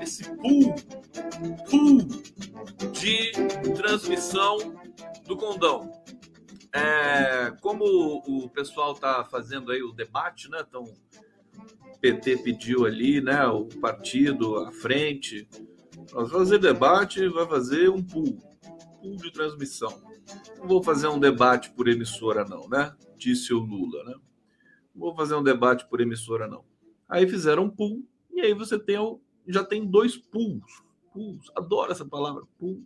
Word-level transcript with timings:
Esse 0.00 0.24
pool, 0.36 0.74
pool 1.68 1.98
de 2.92 3.32
transmissão 3.74 4.58
do 5.26 5.36
Condão. 5.36 5.90
É, 6.72 7.50
como 7.60 7.84
o 7.84 8.48
pessoal 8.48 8.92
está 8.92 9.24
fazendo 9.24 9.72
aí 9.72 9.82
o 9.82 9.92
debate, 9.92 10.48
né? 10.48 10.64
Então, 10.66 10.84
o 10.84 11.98
PT 12.00 12.38
pediu 12.38 12.86
ali, 12.86 13.20
né? 13.20 13.44
O 13.46 13.66
partido 13.80 14.56
à 14.58 14.70
frente. 14.70 15.48
Nós 16.12 16.30
fazer 16.30 16.58
debate, 16.58 17.28
vai 17.28 17.46
fazer 17.46 17.88
um 17.90 18.02
pool, 18.02 18.38
pool 19.00 19.16
de 19.16 19.32
transmissão. 19.32 20.00
Não 20.58 20.66
vou 20.66 20.82
fazer 20.82 21.08
um 21.08 21.18
debate 21.18 21.70
por 21.70 21.88
emissora, 21.88 22.44
não, 22.44 22.68
né? 22.68 22.94
Disse 23.16 23.52
o 23.52 23.58
Lula, 23.58 24.04
né? 24.04 24.14
Não 24.94 25.00
vou 25.00 25.14
fazer 25.14 25.34
um 25.34 25.42
debate 25.42 25.86
por 25.88 26.00
emissora, 26.00 26.46
não. 26.46 26.64
Aí 27.08 27.28
fizeram 27.28 27.64
um 27.64 27.70
pool, 27.70 28.04
e 28.32 28.40
aí 28.40 28.54
você 28.54 28.78
tem 28.78 28.96
já 29.46 29.64
tem 29.64 29.86
dois 29.86 30.16
pools. 30.16 30.82
pools. 31.12 31.50
Adoro 31.56 31.92
essa 31.92 32.04
palavra, 32.04 32.44
pool. 32.58 32.84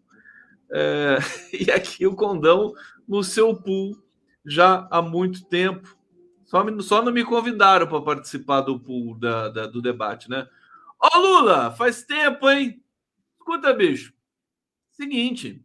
É, 0.70 1.18
e 1.52 1.70
aqui 1.70 2.06
o 2.06 2.16
Condão 2.16 2.74
no 3.06 3.22
seu 3.22 3.54
pool 3.54 3.96
já 4.44 4.86
há 4.90 5.00
muito 5.00 5.44
tempo. 5.46 5.96
Só, 6.44 6.64
só 6.80 7.02
não 7.02 7.12
me 7.12 7.24
convidaram 7.24 7.86
para 7.86 8.00
participar 8.00 8.60
do 8.60 8.78
pool 8.78 9.18
da, 9.18 9.48
da, 9.48 9.66
do 9.66 9.80
debate, 9.80 10.28
né? 10.28 10.46
Ó, 11.00 11.18
Lula, 11.18 11.70
faz 11.72 12.04
tempo, 12.04 12.48
hein? 12.48 12.82
Escuta, 13.38 13.72
bicho. 13.72 14.12
Seguinte, 14.90 15.64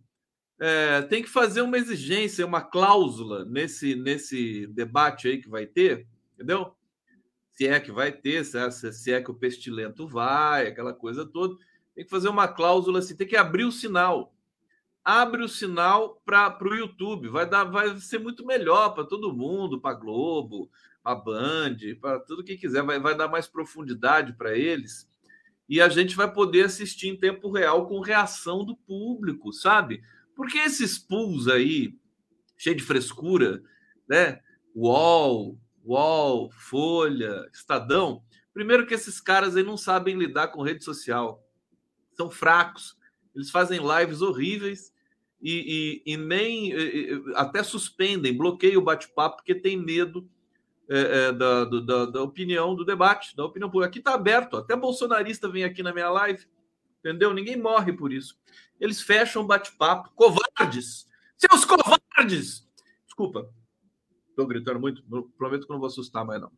é, 0.60 1.02
tem 1.04 1.22
que 1.22 1.30
fazer 1.30 1.62
uma 1.62 1.78
exigência, 1.78 2.46
uma 2.46 2.62
cláusula 2.62 3.46
nesse, 3.46 3.96
nesse 3.96 4.68
debate 4.68 5.28
aí 5.28 5.38
que 5.38 5.50
vai 5.50 5.66
ter, 5.66 6.08
entendeu? 6.34 6.76
Se 7.60 7.68
é 7.68 7.78
que 7.78 7.92
vai 7.92 8.10
ter, 8.10 8.46
se 8.46 8.58
é, 8.58 8.72
se 8.72 9.12
é 9.12 9.22
que 9.22 9.30
o 9.30 9.34
pestilento 9.34 10.08
vai, 10.08 10.68
aquela 10.68 10.94
coisa 10.94 11.26
toda. 11.26 11.58
Tem 11.94 12.06
que 12.06 12.10
fazer 12.10 12.30
uma 12.30 12.48
cláusula 12.48 13.00
assim, 13.00 13.18
tem 13.18 13.28
que 13.28 13.36
abrir 13.36 13.66
o 13.66 13.72
sinal 13.72 14.34
abre 15.04 15.44
o 15.44 15.50
sinal 15.50 16.22
para 16.24 16.56
o 16.62 16.76
YouTube. 16.76 17.30
Vai 17.30 17.50
dar, 17.50 17.64
vai 17.64 17.98
ser 17.98 18.20
muito 18.20 18.46
melhor 18.46 18.94
para 18.94 19.04
todo 19.04 19.36
mundo, 19.36 19.82
para 19.82 19.96
Globo, 19.98 20.70
para 21.04 21.16
Band, 21.16 21.78
para 22.00 22.20
tudo 22.20 22.44
que 22.44 22.56
quiser. 22.56 22.84
Vai, 22.84 23.00
vai 23.00 23.18
dar 23.18 23.28
mais 23.28 23.48
profundidade 23.48 24.34
para 24.34 24.56
eles. 24.56 25.10
E 25.68 25.82
a 25.82 25.90
gente 25.90 26.16
vai 26.16 26.32
poder 26.32 26.66
assistir 26.66 27.08
em 27.10 27.18
tempo 27.18 27.52
real 27.52 27.88
com 27.88 28.00
reação 28.00 28.64
do 28.64 28.76
público, 28.76 29.52
sabe? 29.52 30.02
Porque 30.36 30.60
esses 30.60 30.98
pools 30.98 31.48
aí, 31.48 31.98
cheio 32.58 32.76
de 32.76 32.84
frescura, 32.84 33.62
né? 34.08 34.40
UOL, 34.76 35.60
UOL, 35.90 36.52
Folha, 36.52 37.50
Estadão. 37.54 38.24
Primeiro 38.54 38.86
que 38.86 38.94
esses 38.94 39.20
caras 39.20 39.56
aí 39.56 39.64
não 39.64 39.78
sabem 39.78 40.18
lidar 40.18 40.50
com 40.50 40.62
rede 40.62 40.84
social. 40.84 41.44
São 42.14 42.30
fracos 42.30 43.00
eles 43.36 43.52
fazem 43.52 43.80
lives 43.80 44.22
horríveis 44.22 44.94
e, 45.42 46.02
e, 46.06 46.14
e 46.14 46.18
nem 46.18 46.74
até 47.36 47.64
suspendem, 47.64 48.36
bloqueiam 48.36 48.82
o 48.82 48.84
bate-papo 48.84 49.38
porque 49.38 49.56
tem 49.56 49.78
medo 49.78 50.30
é, 50.90 51.00
é, 51.00 51.32
da, 51.32 51.66
da, 51.66 52.06
da, 52.06 52.22
opinião, 52.22 52.76
do 52.76 52.84
debate, 52.84 53.36
da 53.36 53.46
opinião 53.46 53.70
pública. 53.70 53.90
Aqui 53.90 54.00
está 54.00 54.14
aberto, 54.14 54.58
até 54.58 54.76
bolsonarista 54.76 55.48
vem 55.48 55.64
aqui 55.64 55.84
na 55.84 55.94
minha 55.94 56.10
live, 56.10 56.46
entendeu? 57.00 57.34
Ninguém 57.34 57.56
morre 57.56 57.94
por 57.94 58.12
isso. 58.12 58.38
Eles 58.80 59.02
fecham 59.02 59.44
o 59.44 59.48
bate-papo. 59.48 60.12
Covardes! 60.16 61.08
Seus 61.38 61.64
covardes! 61.64 62.68
Desculpa, 63.06 63.50
estou 64.40 64.48
gritando 64.48 64.80
muito, 64.80 65.04
prometo 65.38 65.66
que 65.66 65.70
não 65.70 65.80
vou 65.80 65.88
assustar 65.88 66.26
mais, 66.26 66.42
não. 66.42 66.52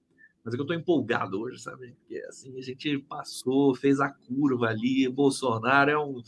Mas 0.44 0.54
é 0.54 0.58
que 0.58 0.62
eu 0.62 0.64
estou 0.64 0.76
empolgado 0.76 1.40
hoje, 1.40 1.60
sabe? 1.60 1.96
Porque 2.00 2.18
assim, 2.26 2.58
a 2.58 2.62
gente 2.62 2.98
passou, 3.00 3.76
fez 3.76 4.00
a 4.00 4.10
curva 4.10 4.68
ali, 4.68 5.08
Bolsonaro 5.08 5.92
é 5.92 6.00
um 6.00 6.22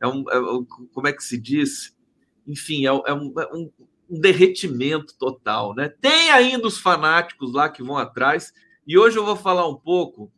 é 0.00 0.06
um, 0.08 0.24
é 0.28 0.66
como 0.92 1.06
é 1.06 1.12
que 1.12 1.22
se 1.22 1.38
diz? 1.38 1.96
Enfim, 2.46 2.86
é, 2.86 2.88
é, 2.88 3.14
um, 3.14 3.32
é 3.38 3.54
um, 3.54 3.70
um, 4.10 4.20
derretimento 4.20 5.16
total, 5.16 5.74
né? 5.76 5.88
Tem 5.88 6.30
ainda 6.30 6.66
os 6.66 6.78
fanáticos 6.78 7.52
lá 7.52 7.68
que 7.68 7.84
vão 7.84 7.96
atrás, 7.96 8.52
e 8.84 8.98
hoje 8.98 9.16
eu 9.16 9.24
vou 9.24 9.36
falar 9.36 9.68
um 9.68 9.76
pouco 9.76 10.32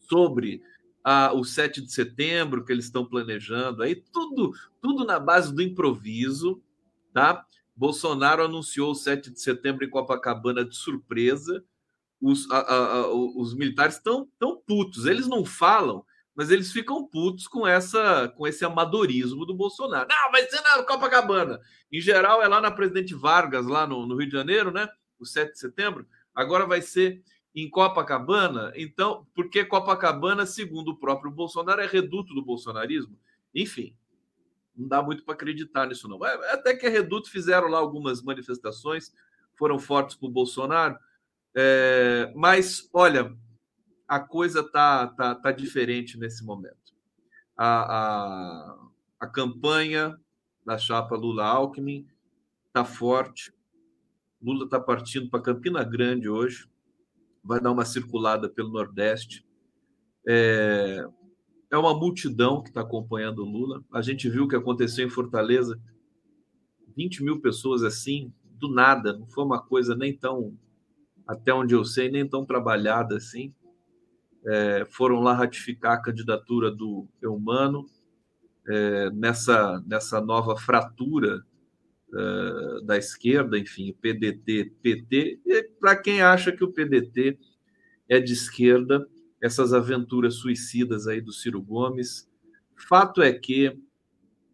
sobre 0.00 0.62
a, 1.02 1.32
o 1.32 1.44
7 1.44 1.80
de 1.80 1.90
setembro 1.90 2.62
que 2.62 2.70
eles 2.70 2.84
estão 2.84 3.06
planejando 3.06 3.82
aí, 3.82 3.96
tudo, 3.96 4.52
tudo 4.82 5.06
na 5.06 5.18
base 5.18 5.54
do 5.54 5.62
improviso, 5.62 6.62
tá? 7.10 7.46
Bolsonaro 7.80 8.44
anunciou 8.44 8.90
o 8.90 8.94
7 8.94 9.30
de 9.30 9.40
setembro 9.40 9.82
em 9.82 9.88
Copacabana 9.88 10.62
de 10.62 10.76
surpresa. 10.76 11.64
Os, 12.20 12.46
a, 12.50 12.58
a, 12.58 13.08
os 13.08 13.54
militares 13.54 13.96
estão 13.96 14.28
tão 14.38 14.60
putos, 14.60 15.06
eles 15.06 15.26
não 15.26 15.46
falam, 15.46 16.04
mas 16.34 16.50
eles 16.50 16.70
ficam 16.70 17.08
putos 17.08 17.48
com 17.48 17.66
essa 17.66 18.28
com 18.36 18.46
esse 18.46 18.66
amadorismo 18.66 19.46
do 19.46 19.54
Bolsonaro. 19.54 20.06
Não, 20.10 20.30
vai 20.30 20.46
ser 20.46 20.60
na 20.60 20.82
Copacabana. 20.82 21.58
Em 21.90 22.02
geral, 22.02 22.42
é 22.42 22.48
lá 22.48 22.60
na 22.60 22.70
Presidente 22.70 23.14
Vargas, 23.14 23.66
lá 23.66 23.86
no, 23.86 24.06
no 24.06 24.14
Rio 24.14 24.26
de 24.26 24.36
Janeiro, 24.36 24.70
né? 24.70 24.86
O 25.18 25.24
7 25.24 25.52
de 25.52 25.58
setembro. 25.58 26.06
Agora 26.34 26.66
vai 26.66 26.82
ser 26.82 27.22
em 27.54 27.70
Copacabana. 27.70 28.74
Então, 28.76 29.26
porque 29.34 29.64
Copacabana, 29.64 30.44
segundo 30.44 30.88
o 30.88 30.98
próprio 30.98 31.30
Bolsonaro, 31.30 31.80
é 31.80 31.86
reduto 31.86 32.34
do 32.34 32.44
bolsonarismo. 32.44 33.18
Enfim, 33.54 33.96
não 34.80 34.88
dá 34.88 35.02
muito 35.02 35.24
para 35.24 35.34
acreditar 35.34 35.86
nisso, 35.86 36.08
não. 36.08 36.22
Até 36.24 36.74
que 36.74 36.86
é 36.86 36.88
reduto, 36.88 37.30
fizeram 37.30 37.68
lá 37.68 37.78
algumas 37.78 38.22
manifestações, 38.22 39.12
foram 39.58 39.78
fortes 39.78 40.16
para 40.16 40.26
o 40.26 40.32
Bolsonaro. 40.32 40.98
É, 41.54 42.32
mas, 42.34 42.88
olha, 42.92 43.36
a 44.08 44.18
coisa 44.18 44.62
tá, 44.62 45.06
tá, 45.08 45.34
tá 45.34 45.52
diferente 45.52 46.18
nesse 46.18 46.42
momento. 46.44 46.94
A, 47.56 47.98
a, 47.98 48.78
a 49.20 49.26
campanha 49.26 50.18
da 50.64 50.78
chapa 50.78 51.14
Lula-Alckmin 51.14 52.08
está 52.68 52.84
forte. 52.84 53.52
Lula 54.40 54.64
está 54.64 54.80
partindo 54.80 55.28
para 55.28 55.42
Campina 55.42 55.84
Grande 55.84 56.28
hoje, 56.28 56.66
vai 57.44 57.60
dar 57.60 57.70
uma 57.70 57.84
circulada 57.84 58.48
pelo 58.48 58.70
Nordeste. 58.70 59.46
É, 60.26 61.04
é 61.70 61.78
uma 61.78 61.94
multidão 61.94 62.62
que 62.62 62.68
está 62.68 62.80
acompanhando 62.80 63.40
o 63.40 63.48
Lula. 63.48 63.84
A 63.92 64.02
gente 64.02 64.28
viu 64.28 64.44
o 64.44 64.48
que 64.48 64.56
aconteceu 64.56 65.06
em 65.06 65.10
Fortaleza 65.10 65.80
20 66.96 67.22
mil 67.22 67.40
pessoas 67.40 67.82
assim, 67.82 68.32
do 68.44 68.68
nada, 68.68 69.12
não 69.12 69.26
foi 69.26 69.44
uma 69.44 69.62
coisa 69.62 69.94
nem 69.94 70.14
tão, 70.14 70.54
até 71.26 71.54
onde 71.54 71.74
eu 71.74 71.84
sei, 71.84 72.10
nem 72.10 72.28
tão 72.28 72.44
trabalhada 72.44 73.16
assim 73.16 73.54
é, 74.46 74.86
foram 74.90 75.20
lá 75.20 75.34
ratificar 75.34 75.92
a 75.92 76.02
candidatura 76.02 76.70
do 76.70 77.06
Eumano 77.20 77.86
é, 78.68 79.10
nessa, 79.10 79.82
nessa 79.86 80.20
nova 80.20 80.56
fratura 80.56 81.44
é, 82.12 82.84
da 82.84 82.96
esquerda, 82.96 83.58
enfim, 83.58 83.94
PDT, 84.00 84.72
PT. 84.82 85.40
Para 85.78 85.96
quem 85.96 86.22
acha 86.22 86.52
que 86.52 86.64
o 86.64 86.72
PDT 86.72 87.38
é 88.08 88.18
de 88.18 88.32
esquerda, 88.32 89.06
essas 89.42 89.72
aventuras 89.72 90.34
suicidas 90.34 91.06
aí 91.06 91.20
do 91.20 91.32
Ciro 91.32 91.62
Gomes, 91.62 92.28
fato 92.88 93.22
é 93.22 93.32
que 93.32 93.66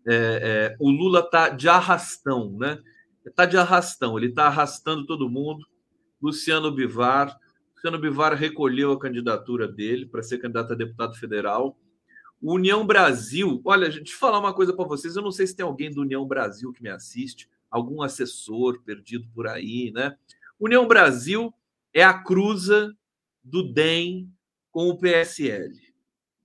é, 0.06 0.14
é, 0.14 0.76
o 0.78 0.90
Lula 0.90 1.20
está 1.20 1.48
de 1.48 1.68
arrastão, 1.68 2.56
né? 2.56 2.80
Está 3.24 3.44
de 3.44 3.56
arrastão, 3.56 4.16
ele 4.16 4.28
está 4.28 4.46
arrastando 4.46 5.04
todo 5.04 5.28
mundo. 5.28 5.66
Luciano 6.22 6.70
Bivar 6.70 7.36
Luciano 7.76 7.98
Bivar 7.98 8.34
recolheu 8.34 8.90
a 8.90 8.98
candidatura 8.98 9.68
dele 9.68 10.06
para 10.06 10.22
ser 10.22 10.38
candidato 10.38 10.72
a 10.72 10.76
deputado 10.76 11.14
federal. 11.14 11.78
União 12.42 12.86
Brasil, 12.86 13.60
olha, 13.64 13.88
deixa 13.88 14.12
eu 14.12 14.18
falar 14.18 14.38
uma 14.38 14.52
coisa 14.52 14.72
para 14.72 14.86
vocês. 14.86 15.14
Eu 15.14 15.22
não 15.22 15.30
sei 15.30 15.46
se 15.46 15.54
tem 15.54 15.64
alguém 15.64 15.92
do 15.92 16.00
União 16.00 16.26
Brasil 16.26 16.72
que 16.72 16.82
me 16.82 16.88
assiste, 16.88 17.48
algum 17.70 18.02
assessor 18.02 18.82
perdido 18.82 19.28
por 19.34 19.46
aí, 19.46 19.92
né? 19.94 20.16
União 20.58 20.88
Brasil 20.88 21.54
é 21.92 22.02
a 22.02 22.14
cruza 22.14 22.96
do 23.44 23.62
DEM 23.62 24.32
com 24.76 24.90
o 24.90 24.98
PSL, 24.98 25.72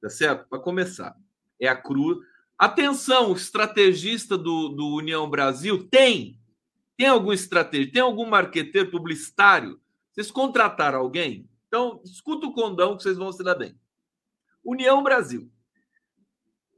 tá 0.01 0.10
certo? 0.10 0.48
Para 0.48 0.57
começar, 0.57 1.13
é 1.60 1.68
a 1.68 1.75
cruz. 1.75 2.18
Atenção, 2.57 3.33
estrategista 3.33 4.38
do, 4.38 4.69
do 4.69 4.95
União 4.95 5.30
Brasil 5.30 5.86
tem, 5.89 6.39
tem 6.95 7.07
algum 7.07 7.33
estratégia, 7.33 7.92
tem 7.92 8.01
algum 8.01 8.25
marqueteiro 8.25 8.89
publicitário 8.89 9.81
vocês 10.13 10.31
contrataram 10.31 11.00
alguém? 11.00 11.50
Então, 11.68 12.01
escuta 12.06 12.48
o 12.48 12.54
condão 12.54 12.95
que 12.95 13.04
vocês 13.04 13.18
vão 13.18 13.33
se 13.33 13.44
dar 13.44 13.56
bem. 13.56 13.78
União 14.63 15.04
Brasil. 15.04 15.51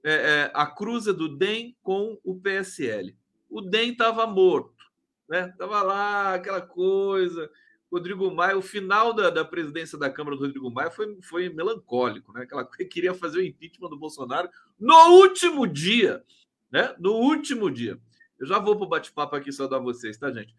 É, 0.03 0.13
é, 0.13 0.51
a 0.55 0.65
cruza 0.65 1.13
do 1.13 1.37
DEM 1.37 1.77
com 1.83 2.19
o 2.23 2.39
PSL. 2.39 3.15
O 3.47 3.61
DEM 3.61 3.91
estava 3.91 4.25
morto. 4.25 4.83
né? 5.29 5.53
Tava 5.55 5.83
lá 5.83 6.33
aquela 6.33 6.61
coisa. 6.61 7.47
Rodrigo 7.93 8.33
Maia, 8.33 8.57
o 8.57 8.61
final 8.61 9.13
da, 9.13 9.29
da 9.29 9.45
presidência 9.45 9.99
da 9.99 10.09
Câmara 10.09 10.35
do 10.35 10.41
Rodrigo 10.41 10.71
Maia 10.71 10.89
foi, 10.89 11.15
foi 11.21 11.49
melancólico, 11.49 12.33
né? 12.33 12.41
Aquela 12.41 12.65
que 12.65 12.85
queria 12.85 13.13
fazer 13.13 13.37
o 13.37 13.45
impeachment 13.45 13.89
do 13.89 13.99
Bolsonaro 13.99 14.49
no 14.79 15.19
último 15.19 15.67
dia, 15.67 16.23
né? 16.71 16.95
No 16.97 17.13
último 17.13 17.69
dia. 17.69 17.99
Eu 18.39 18.47
já 18.47 18.57
vou 18.57 18.75
para 18.75 18.85
o 18.85 18.89
bate-papo 18.89 19.35
aqui 19.35 19.51
saudar 19.51 19.79
vocês, 19.79 20.17
tá, 20.17 20.31
gente? 20.31 20.55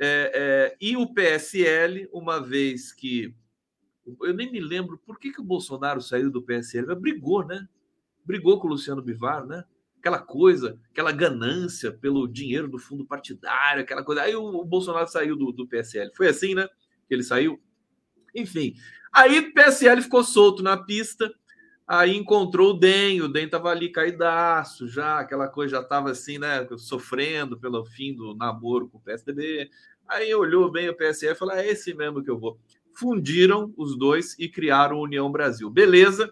É, 0.00 0.32
é, 0.34 0.76
e 0.80 0.96
o 0.96 1.12
PSL, 1.12 2.08
uma 2.10 2.40
vez 2.40 2.90
que. 2.90 3.34
Eu 4.22 4.32
nem 4.32 4.50
me 4.50 4.58
lembro 4.58 4.96
por 4.96 5.18
que, 5.18 5.30
que 5.30 5.42
o 5.42 5.44
Bolsonaro 5.44 6.00
saiu 6.00 6.30
do 6.30 6.40
PSL, 6.40 6.86
mas 6.86 6.98
brigou, 6.98 7.44
né? 7.44 7.68
Brigou 8.24 8.58
com 8.58 8.66
o 8.66 8.70
Luciano 8.70 9.02
Bivar, 9.02 9.44
né? 9.44 9.62
Aquela 9.98 10.18
coisa, 10.18 10.78
aquela 10.90 11.12
ganância 11.12 11.92
pelo 11.92 12.26
dinheiro 12.28 12.68
do 12.68 12.78
fundo 12.78 13.04
partidário, 13.04 13.82
aquela 13.82 14.04
coisa. 14.04 14.22
Aí 14.22 14.34
o, 14.34 14.64
Bolsonaro 14.64 15.08
saiu 15.08 15.36
do, 15.36 15.52
do 15.52 15.66
PSL. 15.66 16.10
Foi 16.16 16.28
assim, 16.28 16.54
né? 16.54 16.68
Que 17.08 17.14
ele 17.14 17.22
saiu. 17.22 17.60
Enfim. 18.34 18.74
Aí 19.12 19.38
o 19.38 19.52
PSL 19.52 20.02
ficou 20.02 20.22
solto 20.22 20.62
na 20.62 20.76
pista 20.76 21.32
Aí 21.88 22.14
encontrou 22.14 22.72
o 22.72 22.78
DEM, 22.78 23.22
o 23.22 23.28
DEM 23.28 23.46
estava 23.46 23.70
ali 23.70 23.88
caidaço 23.88 24.86
já, 24.86 25.20
aquela 25.20 25.48
coisa 25.48 25.76
já 25.76 25.80
estava 25.80 26.10
assim, 26.10 26.36
né, 26.36 26.68
sofrendo 26.76 27.58
pelo 27.58 27.82
fim 27.86 28.14
do 28.14 28.34
namoro 28.34 28.90
com 28.90 28.98
o 28.98 29.00
PSDB. 29.00 29.70
Aí 30.06 30.34
olhou 30.34 30.70
bem 30.70 30.90
o 30.90 30.94
PSL 30.94 31.32
e 31.32 31.38
falou: 31.38 31.54
é 31.54 31.66
esse 31.66 31.94
mesmo 31.94 32.22
que 32.22 32.30
eu 32.30 32.38
vou. 32.38 32.60
Fundiram 32.92 33.72
os 33.74 33.96
dois 33.96 34.38
e 34.38 34.50
criaram 34.50 35.00
União 35.00 35.32
Brasil. 35.32 35.70
Beleza, 35.70 36.30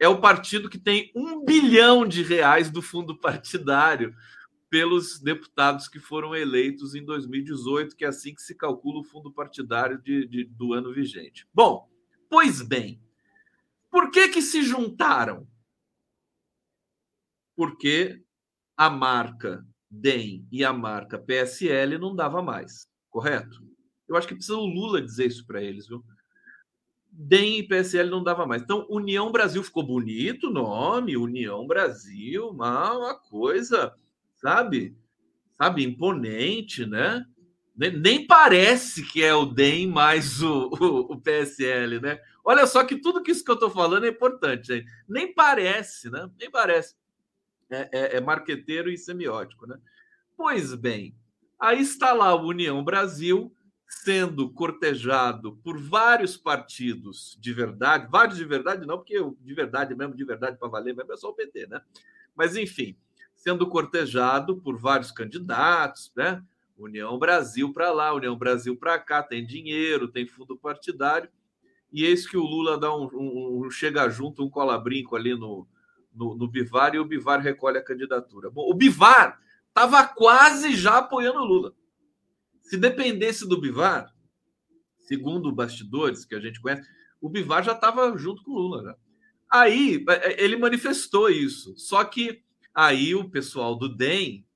é 0.00 0.08
o 0.08 0.18
partido 0.18 0.70
que 0.70 0.78
tem 0.78 1.12
um 1.14 1.44
bilhão 1.44 2.08
de 2.08 2.22
reais 2.22 2.70
do 2.70 2.80
fundo 2.80 3.14
partidário 3.16 4.16
pelos 4.70 5.20
deputados 5.20 5.88
que 5.88 5.98
foram 5.98 6.34
eleitos 6.34 6.94
em 6.94 7.04
2018, 7.04 7.94
que 7.94 8.04
é 8.04 8.08
assim 8.08 8.34
que 8.34 8.40
se 8.40 8.54
calcula 8.54 9.00
o 9.00 9.04
fundo 9.04 9.30
partidário 9.30 10.00
de, 10.00 10.26
de 10.26 10.44
do 10.44 10.72
ano 10.72 10.92
vigente. 10.94 11.46
Bom, 11.52 11.86
pois 12.30 12.62
bem. 12.62 12.98
Por 13.90 14.10
que, 14.10 14.28
que 14.28 14.40
se 14.40 14.62
juntaram? 14.62 15.46
Porque 17.54 18.24
a 18.76 18.88
marca 18.88 19.66
DEM 19.90 20.46
e 20.50 20.64
a 20.64 20.72
marca 20.72 21.18
PSL 21.18 21.98
não 21.98 22.16
dava 22.16 22.40
mais, 22.40 22.88
correto? 23.10 23.60
Eu 24.08 24.16
acho 24.16 24.26
que 24.26 24.34
precisa 24.34 24.56
o 24.56 24.64
Lula 24.64 25.02
dizer 25.02 25.26
isso 25.26 25.44
para 25.44 25.62
eles, 25.62 25.86
viu? 25.86 26.02
DEM 27.12 27.58
e 27.58 27.62
PSL 27.62 28.08
não 28.08 28.22
dava 28.22 28.46
mais. 28.46 28.62
Então, 28.62 28.86
União 28.88 29.30
Brasil 29.30 29.62
ficou 29.62 29.82
bonito 29.82 30.48
o 30.48 30.52
nome, 30.52 31.16
União 31.16 31.66
Brasil, 31.66 32.48
uma, 32.48 32.96
uma 32.96 33.14
coisa, 33.14 33.92
sabe? 34.36 34.96
Sabe, 35.52 35.84
imponente, 35.84 36.86
né? 36.86 37.26
Nem 37.76 38.26
parece 38.26 39.02
que 39.10 39.22
é 39.22 39.34
o 39.34 39.46
DEM 39.46 39.86
mais 39.86 40.42
o, 40.42 40.70
o, 40.80 41.12
o 41.12 41.20
PSL, 41.20 42.00
né? 42.00 42.20
Olha 42.44 42.66
só 42.66 42.84
que 42.84 42.96
tudo 42.96 43.22
que 43.22 43.30
isso 43.30 43.44
que 43.44 43.50
eu 43.50 43.54
estou 43.54 43.70
falando 43.70 44.04
é 44.04 44.08
importante, 44.08 44.72
hein? 44.72 44.84
Nem 45.08 45.32
parece, 45.32 46.10
né? 46.10 46.28
Nem 46.38 46.50
parece. 46.50 46.94
É, 47.70 47.88
é, 47.92 48.16
é 48.16 48.20
marqueteiro 48.20 48.90
e 48.90 48.98
semiótico, 48.98 49.66
né? 49.66 49.78
Pois 50.36 50.74
bem, 50.74 51.14
aí 51.58 51.80
está 51.80 52.12
lá 52.12 52.28
a 52.28 52.34
União 52.34 52.82
Brasil 52.82 53.54
sendo 53.90 54.48
cortejado 54.48 55.56
por 55.64 55.76
vários 55.76 56.36
partidos 56.36 57.36
de 57.40 57.52
verdade, 57.52 58.08
vários 58.08 58.38
de 58.38 58.44
verdade 58.44 58.86
não, 58.86 58.96
porque 58.96 59.18
de 59.40 59.52
verdade 59.52 59.96
mesmo, 59.96 60.14
de 60.14 60.24
verdade 60.24 60.56
para 60.56 60.68
valer, 60.68 60.94
mesmo 60.94 61.12
é 61.12 61.16
só 61.16 61.30
o 61.30 61.34
PT, 61.34 61.66
né? 61.66 61.82
Mas 62.36 62.56
enfim, 62.56 62.96
sendo 63.34 63.66
cortejado 63.66 64.58
por 64.58 64.78
vários 64.78 65.10
candidatos, 65.10 66.12
né? 66.14 66.40
União 66.78 67.18
Brasil 67.18 67.72
para 67.72 67.90
lá, 67.90 68.14
União 68.14 68.38
Brasil 68.38 68.76
para 68.76 68.96
cá, 68.96 69.24
tem 69.24 69.44
dinheiro, 69.44 70.06
tem 70.06 70.24
fundo 70.24 70.56
partidário. 70.56 71.28
E 71.92 72.04
eis 72.04 72.26
que 72.28 72.36
o 72.36 72.44
Lula 72.44 72.78
dá 72.78 72.94
um, 72.96 73.08
um, 73.12 73.66
um 73.66 73.70
chega 73.70 74.08
junto, 74.08 74.44
um 74.44 74.48
cola-brinco 74.48 75.16
ali 75.16 75.34
no, 75.34 75.66
no, 76.14 76.36
no, 76.36 76.46
Bivar 76.46 76.94
e 76.94 77.00
o 77.00 77.04
Bivar 77.04 77.40
recolhe 77.40 77.76
a 77.76 77.84
candidatura. 77.84 78.48
Bom, 78.50 78.70
o 78.70 78.72
Bivar 78.72 79.40
estava 79.68 80.06
quase 80.06 80.76
já 80.76 80.98
apoiando 80.98 81.40
o 81.40 81.44
Lula. 81.44 81.74
Se 82.70 82.76
dependesse 82.76 83.48
do 83.48 83.60
Bivar, 83.60 84.14
segundo 84.96 85.50
bastidores 85.50 86.24
que 86.24 86.36
a 86.36 86.40
gente 86.40 86.60
conhece, 86.60 86.88
o 87.20 87.28
Bivar 87.28 87.64
já 87.64 87.72
estava 87.72 88.16
junto 88.16 88.44
com 88.44 88.52
o 88.52 88.54
Lula. 88.54 88.82
Né? 88.84 88.94
Aí 89.50 90.04
é, 90.08 90.32
é, 90.32 90.44
ele 90.44 90.56
manifestou 90.56 91.28
isso. 91.28 91.76
Só 91.76 92.04
que 92.04 92.44
aí 92.72 93.12
o 93.12 93.28
pessoal 93.28 93.74
do 93.74 93.88
DEM, 93.88 94.46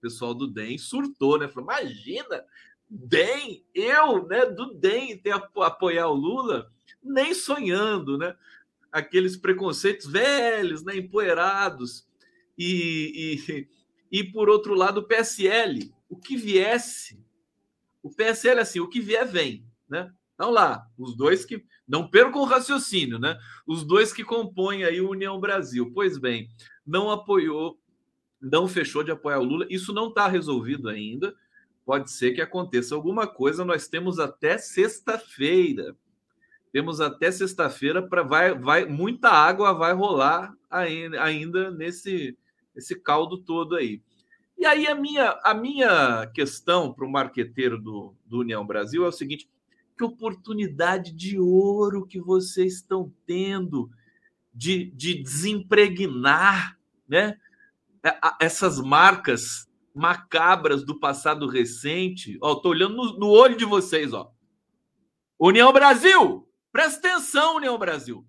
pessoal 0.00 0.32
do 0.32 0.46
DEM 0.46 0.78
surtou, 0.78 1.36
né? 1.36 1.48
Falou: 1.48 1.68
imagina, 1.68 2.44
DEM, 2.88 3.64
eu, 3.74 4.24
né, 4.28 4.46
do 4.46 4.72
DEM, 4.74 5.18
ter 5.18 5.32
apoiar 5.32 6.06
o 6.06 6.14
Lula 6.14 6.70
nem 7.02 7.34
sonhando, 7.34 8.16
né? 8.16 8.36
Aqueles 8.92 9.36
preconceitos 9.36 10.06
velhos, 10.06 10.84
né? 10.84 10.96
empoeirados. 10.96 12.06
E, 12.56 13.42
e, 13.48 13.68
e, 14.20 14.22
por 14.22 14.48
outro 14.48 14.74
lado, 14.74 14.98
o 14.98 15.08
PSL, 15.08 15.92
o 16.08 16.16
que 16.16 16.36
viesse, 16.36 17.23
o 18.04 18.14
PSL, 18.14 18.60
assim, 18.60 18.78
o 18.78 18.88
que 18.88 19.00
vier, 19.00 19.26
vem, 19.26 19.66
né? 19.88 20.12
Então 20.34 20.50
lá, 20.50 20.86
os 20.98 21.16
dois 21.16 21.44
que. 21.44 21.64
Não 21.86 22.08
percam 22.08 22.40
o 22.40 22.44
raciocínio, 22.44 23.18
né? 23.18 23.38
Os 23.66 23.84
dois 23.84 24.12
que 24.12 24.22
compõem 24.22 24.84
aí 24.84 25.00
o 25.00 25.10
União 25.10 25.38
Brasil. 25.40 25.90
Pois 25.92 26.16
bem, 26.16 26.48
não 26.86 27.10
apoiou, 27.10 27.78
não 28.40 28.68
fechou 28.68 29.02
de 29.02 29.10
apoiar 29.10 29.38
o 29.38 29.44
Lula. 29.44 29.66
Isso 29.68 29.92
não 29.92 30.08
está 30.08 30.26
resolvido 30.26 30.88
ainda. 30.88 31.34
Pode 31.84 32.10
ser 32.10 32.32
que 32.32 32.40
aconteça 32.40 32.94
alguma 32.94 33.26
coisa. 33.26 33.64
Nós 33.64 33.86
temos 33.86 34.18
até 34.18 34.56
sexta-feira 34.56 35.94
temos 36.74 37.00
até 37.00 37.30
sexta-feira 37.30 38.02
para 38.02 38.24
vai, 38.24 38.52
vai 38.52 38.84
muita 38.84 39.28
água 39.28 39.72
vai 39.72 39.92
rolar 39.92 40.52
ainda, 40.68 41.22
ainda 41.22 41.70
nesse 41.70 42.36
esse 42.74 43.00
caldo 43.00 43.38
todo 43.38 43.76
aí. 43.76 44.02
E 44.64 44.66
aí 44.66 44.86
a 44.86 44.94
minha 44.94 45.38
a 45.44 45.52
minha 45.52 46.26
questão 46.32 46.90
para 46.90 47.04
o 47.04 47.10
marqueteiro 47.10 47.78
do, 47.78 48.16
do 48.24 48.38
União 48.38 48.66
Brasil 48.66 49.04
é 49.04 49.08
o 49.08 49.12
seguinte: 49.12 49.46
que 49.94 50.02
oportunidade 50.02 51.12
de 51.12 51.38
ouro 51.38 52.06
que 52.06 52.18
vocês 52.18 52.76
estão 52.76 53.12
tendo 53.26 53.90
de, 54.54 54.90
de 54.92 55.22
desempregnar, 55.22 56.78
né? 57.06 57.36
Essas 58.40 58.80
marcas 58.80 59.68
macabras 59.94 60.82
do 60.82 60.98
passado 60.98 61.46
recente. 61.46 62.38
Ó, 62.40 62.54
tô 62.54 62.70
olhando 62.70 62.96
no, 62.96 63.18
no 63.18 63.28
olho 63.28 63.58
de 63.58 63.66
vocês, 63.66 64.14
ó. 64.14 64.32
União 65.38 65.70
Brasil, 65.74 66.48
Presta 66.72 67.06
atenção, 67.06 67.56
União 67.56 67.76
Brasil. 67.76 68.26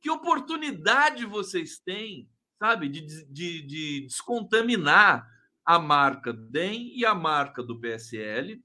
Que 0.00 0.10
oportunidade 0.10 1.26
vocês 1.26 1.78
têm, 1.78 2.30
sabe, 2.58 2.88
de, 2.88 3.02
de, 3.26 3.60
de 3.60 4.00
descontaminar 4.06 5.35
a 5.66 5.80
marca 5.80 6.32
DEM 6.32 6.96
e 6.96 7.04
a 7.04 7.12
marca 7.12 7.60
do 7.60 7.80
PSL, 7.80 8.62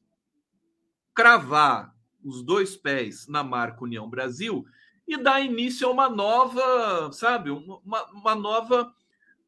cravar 1.16 1.96
os 2.24 2.44
dois 2.44 2.78
pés 2.78 3.28
na 3.28 3.44
marca 3.44 3.84
União 3.84 4.08
Brasil 4.08 4.64
e 5.08 5.18
dar 5.18 5.42
início 5.42 5.88
a 5.88 5.92
uma 5.92 6.08
nova, 6.08 7.12
sabe, 7.12 7.50
uma, 7.50 8.06
uma 8.12 8.36
nova, 8.36 8.94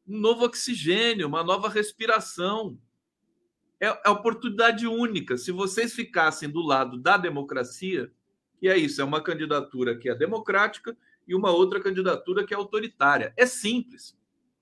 um 0.06 0.18
novo 0.18 0.44
oxigênio, 0.44 1.28
uma 1.28 1.44
nova 1.44 1.68
respiração. 1.68 2.76
É, 3.80 3.86
é 4.04 4.10
oportunidade 4.10 4.86
única. 4.86 5.36
Se 5.36 5.52
vocês 5.52 5.94
ficassem 5.94 6.50
do 6.50 6.60
lado 6.60 6.98
da 6.98 7.16
democracia, 7.16 8.12
e 8.60 8.68
é 8.68 8.76
isso, 8.76 9.00
é 9.00 9.04
uma 9.04 9.22
candidatura 9.22 9.96
que 9.96 10.08
é 10.08 10.14
democrática 10.14 10.96
e 11.26 11.34
uma 11.34 11.50
outra 11.50 11.80
candidatura 11.80 12.44
que 12.44 12.52
é 12.52 12.56
autoritária. 12.56 13.32
É 13.36 13.46
simples, 13.46 14.18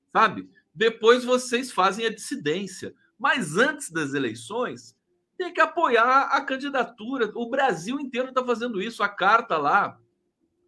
sabe? 0.09 0.49
Depois 0.75 1.25
vocês 1.25 1.71
fazem 1.71 2.07
a 2.07 2.14
dissidência. 2.14 2.95
Mas 3.19 3.57
antes 3.57 3.91
das 3.91 4.14
eleições, 4.14 4.97
tem 5.37 5.52
que 5.52 5.61
apoiar 5.61 6.29
a 6.33 6.41
candidatura. 6.41 7.31
O 7.35 7.49
Brasil 7.49 8.00
inteiro 8.00 8.29
está 8.29 8.45
fazendo 8.45 8.83
isso. 8.83 9.02
A 9.02 9.09
carta 9.09 9.57
lá 9.57 9.99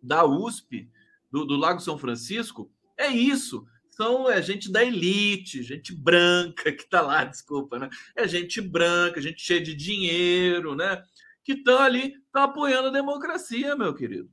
da 0.02 0.25
USP, 0.25 0.88
do, 1.30 1.44
do 1.44 1.56
Lago 1.56 1.80
São 1.80 1.99
Francisco, 1.99 2.70
é 2.96 3.08
isso. 3.08 3.66
São 3.90 4.30
é 4.30 4.42
gente 4.42 4.70
da 4.70 4.84
elite, 4.84 5.62
gente 5.62 5.94
branca 5.94 6.73
que 6.73 6.82
está 6.82 7.00
lá, 7.00 7.25
desculpa, 7.25 7.78
né? 7.78 7.88
É 8.16 8.26
gente 8.26 8.61
branca, 8.61 9.20
gente 9.20 9.40
cheia 9.40 9.61
de 9.61 9.73
dinheiro, 9.75 10.75
né? 10.75 11.02
que 11.44 11.52
estão 11.52 11.78
ali, 11.78 12.14
estão 12.26 12.42
apoiando 12.42 12.88
a 12.88 12.92
democracia, 12.92 13.76
meu 13.76 13.94
querido. 13.94 14.30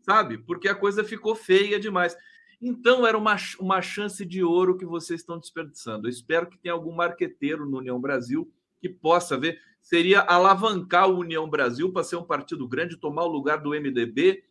Sabe? 0.00 0.38
Porque 0.38 0.68
a 0.68 0.74
coisa 0.74 1.04
ficou 1.04 1.34
feia 1.34 1.78
demais. 1.78 2.16
Então, 2.60 3.06
era 3.06 3.16
uma, 3.16 3.36
uma 3.60 3.82
chance 3.82 4.24
de 4.24 4.42
ouro 4.42 4.76
que 4.76 4.86
vocês 4.86 5.20
estão 5.20 5.38
desperdiçando. 5.38 6.06
Eu 6.06 6.10
espero 6.10 6.48
que 6.48 6.58
tenha 6.58 6.72
algum 6.72 6.92
marqueteiro 6.92 7.66
no 7.66 7.78
União 7.78 8.00
Brasil 8.00 8.50
que 8.80 8.88
possa 8.88 9.38
ver. 9.38 9.60
Seria 9.82 10.20
alavancar 10.20 11.08
o 11.08 11.18
União 11.18 11.48
Brasil 11.48 11.92
para 11.92 12.02
ser 12.02 12.16
um 12.16 12.24
partido 12.24 12.66
grande, 12.66 12.96
tomar 12.96 13.24
o 13.24 13.28
lugar 13.28 13.58
do 13.58 13.70
MDB 13.70 14.42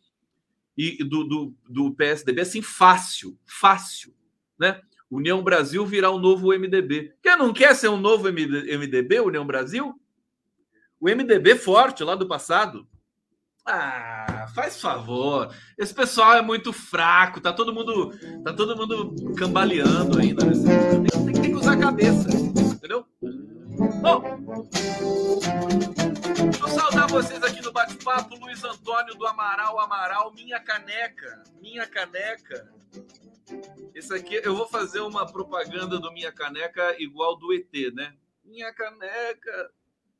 e 0.76 1.02
do, 1.02 1.24
do, 1.24 1.54
do 1.68 1.94
PSDB, 1.94 2.42
assim, 2.42 2.62
fácil, 2.62 3.38
fácil, 3.44 4.14
né? 4.58 4.80
União 5.10 5.42
Brasil 5.42 5.86
virar 5.86 6.10
um 6.10 6.18
novo 6.18 6.48
MDB. 6.48 7.14
Quem 7.22 7.38
não 7.38 7.52
quer 7.52 7.74
ser 7.74 7.88
um 7.88 7.96
novo 7.96 8.28
MDB, 8.28 9.20
União 9.20 9.46
Brasil? 9.46 9.98
O 11.00 11.06
MDB 11.06 11.54
forte 11.56 12.02
lá 12.02 12.14
do 12.14 12.26
passado. 12.26 12.86
Ah, 13.64 14.35
faz 14.54 14.80
favor. 14.80 15.54
Esse 15.76 15.94
pessoal 15.94 16.34
é 16.34 16.42
muito 16.42 16.72
fraco. 16.72 17.40
Tá 17.40 17.52
todo 17.52 17.72
mundo, 17.72 18.12
tá 18.42 18.52
todo 18.52 18.76
mundo 18.76 19.34
cambaleando 19.36 20.18
ainda. 20.18 20.44
Tem, 20.46 21.04
tem, 21.04 21.42
tem 21.42 21.50
que 21.50 21.54
usar 21.54 21.72
a 21.72 21.78
cabeça, 21.78 22.28
entendeu? 22.30 23.06
Bom, 24.00 24.22
eu 26.60 26.68
saudar 26.68 27.08
vocês 27.08 27.42
aqui 27.42 27.62
no 27.62 27.72
bate-papo. 27.72 28.36
Luiz 28.36 28.62
Antônio 28.64 29.14
do 29.14 29.26
Amaral, 29.26 29.78
Amaral, 29.80 30.32
minha 30.32 30.60
caneca, 30.60 31.42
minha 31.60 31.86
caneca. 31.86 32.68
Esse 33.94 34.14
aqui, 34.14 34.40
eu 34.42 34.54
vou 34.54 34.66
fazer 34.66 35.00
uma 35.00 35.24
propaganda 35.30 35.98
do 35.98 36.12
Minha 36.12 36.32
Caneca 36.32 37.00
igual 37.00 37.36
do 37.36 37.52
ET, 37.52 37.72
né? 37.94 38.14
Minha 38.44 38.72
caneca, 38.72 39.70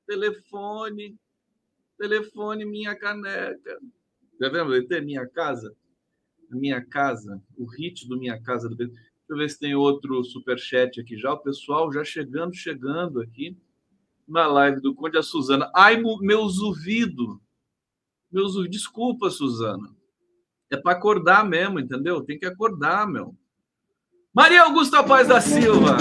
telefone, 0.07 1.19
telefone, 1.99 2.65
minha 2.65 2.95
caneca. 2.95 3.81
Já 4.41 4.49
vendo? 4.49 4.75
ET, 4.75 4.89
minha 5.03 5.27
casa? 5.27 5.75
Minha 6.51 6.85
casa, 6.85 7.43
o 7.57 7.65
hit 7.67 8.09
do 8.09 8.19
Minha 8.19 8.41
Casa 8.41 8.69
do 8.69 8.77
Deixa 8.77 8.93
eu 9.29 9.37
ver 9.37 9.51
se 9.51 9.59
tem 9.59 9.75
outro 9.75 10.23
superchat 10.23 11.01
aqui 11.01 11.17
já. 11.19 11.33
O 11.33 11.39
pessoal 11.39 11.93
já 11.93 12.05
chegando, 12.05 12.55
chegando 12.55 13.21
aqui 13.21 13.57
na 14.27 14.47
live 14.47 14.81
do 14.81 14.95
Conde 14.95 15.19
a 15.19 15.23
Suzana. 15.23 15.71
Ai, 15.75 16.01
meus 16.21 16.61
ouvidos. 16.61 17.39
Meus 18.31 18.55
Desculpa, 18.71 19.31
Suzana. 19.31 19.95
É 20.71 20.77
para 20.77 20.97
acordar 20.97 21.45
mesmo, 21.45 21.81
entendeu? 21.81 22.23
Tem 22.23 22.39
que 22.39 22.47
acordar, 22.47 23.09
meu. 23.09 23.37
Maria 24.33 24.63
Augusta 24.63 25.03
Paz 25.03 25.27
da 25.27 25.41
Silva. 25.41 25.97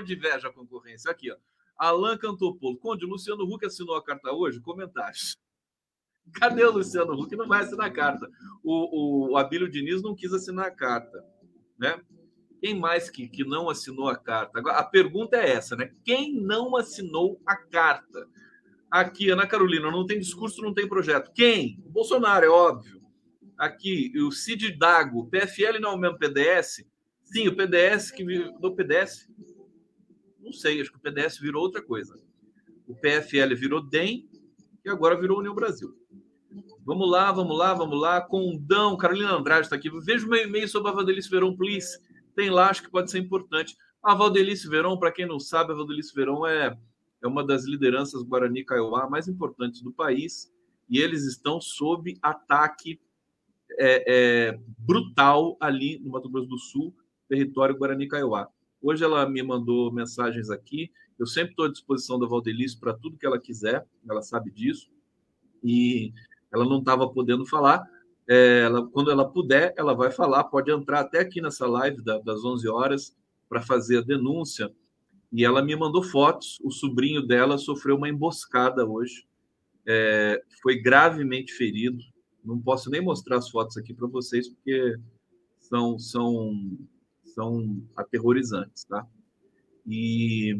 Aqui. 0.00 0.04
Morram 0.04 0.04
de 0.04 0.14
inveja 0.14 0.48
a 0.48 0.52
concorrência. 0.52 1.10
Aqui, 1.10 1.30
ó. 1.30 1.36
Alan 1.76 2.16
Cantopoulos. 2.16 2.80
Conde, 2.80 3.06
Luciano 3.06 3.44
Huck 3.44 3.64
assinou 3.64 3.96
a 3.96 4.04
carta 4.04 4.32
hoje? 4.32 4.60
Comentários. 4.60 5.38
Cadê 6.34 6.64
o 6.64 6.72
Luciano 6.72 7.14
Huck? 7.14 7.34
Não 7.36 7.48
vai 7.48 7.62
assinar 7.62 7.86
a 7.86 7.92
carta. 7.92 8.28
O, 8.62 9.28
o, 9.28 9.32
o 9.32 9.36
Abílio 9.36 9.70
Diniz 9.70 10.02
não 10.02 10.14
quis 10.14 10.32
assinar 10.32 10.66
a 10.66 10.70
carta. 10.70 11.24
Né? 11.78 12.00
Quem 12.60 12.78
mais 12.78 13.08
que, 13.08 13.26
que 13.26 13.44
não 13.44 13.70
assinou 13.70 14.08
a 14.08 14.16
carta? 14.16 14.58
Agora, 14.58 14.78
a 14.78 14.84
pergunta 14.84 15.36
é 15.36 15.52
essa, 15.52 15.74
né? 15.74 15.90
Quem 16.04 16.34
não 16.34 16.76
assinou 16.76 17.40
a 17.46 17.56
carta? 17.56 18.28
Aqui, 18.90 19.30
Ana 19.30 19.46
Carolina, 19.46 19.90
não 19.90 20.04
tem 20.04 20.18
discurso, 20.18 20.60
não 20.60 20.74
tem 20.74 20.86
projeto. 20.86 21.32
Quem? 21.32 21.82
O 21.86 21.90
Bolsonaro, 21.90 22.44
é 22.44 22.48
óbvio. 22.48 23.00
Aqui, 23.56 24.12
o 24.18 24.30
Cid 24.30 24.72
Dago, 24.72 25.28
PFL 25.30 25.80
não 25.80 25.92
é 25.92 25.94
o 25.94 25.98
mesmo 25.98 26.18
PDS? 26.18 26.84
Sim, 27.24 27.46
o 27.46 27.56
PDS 27.56 28.10
que 28.10 28.24
do 28.58 28.74
PDS. 28.74 29.28
Não 30.42 30.52
sei, 30.52 30.80
acho 30.80 30.90
que 30.90 30.96
o 30.96 31.00
PDS 31.00 31.38
virou 31.38 31.62
outra 31.62 31.82
coisa. 31.82 32.18
O 32.86 32.94
PFL 32.94 33.54
virou 33.54 33.80
DEM 33.80 34.28
e 34.84 34.90
agora 34.90 35.20
virou 35.20 35.38
União 35.38 35.54
Brasil. 35.54 35.94
Vamos 36.84 37.08
lá, 37.10 37.30
vamos 37.30 37.56
lá, 37.56 37.74
vamos 37.74 38.00
lá. 38.00 38.20
Condão, 38.20 38.96
Carolina 38.96 39.32
Andrade 39.32 39.66
está 39.66 39.76
aqui. 39.76 39.90
Veja 40.00 40.26
o 40.26 40.30
meu 40.30 40.42
e-mail 40.42 40.68
sobre 40.68 40.90
a 40.90 40.94
Vandelice 40.94 41.30
Verão, 41.30 41.56
please 41.56 41.98
tem 42.34 42.50
lá, 42.50 42.70
acho 42.70 42.82
que 42.82 42.90
pode 42.90 43.10
ser 43.10 43.18
importante. 43.18 43.76
A 44.02 44.14
Valdelice 44.14 44.68
Verão, 44.68 44.98
para 44.98 45.12
quem 45.12 45.26
não 45.26 45.38
sabe, 45.38 45.72
a 45.72 45.74
Valdelice 45.74 46.14
Verão 46.14 46.46
é, 46.46 46.76
é 47.22 47.26
uma 47.26 47.44
das 47.44 47.64
lideranças 47.64 48.22
Guarani 48.22 48.64
Kaiowá 48.64 49.08
mais 49.08 49.28
importantes 49.28 49.82
do 49.82 49.92
país 49.92 50.50
e 50.88 50.98
eles 50.98 51.24
estão 51.24 51.60
sob 51.60 52.18
ataque 52.22 52.98
é, 53.78 54.04
é, 54.48 54.60
brutal 54.78 55.56
ali 55.60 55.98
no 55.98 56.10
Mato 56.10 56.28
Grosso 56.28 56.48
do 56.48 56.58
Sul, 56.58 56.94
território 57.28 57.76
Guarani 57.76 58.08
Kaiowá. 58.08 58.48
Hoje 58.82 59.04
ela 59.04 59.28
me 59.28 59.42
mandou 59.42 59.92
mensagens 59.92 60.50
aqui. 60.50 60.90
Eu 61.18 61.26
sempre 61.26 61.50
estou 61.50 61.66
à 61.66 61.70
disposição 61.70 62.18
da 62.18 62.26
Valdelice 62.26 62.78
para 62.78 62.94
tudo 62.94 63.18
que 63.18 63.26
ela 63.26 63.38
quiser, 63.38 63.86
ela 64.08 64.22
sabe 64.22 64.50
disso. 64.50 64.90
E 65.62 66.12
ela 66.52 66.64
não 66.64 66.78
estava 66.78 67.08
podendo 67.08 67.44
falar, 67.44 67.86
é, 68.26 68.60
ela, 68.60 68.86
quando 68.86 69.10
ela 69.10 69.28
puder, 69.28 69.74
ela 69.76 69.92
vai 69.92 70.10
falar, 70.10 70.44
pode 70.44 70.70
entrar 70.70 71.00
até 71.00 71.18
aqui 71.18 71.40
nessa 71.40 71.66
live 71.66 72.02
da, 72.02 72.18
das 72.18 72.44
11 72.44 72.68
horas 72.68 73.16
para 73.48 73.60
fazer 73.60 73.98
a 73.98 74.02
denúncia. 74.02 74.72
E 75.32 75.44
ela 75.44 75.62
me 75.62 75.76
mandou 75.76 76.02
fotos. 76.02 76.58
O 76.62 76.70
sobrinho 76.70 77.26
dela 77.26 77.58
sofreu 77.58 77.96
uma 77.96 78.08
emboscada 78.08 78.86
hoje, 78.86 79.26
é, 79.86 80.40
foi 80.62 80.80
gravemente 80.80 81.52
ferido. 81.52 81.98
Não 82.44 82.60
posso 82.60 82.88
nem 82.88 83.00
mostrar 83.00 83.36
as 83.36 83.50
fotos 83.50 83.76
aqui 83.76 83.92
para 83.92 84.06
vocês, 84.06 84.48
porque 84.48 84.96
são, 85.58 85.98
são, 85.98 86.78
são 87.34 87.82
aterrorizantes, 87.96 88.84
tá? 88.84 89.06
E, 89.86 90.52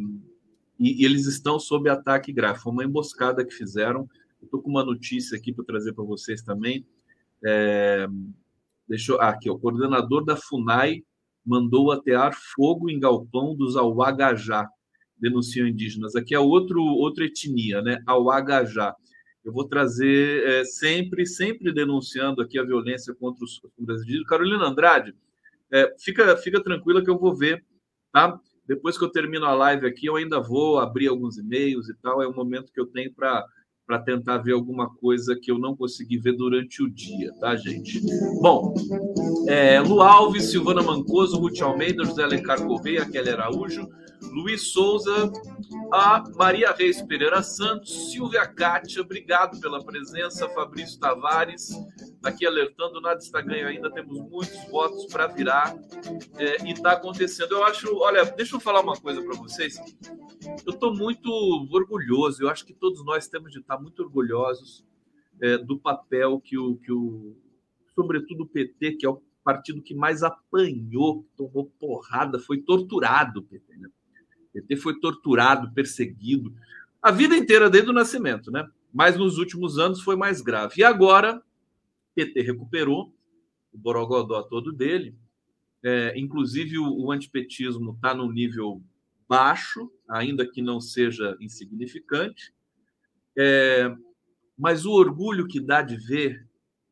e, 0.78 1.02
e 1.02 1.04
eles 1.04 1.26
estão 1.26 1.58
sob 1.58 1.88
ataque 1.88 2.32
grave. 2.32 2.60
Uma 2.66 2.84
emboscada 2.84 3.44
que 3.44 3.54
fizeram. 3.54 4.08
Estou 4.42 4.62
com 4.62 4.70
uma 4.70 4.84
notícia 4.84 5.36
aqui 5.36 5.52
para 5.52 5.64
trazer 5.64 5.92
para 5.92 6.04
vocês 6.04 6.42
também. 6.42 6.86
É, 7.44 8.06
deixa 8.88 9.12
eu, 9.12 9.20
ah, 9.20 9.28
aqui, 9.28 9.50
o 9.50 9.58
coordenador 9.58 10.24
da 10.24 10.36
FUNAI 10.36 11.04
mandou 11.44 11.90
atear 11.90 12.32
fogo 12.54 12.90
em 12.90 13.00
galpão 13.00 13.54
dos 13.54 13.76
Auagajá, 13.76 14.68
denunciam 15.18 15.66
indígenas. 15.66 16.14
Aqui 16.16 16.34
é 16.34 16.38
outro, 16.38 16.82
outra 16.82 17.24
etnia, 17.24 17.82
né? 17.82 18.02
Auagajá. 18.06 18.94
Eu 19.44 19.52
vou 19.52 19.66
trazer 19.66 20.46
é, 20.46 20.64
sempre, 20.64 21.26
sempre 21.26 21.72
denunciando 21.72 22.42
aqui 22.42 22.58
a 22.58 22.64
violência 22.64 23.14
contra 23.14 23.44
os, 23.44 23.60
os 23.78 24.02
indígenas. 24.02 24.28
Carolina 24.28 24.66
Andrade, 24.66 25.14
é, 25.72 25.94
fica, 25.98 26.36
fica 26.36 26.62
tranquila 26.62 27.02
que 27.02 27.10
eu 27.10 27.18
vou 27.18 27.34
ver, 27.34 27.64
tá? 28.12 28.38
Depois 28.66 28.96
que 28.96 29.04
eu 29.04 29.10
termino 29.10 29.46
a 29.46 29.54
live 29.54 29.86
aqui, 29.86 30.06
eu 30.06 30.16
ainda 30.16 30.40
vou 30.40 30.78
abrir 30.78 31.08
alguns 31.08 31.38
e-mails 31.38 31.88
e 31.88 31.94
tal. 32.00 32.22
É 32.22 32.28
o 32.28 32.34
momento 32.34 32.72
que 32.72 32.80
eu 32.80 32.86
tenho 32.86 33.12
para 33.12 33.44
para 33.90 33.98
tentar 33.98 34.38
ver 34.38 34.52
alguma 34.52 34.88
coisa 34.88 35.34
que 35.34 35.50
eu 35.50 35.58
não 35.58 35.74
consegui 35.74 36.16
ver 36.16 36.36
durante 36.36 36.80
o 36.80 36.88
dia, 36.88 37.32
tá, 37.40 37.56
gente? 37.56 38.00
Bom, 38.40 38.72
é, 39.48 39.80
Lu 39.80 40.00
Alves, 40.00 40.44
Silvana 40.44 40.80
Mancoso, 40.80 41.40
Ruth 41.40 41.60
Almeida, 41.60 42.04
José 42.04 42.22
Alencar 42.22 42.64
Correia, 42.64 43.04
Kelly 43.04 43.30
Araújo, 43.30 43.88
Luiz 44.22 44.72
Souza, 44.72 45.32
a 45.92 46.22
Maria 46.36 46.72
Reis 46.72 47.02
Pereira 47.02 47.42
Santos, 47.42 48.12
Silvia 48.12 48.46
Kátia, 48.46 49.02
obrigado 49.02 49.60
pela 49.60 49.82
presença, 49.84 50.48
Fabrício 50.50 50.98
Tavares, 51.00 51.70
aqui 52.22 52.46
alertando, 52.46 53.00
nada 53.00 53.18
está 53.18 53.40
ganho 53.40 53.66
ainda, 53.66 53.90
temos 53.90 54.18
muitos 54.18 54.70
votos 54.70 55.06
para 55.06 55.26
virar 55.26 55.74
é, 56.36 56.64
e 56.64 56.72
está 56.72 56.92
acontecendo. 56.92 57.52
Eu 57.52 57.64
acho, 57.64 57.94
olha, 57.98 58.24
deixa 58.24 58.56
eu 58.56 58.60
falar 58.60 58.82
uma 58.82 58.96
coisa 58.96 59.22
para 59.22 59.36
vocês. 59.36 59.76
Eu 60.66 60.72
estou 60.72 60.94
muito 60.94 61.30
orgulhoso, 61.72 62.42
eu 62.42 62.48
acho 62.48 62.64
que 62.64 62.74
todos 62.74 63.04
nós 63.04 63.26
temos 63.26 63.50
de 63.50 63.58
estar 63.58 63.78
muito 63.78 64.02
orgulhosos 64.02 64.84
é, 65.40 65.58
do 65.58 65.78
papel 65.78 66.40
que 66.40 66.58
o, 66.58 66.76
que 66.76 66.92
o, 66.92 67.36
sobretudo 67.94 68.44
o 68.44 68.48
PT, 68.48 68.92
que 68.92 69.06
é 69.06 69.08
o 69.08 69.22
partido 69.42 69.82
que 69.82 69.94
mais 69.94 70.22
apanhou, 70.22 71.26
tomou 71.36 71.66
porrada, 71.78 72.38
foi 72.38 72.58
torturado, 72.58 73.40
o 73.40 73.42
PT, 73.42 73.76
né? 73.76 73.88
PT 74.52 74.76
foi 74.76 74.98
torturado, 74.98 75.72
perseguido, 75.72 76.54
a 77.02 77.10
vida 77.10 77.36
inteira 77.36 77.70
desde 77.70 77.90
o 77.90 77.94
nascimento, 77.94 78.50
né? 78.50 78.68
Mas 78.92 79.16
nos 79.16 79.38
últimos 79.38 79.78
anos 79.78 80.02
foi 80.02 80.16
mais 80.16 80.40
grave. 80.40 80.74
E 80.78 80.84
agora, 80.84 81.42
PT 82.14 82.42
recuperou 82.42 83.14
o 83.72 83.78
borogodó 83.78 84.42
todo 84.42 84.72
dele, 84.72 85.14
é, 85.82 86.18
inclusive 86.18 86.78
o, 86.78 86.92
o 86.92 87.12
antipetismo 87.12 87.92
está 87.92 88.12
num 88.12 88.30
nível 88.30 88.82
baixo, 89.28 89.90
ainda 90.08 90.44
que 90.44 90.60
não 90.60 90.80
seja 90.80 91.36
insignificante, 91.40 92.52
é, 93.38 93.94
mas 94.58 94.84
o 94.84 94.90
orgulho 94.90 95.46
que 95.46 95.60
dá 95.60 95.80
de 95.80 95.96
ver, 95.96 96.46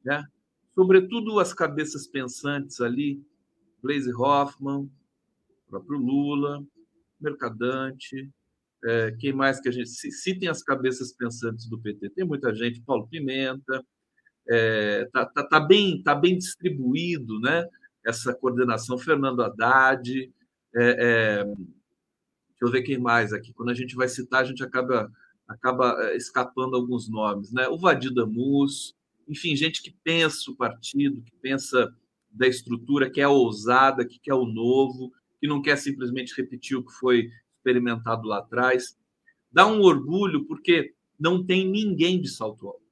né? 0.04 0.24
sobretudo 0.74 1.40
as 1.40 1.52
cabeças 1.52 2.06
pensantes 2.06 2.80
ali, 2.80 3.20
Blaise 3.82 4.12
Hoffman, 4.14 4.88
próprio 5.68 5.98
Lula, 5.98 6.64
Mercadante, 7.20 8.30
é, 8.84 9.12
quem 9.18 9.32
mais 9.32 9.60
que 9.60 9.68
a 9.68 9.72
gente 9.72 9.88
citem 9.88 10.48
as 10.48 10.62
cabeças 10.62 11.12
pensantes 11.12 11.66
do 11.66 11.78
PT? 11.78 12.10
Tem 12.10 12.24
muita 12.24 12.54
gente, 12.54 12.80
Paulo 12.80 13.08
Pimenta, 13.08 13.84
é, 14.48 15.04
tá, 15.12 15.26
tá, 15.26 15.44
tá, 15.44 15.60
bem 15.60 16.02
tá 16.02 16.14
bem 16.14 16.38
distribuído, 16.38 17.38
né? 17.40 17.66
Essa 18.06 18.34
coordenação, 18.34 18.96
Fernando 18.96 19.42
Haddad, 19.42 20.32
é, 20.74 20.82
é, 20.82 21.44
deixa 21.44 22.62
eu 22.62 22.70
ver 22.70 22.82
quem 22.82 22.98
mais 22.98 23.32
aqui. 23.32 23.52
Quando 23.52 23.70
a 23.70 23.74
gente 23.74 23.94
vai 23.94 24.08
citar, 24.08 24.42
a 24.42 24.44
gente 24.44 24.62
acaba 24.62 25.10
acaba 25.46 25.96
é, 26.04 26.16
escapando 26.16 26.76
alguns 26.76 27.08
nomes, 27.08 27.50
né? 27.52 27.68
O 27.68 27.78
Vadir 27.78 28.12
Damus, 28.12 28.94
enfim, 29.26 29.56
gente 29.56 29.82
que 29.82 29.90
pensa 30.04 30.50
o 30.50 30.56
partido, 30.56 31.22
que 31.22 31.32
pensa 31.40 31.92
da 32.30 32.46
estrutura, 32.46 33.10
que 33.10 33.20
é 33.20 33.26
ousada, 33.26 34.04
que 34.04 34.18
quer 34.18 34.34
o 34.34 34.46
novo, 34.46 35.12
que 35.40 35.46
não 35.46 35.62
quer 35.62 35.76
simplesmente 35.76 36.34
repetir 36.36 36.76
o 36.76 36.84
que 36.84 36.92
foi 36.92 37.30
experimentado 37.56 38.26
lá 38.26 38.38
atrás. 38.38 38.96
Dá 39.50 39.66
um 39.66 39.80
orgulho 39.82 40.44
porque 40.46 40.94
não 41.18 41.44
tem 41.44 41.68
ninguém 41.68 42.20
de 42.20 42.28
salto 42.28 42.68
alto. 42.68 42.82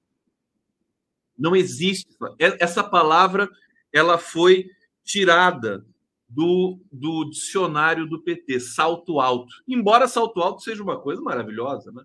Não 1.38 1.54
existe. 1.54 2.16
Essa 2.38 2.82
palavra 2.82 3.48
ela 3.92 4.18
foi 4.18 4.70
tirada 5.04 5.86
do, 6.28 6.80
do 6.90 7.28
dicionário 7.30 8.06
do 8.06 8.20
PT, 8.20 8.58
salto 8.60 9.20
alto. 9.20 9.54
Embora 9.68 10.08
salto 10.08 10.40
alto 10.40 10.62
seja 10.62 10.82
uma 10.82 10.98
coisa 10.98 11.20
maravilhosa, 11.22 11.92
né? 11.92 12.04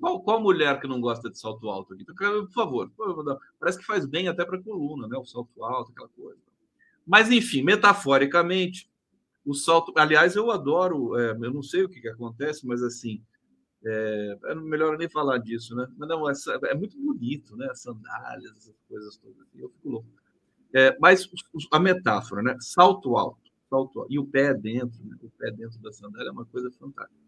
Qual, 0.00 0.20
qual 0.22 0.40
mulher 0.40 0.80
que 0.80 0.88
não 0.88 1.00
gosta 1.00 1.30
de 1.30 1.38
salto 1.38 1.68
alto 1.70 1.94
aqui? 1.94 2.04
Por 2.04 2.50
favor, 2.50 2.90
parece 3.60 3.78
que 3.78 3.84
faz 3.84 4.04
bem 4.04 4.26
até 4.26 4.44
para 4.44 4.58
a 4.58 4.62
coluna, 4.62 5.06
né? 5.06 5.16
O 5.16 5.24
salto 5.24 5.62
alto, 5.62 5.92
aquela 5.92 6.08
coisa. 6.08 6.40
Mas, 7.06 7.30
enfim, 7.30 7.62
metaforicamente, 7.62 8.89
o 9.50 9.54
salto. 9.54 9.92
Aliás, 9.96 10.36
eu 10.36 10.50
adoro, 10.50 11.18
é, 11.18 11.32
eu 11.32 11.52
não 11.52 11.62
sei 11.62 11.82
o 11.82 11.88
que, 11.88 12.00
que 12.00 12.08
acontece, 12.08 12.64
mas 12.66 12.82
assim, 12.82 13.20
é, 13.84 14.38
é 14.44 14.54
melhor 14.54 14.96
nem 14.96 15.08
falar 15.08 15.38
disso, 15.38 15.74
né? 15.74 15.88
Mas 15.96 16.08
não, 16.08 16.28
essa, 16.30 16.58
é 16.64 16.74
muito 16.74 16.96
bonito, 16.96 17.56
né? 17.56 17.66
As 17.70 17.82
sandálias, 17.82 18.56
essas 18.56 18.76
coisas 18.88 19.16
todas. 19.16 19.46
Eu 19.54 19.68
fico 19.70 19.90
louco. 19.90 20.08
É, 20.72 20.96
mas 21.00 21.28
a 21.72 21.80
metáfora, 21.80 22.42
né? 22.42 22.56
Salto 22.60 23.16
alto, 23.16 23.50
salto 23.68 24.00
alto. 24.00 24.12
E 24.12 24.18
o 24.18 24.26
pé 24.26 24.54
dentro, 24.54 25.04
né? 25.04 25.16
o 25.20 25.30
pé 25.30 25.50
dentro 25.50 25.80
da 25.80 25.92
sandália 25.92 26.28
é 26.28 26.32
uma 26.32 26.44
coisa 26.44 26.70
fantástica. 26.70 27.20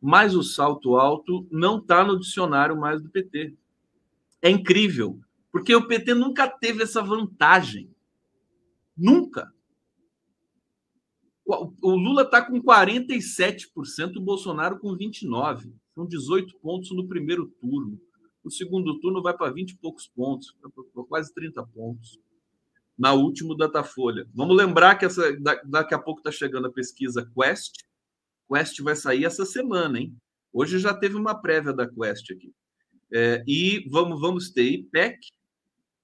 Mas 0.00 0.34
o 0.34 0.42
salto 0.42 0.96
alto 0.96 1.46
não 1.50 1.78
está 1.78 2.04
no 2.04 2.18
dicionário 2.18 2.76
mais 2.76 3.00
do 3.00 3.08
PT. 3.08 3.54
É 4.42 4.50
incrível, 4.50 5.20
porque 5.52 5.74
o 5.74 5.86
PT 5.86 6.12
nunca 6.14 6.48
teve 6.48 6.82
essa 6.82 7.00
vantagem. 7.02 7.88
Nunca. 8.96 9.52
O 11.46 11.90
Lula 11.94 12.22
está 12.22 12.44
com 12.44 12.60
47%, 12.60 14.16
o 14.16 14.20
Bolsonaro 14.20 14.80
com 14.80 14.96
29%. 14.96 15.72
São 15.94 16.04
18 16.04 16.58
pontos 16.58 16.90
no 16.90 17.06
primeiro 17.06 17.46
turno. 17.60 17.98
O 18.44 18.50
segundo 18.50 18.98
turno 19.00 19.22
vai 19.22 19.34
para 19.34 19.52
20 19.52 19.70
e 19.70 19.76
poucos 19.76 20.08
pontos, 20.08 20.54
quase 21.08 21.32
30 21.32 21.64
pontos. 21.68 22.18
Na 22.98 23.12
última 23.12 23.56
Datafolha. 23.56 24.26
Vamos 24.34 24.56
lembrar 24.56 24.96
que 24.96 25.04
essa, 25.04 25.22
daqui 25.64 25.94
a 25.94 25.98
pouco 25.98 26.20
está 26.20 26.32
chegando 26.32 26.66
a 26.66 26.72
pesquisa 26.72 27.30
Quest. 27.34 27.84
Quest 28.50 28.80
vai 28.80 28.96
sair 28.96 29.24
essa 29.24 29.44
semana, 29.44 30.00
hein? 30.00 30.16
Hoje 30.52 30.78
já 30.78 30.94
teve 30.94 31.14
uma 31.14 31.34
prévia 31.34 31.72
da 31.72 31.88
Quest 31.88 32.30
aqui. 32.30 32.52
É, 33.12 33.44
e 33.46 33.88
vamos, 33.88 34.20
vamos 34.20 34.50
ter 34.50 34.64
IPEC 34.64 35.18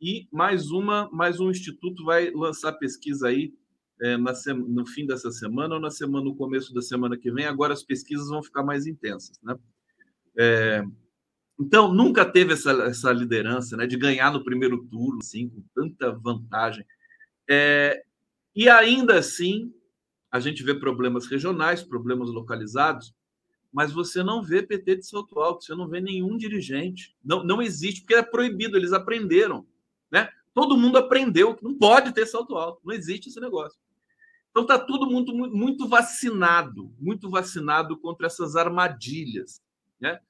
e 0.01 0.29
mais 0.31 0.71
uma, 0.71 1.09
mais 1.13 1.41
um 1.41 1.51
instituto 1.51 2.05
vai 2.05 2.31
lançar 2.31 2.73
pesquisa 2.75 3.29
aí 3.29 3.53
é, 4.03 4.17
no 4.17 4.85
fim 4.87 5.07
dessa 5.07 5.31
semana 5.31 5.77
ou 5.77 5.81
na 5.81 5.91
semana, 5.91 6.25
no 6.25 6.35
começo 6.35 6.75
da 6.75 6.83
semana 6.83 7.17
que 7.17 7.31
vem. 7.31 7.47
Agora 7.47 7.73
as 7.73 7.85
pesquisas 7.85 8.29
vão 8.29 8.43
ficar 8.43 8.65
mais 8.65 8.87
intensas, 8.87 9.39
né? 9.43 9.57
É, 10.37 10.85
então, 11.61 11.93
nunca 11.95 12.25
teve 12.25 12.55
essa, 12.55 12.73
essa 12.85 13.13
liderança 13.13 13.77
né, 13.77 13.87
de 13.87 13.97
ganhar 13.97 14.33
no 14.33 14.43
primeiro 14.43 14.85
turno, 14.87 15.21
assim, 15.23 15.49
com 15.49 15.63
tanta 15.75 16.11
vantagem. 16.11 16.85
É, 17.49 18.03
e 18.57 18.69
ainda 18.69 19.19
assim, 19.19 19.73
a 20.31 20.41
gente 20.41 20.63
vê 20.65 20.75
problemas 20.75 21.27
regionais, 21.27 21.83
problemas 21.83 22.31
localizados, 22.31 23.15
mas 23.73 23.93
você 23.93 24.23
não 24.23 24.43
vê 24.43 24.63
PT 24.63 24.97
de 24.97 25.07
salto 25.07 25.39
alto, 25.39 25.65
você 25.65 25.75
não 25.75 25.89
vê 25.89 26.01
nenhum 26.01 26.37
dirigente. 26.37 27.15
Não, 27.25 27.45
não 27.45 27.63
existe, 27.63 28.01
porque 28.01 28.15
é 28.15 28.23
proibido, 28.23 28.77
eles 28.77 28.93
aprenderam. 28.93 29.65
Né? 30.11 30.29
Todo 30.53 30.77
mundo 30.77 30.99
aprendeu 30.99 31.55
que 31.55 31.63
não 31.63 31.79
pode 31.79 32.13
ter 32.13 32.27
salto 32.27 32.57
alto, 32.57 32.81
não 32.85 32.93
existe 32.93 33.29
esse 33.29 33.41
negócio. 33.41 33.79
Então 34.53 34.63
está 34.65 34.79
tudo 34.79 35.07
muito, 35.07 35.35
muito 35.35 35.89
vacinado, 35.89 36.95
muito 37.01 37.31
vacinado 37.31 37.99
contra 37.99 38.27
essas 38.27 38.55
armadilhas. 38.55 39.63
Né? 39.99 40.21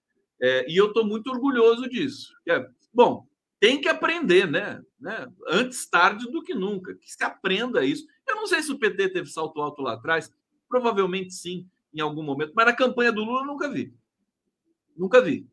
É, 0.41 0.71
e 0.71 0.77
eu 0.77 0.87
estou 0.87 1.05
muito 1.05 1.29
orgulhoso 1.29 1.89
disso. 1.89 2.33
É, 2.49 2.65
bom, 2.95 3.27
tem 3.59 3.81
que 3.81 3.89
aprender, 3.89 4.49
né? 4.49 4.81
né? 4.99 5.27
Antes 5.49 5.89
tarde 5.91 6.31
do 6.31 6.41
que 6.41 6.55
nunca. 6.55 6.95
Que 6.95 7.13
se 7.13 7.23
aprenda 7.25 7.85
isso. 7.85 8.07
Eu 8.29 8.37
não 8.37 8.47
sei 8.47 8.63
se 8.63 8.71
o 8.71 8.79
PT 8.79 9.09
teve 9.09 9.29
salto 9.29 9.61
alto 9.61 9.83
lá 9.83 9.95
atrás, 9.95 10.33
provavelmente 10.69 11.35
sim, 11.35 11.69
em 11.93 12.01
algum 12.01 12.23
momento, 12.23 12.53
mas 12.55 12.67
na 12.67 12.73
campanha 12.73 13.11
do 13.11 13.25
Lula 13.25 13.41
eu 13.41 13.47
nunca 13.47 13.69
vi. 13.69 13.93
Nunca 14.97 15.21
vi. 15.21 15.49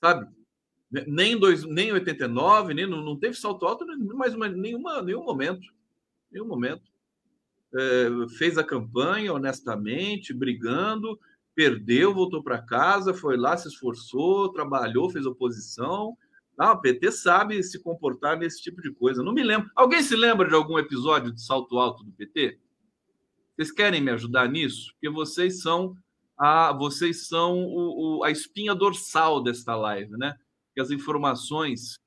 Sabe? 0.00 0.28
Nem 1.08 1.32
em, 1.32 1.38
dois, 1.38 1.64
nem 1.64 1.88
em 1.88 1.92
89, 1.92 2.72
nem, 2.72 2.86
não, 2.86 3.02
não 3.02 3.16
teve 3.16 3.34
salto 3.34 3.66
alto, 3.66 3.84
mas 4.14 4.32
nenhuma, 4.54 5.02
nenhum 5.02 5.24
momento. 5.24 5.66
Nenhum 6.30 6.46
momento 6.46 6.90
fez 8.36 8.58
a 8.58 8.64
campanha 8.64 9.32
honestamente, 9.32 10.34
brigando, 10.34 11.18
perdeu, 11.54 12.14
voltou 12.14 12.42
para 12.42 12.62
casa, 12.62 13.14
foi 13.14 13.36
lá, 13.36 13.56
se 13.56 13.68
esforçou, 13.68 14.52
trabalhou, 14.52 15.10
fez 15.10 15.26
oposição. 15.26 16.16
Ah, 16.58 16.72
o 16.72 16.80
PT 16.80 17.12
sabe 17.12 17.62
se 17.62 17.82
comportar 17.82 18.38
nesse 18.38 18.60
tipo 18.62 18.82
de 18.82 18.92
coisa. 18.92 19.22
Não 19.22 19.32
me 19.32 19.42
lembro. 19.42 19.70
Alguém 19.74 20.02
se 20.02 20.14
lembra 20.14 20.48
de 20.48 20.54
algum 20.54 20.78
episódio 20.78 21.32
de 21.32 21.42
salto 21.42 21.78
alto 21.78 22.04
do 22.04 22.12
PT? 22.12 22.58
Vocês 23.56 23.72
querem 23.72 24.00
me 24.00 24.10
ajudar 24.10 24.48
nisso? 24.48 24.92
Porque 24.92 25.08
vocês 25.08 25.62
são 25.62 25.96
a, 26.36 26.72
vocês 26.72 27.28
são 27.28 27.58
o, 27.64 28.18
o, 28.18 28.24
a 28.24 28.30
espinha 28.30 28.74
dorsal 28.74 29.42
desta 29.42 29.74
live, 29.76 30.12
né? 30.16 30.34
Que 30.74 30.80
as 30.80 30.90
informações, 30.90 31.98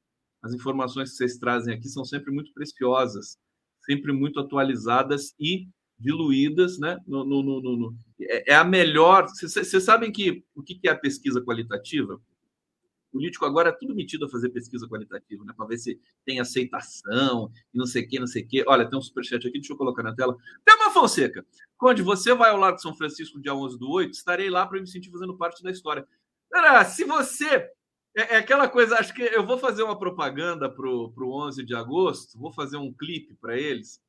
as 0.41 0.53
informações 0.53 1.11
que 1.11 1.17
vocês 1.17 1.37
trazem 1.37 1.73
aqui 1.73 1.87
são 1.87 2.03
sempre 2.03 2.31
muito 2.31 2.53
preciosas 2.53 3.37
sempre 3.85 4.11
muito 4.11 4.39
atualizadas 4.39 5.33
e 5.39 5.67
diluídas, 5.99 6.77
né? 6.79 6.97
No, 7.07 7.23
no, 7.23 7.41
no, 7.41 7.61
no 7.61 7.95
é, 8.19 8.51
é, 8.51 8.55
a 8.55 8.63
melhor. 8.63 9.27
Vocês 9.27 9.83
sabem 9.83 10.11
que 10.11 10.43
o 10.55 10.61
que 10.61 10.79
é 10.85 10.89
a 10.89 10.97
pesquisa 10.97 11.41
qualitativa? 11.41 12.15
O 12.15 13.17
político 13.17 13.45
agora 13.45 13.69
é 13.69 13.71
tudo 13.71 13.93
metido 13.93 14.25
a 14.25 14.29
fazer 14.29 14.49
pesquisa 14.49 14.87
qualitativa, 14.87 15.45
né? 15.45 15.53
Para 15.55 15.67
ver 15.67 15.77
se 15.77 15.99
tem 16.25 16.39
aceitação 16.39 17.51
e 17.73 17.77
não 17.77 17.85
sei 17.85 18.03
o 18.03 18.07
que, 18.07 18.19
não 18.19 18.27
sei 18.27 18.43
o 18.43 18.47
que. 18.47 18.63
Olha, 18.67 18.89
tem 18.89 18.97
um 18.97 19.01
superchat 19.01 19.47
aqui, 19.47 19.59
deixa 19.59 19.73
eu 19.73 19.77
colocar 19.77 20.01
na 20.01 20.15
tela. 20.15 20.35
Tema 20.65 20.91
Fonseca, 20.91 21.45
Conde, 21.77 22.01
você 22.01 22.33
vai 22.33 22.49
ao 22.49 22.57
lado 22.57 22.75
de 22.75 22.81
São 22.81 22.95
Francisco 22.95 23.41
dia 23.41 23.53
11 23.53 23.77
do 23.77 23.89
8, 23.89 24.13
estarei 24.13 24.49
lá 24.49 24.65
para 24.65 24.79
me 24.79 24.87
sentir 24.87 25.11
fazendo 25.11 25.37
parte 25.37 25.61
da 25.61 25.69
história. 25.69 26.07
Cara, 26.49 26.85
se 26.85 27.03
você 27.03 27.69
é, 28.15 28.35
é, 28.35 28.37
aquela 28.37 28.67
coisa, 28.67 28.97
acho 28.97 29.13
que 29.13 29.23
eu 29.23 29.45
vou 29.45 29.57
fazer 29.57 29.83
uma 29.83 29.97
propaganda 29.97 30.69
para 30.69 30.87
o 30.87 31.13
11 31.17 31.63
de 31.63 31.75
agosto, 31.75 32.37
vou 32.37 32.51
fazer 32.51 32.77
um 32.77 32.93
clipe 32.93 33.33
para 33.35 33.57
eles, 33.57 34.01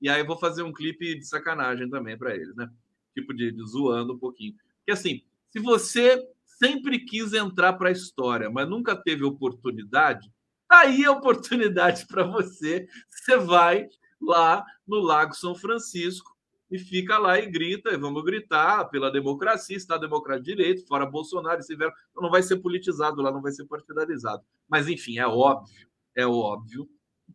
e 0.00 0.08
aí 0.08 0.24
vou 0.24 0.36
fazer 0.36 0.62
um 0.62 0.72
clipe 0.72 1.18
de 1.18 1.26
sacanagem 1.26 1.88
também 1.90 2.16
para 2.16 2.34
eles, 2.34 2.54
né? 2.56 2.70
Tipo 3.14 3.34
de, 3.34 3.52
de, 3.52 3.62
zoando 3.66 4.14
um 4.14 4.18
pouquinho. 4.18 4.54
Porque 4.78 4.92
assim, 4.92 5.22
se 5.50 5.58
você 5.58 6.26
sempre 6.44 7.00
quis 7.00 7.34
entrar 7.34 7.74
para 7.74 7.90
a 7.90 7.92
história, 7.92 8.50
mas 8.50 8.68
nunca 8.68 8.96
teve 8.96 9.24
oportunidade, 9.24 10.32
tá 10.66 10.80
aí 10.80 11.04
a 11.04 11.12
oportunidade 11.12 12.06
para 12.08 12.24
você. 12.24 12.88
Você 13.10 13.36
vai 13.36 13.88
lá 14.20 14.64
no 14.86 15.00
Lago 15.00 15.34
São 15.34 15.54
Francisco, 15.54 16.34
e 16.70 16.78
fica 16.78 17.18
lá 17.18 17.38
e 17.38 17.50
grita, 17.50 17.90
e 17.90 17.96
vamos 17.96 18.22
gritar 18.24 18.84
pela 18.84 19.10
democracia, 19.10 19.76
está 19.76 19.96
a 19.96 19.98
democracia 19.98 20.42
de 20.42 20.54
direito, 20.54 20.86
fora 20.86 21.04
Bolsonaro, 21.04 21.62
se 21.62 21.74
vier, 21.74 21.92
então 22.10 22.22
não 22.22 22.30
vai 22.30 22.42
ser 22.42 22.58
politizado 22.58 23.20
lá, 23.20 23.32
não 23.32 23.42
vai 23.42 23.50
ser 23.50 23.64
partidarizado. 23.66 24.42
Mas, 24.68 24.86
enfim, 24.86 25.18
é 25.18 25.26
óbvio, 25.26 25.88
é 26.14 26.26
óbvio, 26.26 26.88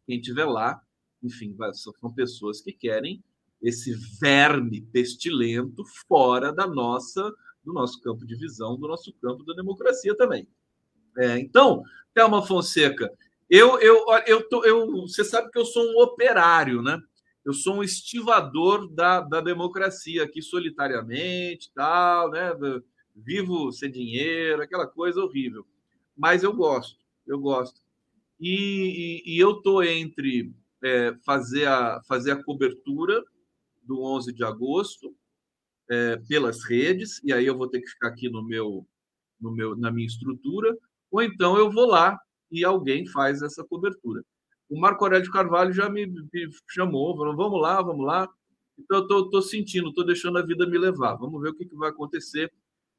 quem 0.06 0.19
estiver 0.19 0.45
lá, 0.45 0.82
enfim, 1.21 1.56
são 1.74 2.13
pessoas 2.13 2.62
que 2.62 2.71
querem 2.71 3.24
esse 3.62 3.93
verme 4.19 4.82
pestilento 4.82 5.84
fora 6.08 6.54
da 6.54 6.67
nossa, 6.67 7.34
do 7.63 7.74
nosso 7.74 8.00
campo 8.02 8.26
de 8.26 8.36
visão, 8.36 8.78
do 8.78 8.88
nosso 8.88 9.13
campo 9.21 9.43
da 9.43 9.54
democracia 9.54 10.15
também. 10.15 10.48
É, 11.17 11.39
então, 11.39 11.82
Thelma 12.13 12.45
Fonseca, 12.45 13.12
eu, 13.50 13.80
eu, 13.80 14.06
eu, 14.26 14.48
tô, 14.48 14.63
eu, 14.63 14.91
você 15.02 15.24
sabe 15.24 15.50
que 15.52 15.58
eu 15.58 15.65
sou 15.65 15.84
um 15.84 16.02
operário, 16.02 16.82
né? 16.82 17.02
Eu 17.45 17.53
sou 17.53 17.75
um 17.75 17.84
estivador 17.84 18.88
da, 18.89 19.21
da 19.21 19.39
democracia 19.39 20.23
aqui 20.23 20.41
solitariamente, 20.41 21.71
tal, 21.75 22.31
né? 22.31 22.51
Vivo 23.15 23.71
sem 23.71 23.91
dinheiro, 23.91 24.63
aquela 24.63 24.88
coisa 24.88 25.21
horrível. 25.21 25.65
Mas 26.17 26.41
eu 26.41 26.51
gosto, 26.51 26.97
eu 27.27 27.39
gosto. 27.39 27.79
E, 28.39 29.23
e, 29.25 29.36
e 29.36 29.39
eu 29.39 29.62
tô 29.62 29.84
entre 29.84 30.51
é, 30.84 31.15
fazer, 31.23 31.67
a, 31.67 32.01
fazer 32.08 32.31
a 32.31 32.43
cobertura 32.43 33.23
do 33.84 34.01
11 34.01 34.34
de 34.34 34.43
agosto 34.43 35.15
é, 35.88 36.17
pelas 36.27 36.63
redes, 36.63 37.21
e 37.23 37.31
aí 37.31 37.45
eu 37.45 37.55
vou 37.55 37.69
ter 37.69 37.79
que 37.79 37.88
ficar 37.88 38.08
aqui 38.08 38.27
no 38.27 38.43
meu, 38.43 38.88
no 39.39 39.51
meu, 39.51 39.75
na 39.75 39.91
minha 39.91 40.08
estrutura, 40.08 40.75
ou 41.12 41.21
então 41.21 41.55
eu 41.58 41.71
vou 41.71 41.86
lá 41.86 42.19
e 42.51 42.65
alguém 42.65 43.05
faz 43.05 43.43
essa 43.43 43.63
cobertura 43.63 44.23
o 44.69 44.80
Marco 44.80 45.04
Aurélio 45.04 45.25
de 45.25 45.32
Carvalho 45.32 45.73
já 45.73 45.89
me, 45.89 46.06
me 46.06 46.49
chamou, 46.69 47.15
falou: 47.17 47.36
vamos 47.36 47.62
lá, 47.62 47.82
vamos 47.82 48.06
lá. 48.06 48.30
Então, 48.78 49.06
eu 49.10 49.25
estou 49.25 49.41
sentindo, 49.41 49.89
estou 49.89 50.06
deixando 50.06 50.38
a 50.38 50.45
vida 50.45 50.67
me 50.67 50.78
levar. 50.78 51.15
Vamos 51.15 51.41
ver 51.41 51.49
o 51.49 51.56
que, 51.56 51.65
que 51.65 51.75
vai 51.75 51.89
acontecer, 51.89 52.51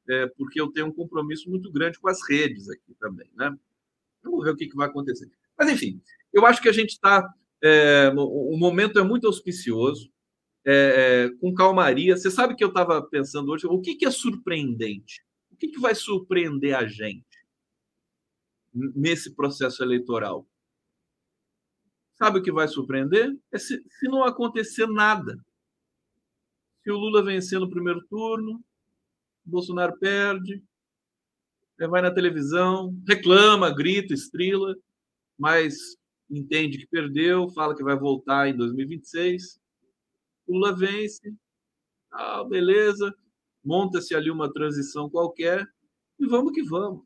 é, 0.09 0.27
porque 0.27 0.61
eu 0.61 0.73
tenho 0.73 0.87
um 0.87 0.93
compromisso 0.93 1.51
muito 1.51 1.71
grande 1.71 1.99
com 1.99 2.09
as 2.09 2.27
redes 2.29 2.69
aqui 2.69 2.95
também, 2.99 3.31
né? 3.35 3.55
Vamos 4.23 4.45
ver 4.45 4.51
o 4.53 4.57
que, 4.57 4.67
que 4.67 4.77
vai 4.77 4.89
acontecer. 4.89 5.31
Mas, 5.59 5.71
enfim, 5.71 6.01
eu 6.33 6.47
acho 6.47 6.63
que 6.63 6.69
a 6.69 6.73
gente 6.73 6.91
está. 6.91 7.29
É, 7.63 8.13
o 8.15 8.57
momento 8.57 8.99
é 8.99 9.03
muito 9.03 9.27
auspicioso, 9.27 10.11
é, 10.65 11.31
é, 11.33 11.41
com 11.41 11.55
calmaria. 11.55 12.17
Você 12.17 12.31
sabe 12.31 12.55
que 12.55 12.63
eu 12.63 12.69
estava 12.69 13.03
pensando 13.03 13.51
hoje, 13.51 13.67
o 13.67 13.81
que, 13.81 13.95
que 13.95 14.07
é 14.07 14.11
surpreendente? 14.11 15.25
O 15.51 15.57
que, 15.57 15.69
que 15.69 15.81
vai 15.81 15.95
surpreender 15.95 16.77
a 16.77 16.87
gente 16.87 17.25
nesse 18.75 19.35
processo 19.35 19.83
eleitoral? 19.83 20.47
Sabe 22.17 22.39
o 22.39 22.43
que 22.43 22.51
vai 22.51 22.67
surpreender? 22.67 23.37
É 23.53 23.59
se, 23.59 23.83
se 23.89 24.09
não 24.09 24.25
acontecer 24.25 24.87
nada. 24.87 25.39
Se 26.83 26.91
o 26.91 26.97
Lula 26.97 27.23
vencer 27.23 27.61
no 27.61 27.69
primeiro 27.69 28.05
turno, 28.07 28.63
Bolsonaro 29.45 29.99
perde, 29.99 30.63
vai 31.79 32.01
na 32.01 32.11
televisão, 32.11 32.97
reclama, 33.07 33.71
grita, 33.71 34.15
estrila, 34.15 34.75
mas 35.39 35.77
entende 36.31 36.79
que 36.79 36.87
perdeu, 36.87 37.51
fala 37.51 37.77
que 37.77 37.85
vai 37.85 37.97
voltar 37.97 38.49
em 38.49 38.57
2026. 38.57 39.61
Lula 40.49 40.75
vence, 40.75 41.35
ah, 42.11 42.45
beleza, 42.45 43.15
monta-se 43.63 44.15
ali 44.15 44.31
uma 44.31 44.51
transição 44.51 45.11
qualquer 45.11 45.67
e 46.19 46.27
vamos 46.27 46.53
que 46.53 46.63
vamos. 46.63 47.05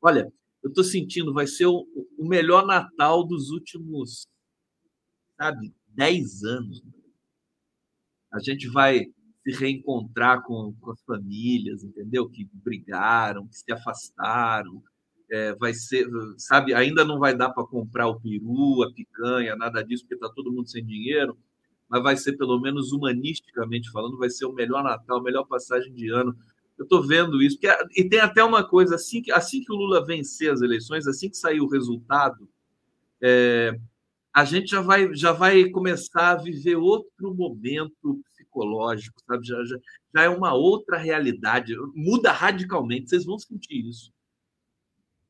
Olha, 0.00 0.32
eu 0.62 0.68
estou 0.68 0.84
sentindo, 0.84 1.32
vai 1.32 1.46
ser 1.46 1.66
o, 1.66 1.86
o, 2.18 2.26
melhor 2.26 2.66
Natal 2.66 3.24
dos 3.24 3.50
últimos, 3.50 4.26
sabe, 5.36 5.72
10 5.88 6.44
anos. 6.44 6.82
A 8.32 8.40
gente 8.40 8.68
vai 8.68 9.06
se 9.42 9.52
reencontrar 9.52 10.42
com, 10.42 10.74
com 10.80 10.90
as 10.90 11.02
famílias, 11.02 11.84
entendeu? 11.84 12.28
Que 12.28 12.48
brigaram, 12.52 13.46
que 13.46 13.56
se 13.56 13.72
afastaram. 13.72 14.82
É, 15.30 15.54
vai 15.56 15.74
ser, 15.74 16.06
sabe, 16.38 16.72
ainda 16.74 17.04
não 17.04 17.18
vai 17.18 17.36
dar 17.36 17.50
para 17.50 17.66
comprar 17.66 18.08
o 18.08 18.18
peru, 18.18 18.82
a 18.82 18.92
picanha, 18.92 19.54
nada 19.56 19.82
disso, 19.82 20.04
porque 20.04 20.14
está 20.14 20.28
todo 20.30 20.52
mundo 20.52 20.70
sem 20.70 20.84
dinheiro, 20.84 21.38
mas 21.88 22.02
vai 22.02 22.16
ser, 22.16 22.36
pelo 22.38 22.58
menos 22.58 22.92
humanisticamente 22.92 23.90
falando, 23.90 24.16
vai 24.16 24.30
ser 24.30 24.46
o 24.46 24.54
melhor 24.54 24.82
Natal, 24.82 25.18
a 25.18 25.22
melhor 25.22 25.44
passagem 25.44 25.92
de 25.92 26.10
ano 26.10 26.34
eu 26.78 26.84
estou 26.84 27.02
vendo 27.02 27.42
isso. 27.42 27.58
Porque, 27.58 28.00
e 28.00 28.08
tem 28.08 28.20
até 28.20 28.42
uma 28.42 28.66
coisa: 28.66 28.94
assim 28.94 29.20
que, 29.20 29.32
assim 29.32 29.62
que 29.62 29.72
o 29.72 29.76
Lula 29.76 30.04
vencer 30.04 30.52
as 30.52 30.62
eleições, 30.62 31.06
assim 31.06 31.28
que 31.28 31.36
sair 31.36 31.60
o 31.60 31.68
resultado, 31.68 32.48
é, 33.20 33.78
a 34.32 34.44
gente 34.44 34.70
já 34.70 34.80
vai, 34.80 35.12
já 35.14 35.32
vai 35.32 35.68
começar 35.70 36.30
a 36.30 36.36
viver 36.36 36.76
outro 36.76 37.34
momento 37.34 38.20
psicológico, 38.24 39.20
sabe? 39.26 39.46
Já, 39.46 39.64
já, 39.64 39.76
já 40.14 40.22
é 40.22 40.28
uma 40.28 40.54
outra 40.54 40.96
realidade. 40.96 41.74
Muda 41.94 42.30
radicalmente, 42.30 43.08
vocês 43.08 43.24
vão 43.24 43.38
sentir 43.38 43.86
isso. 43.86 44.12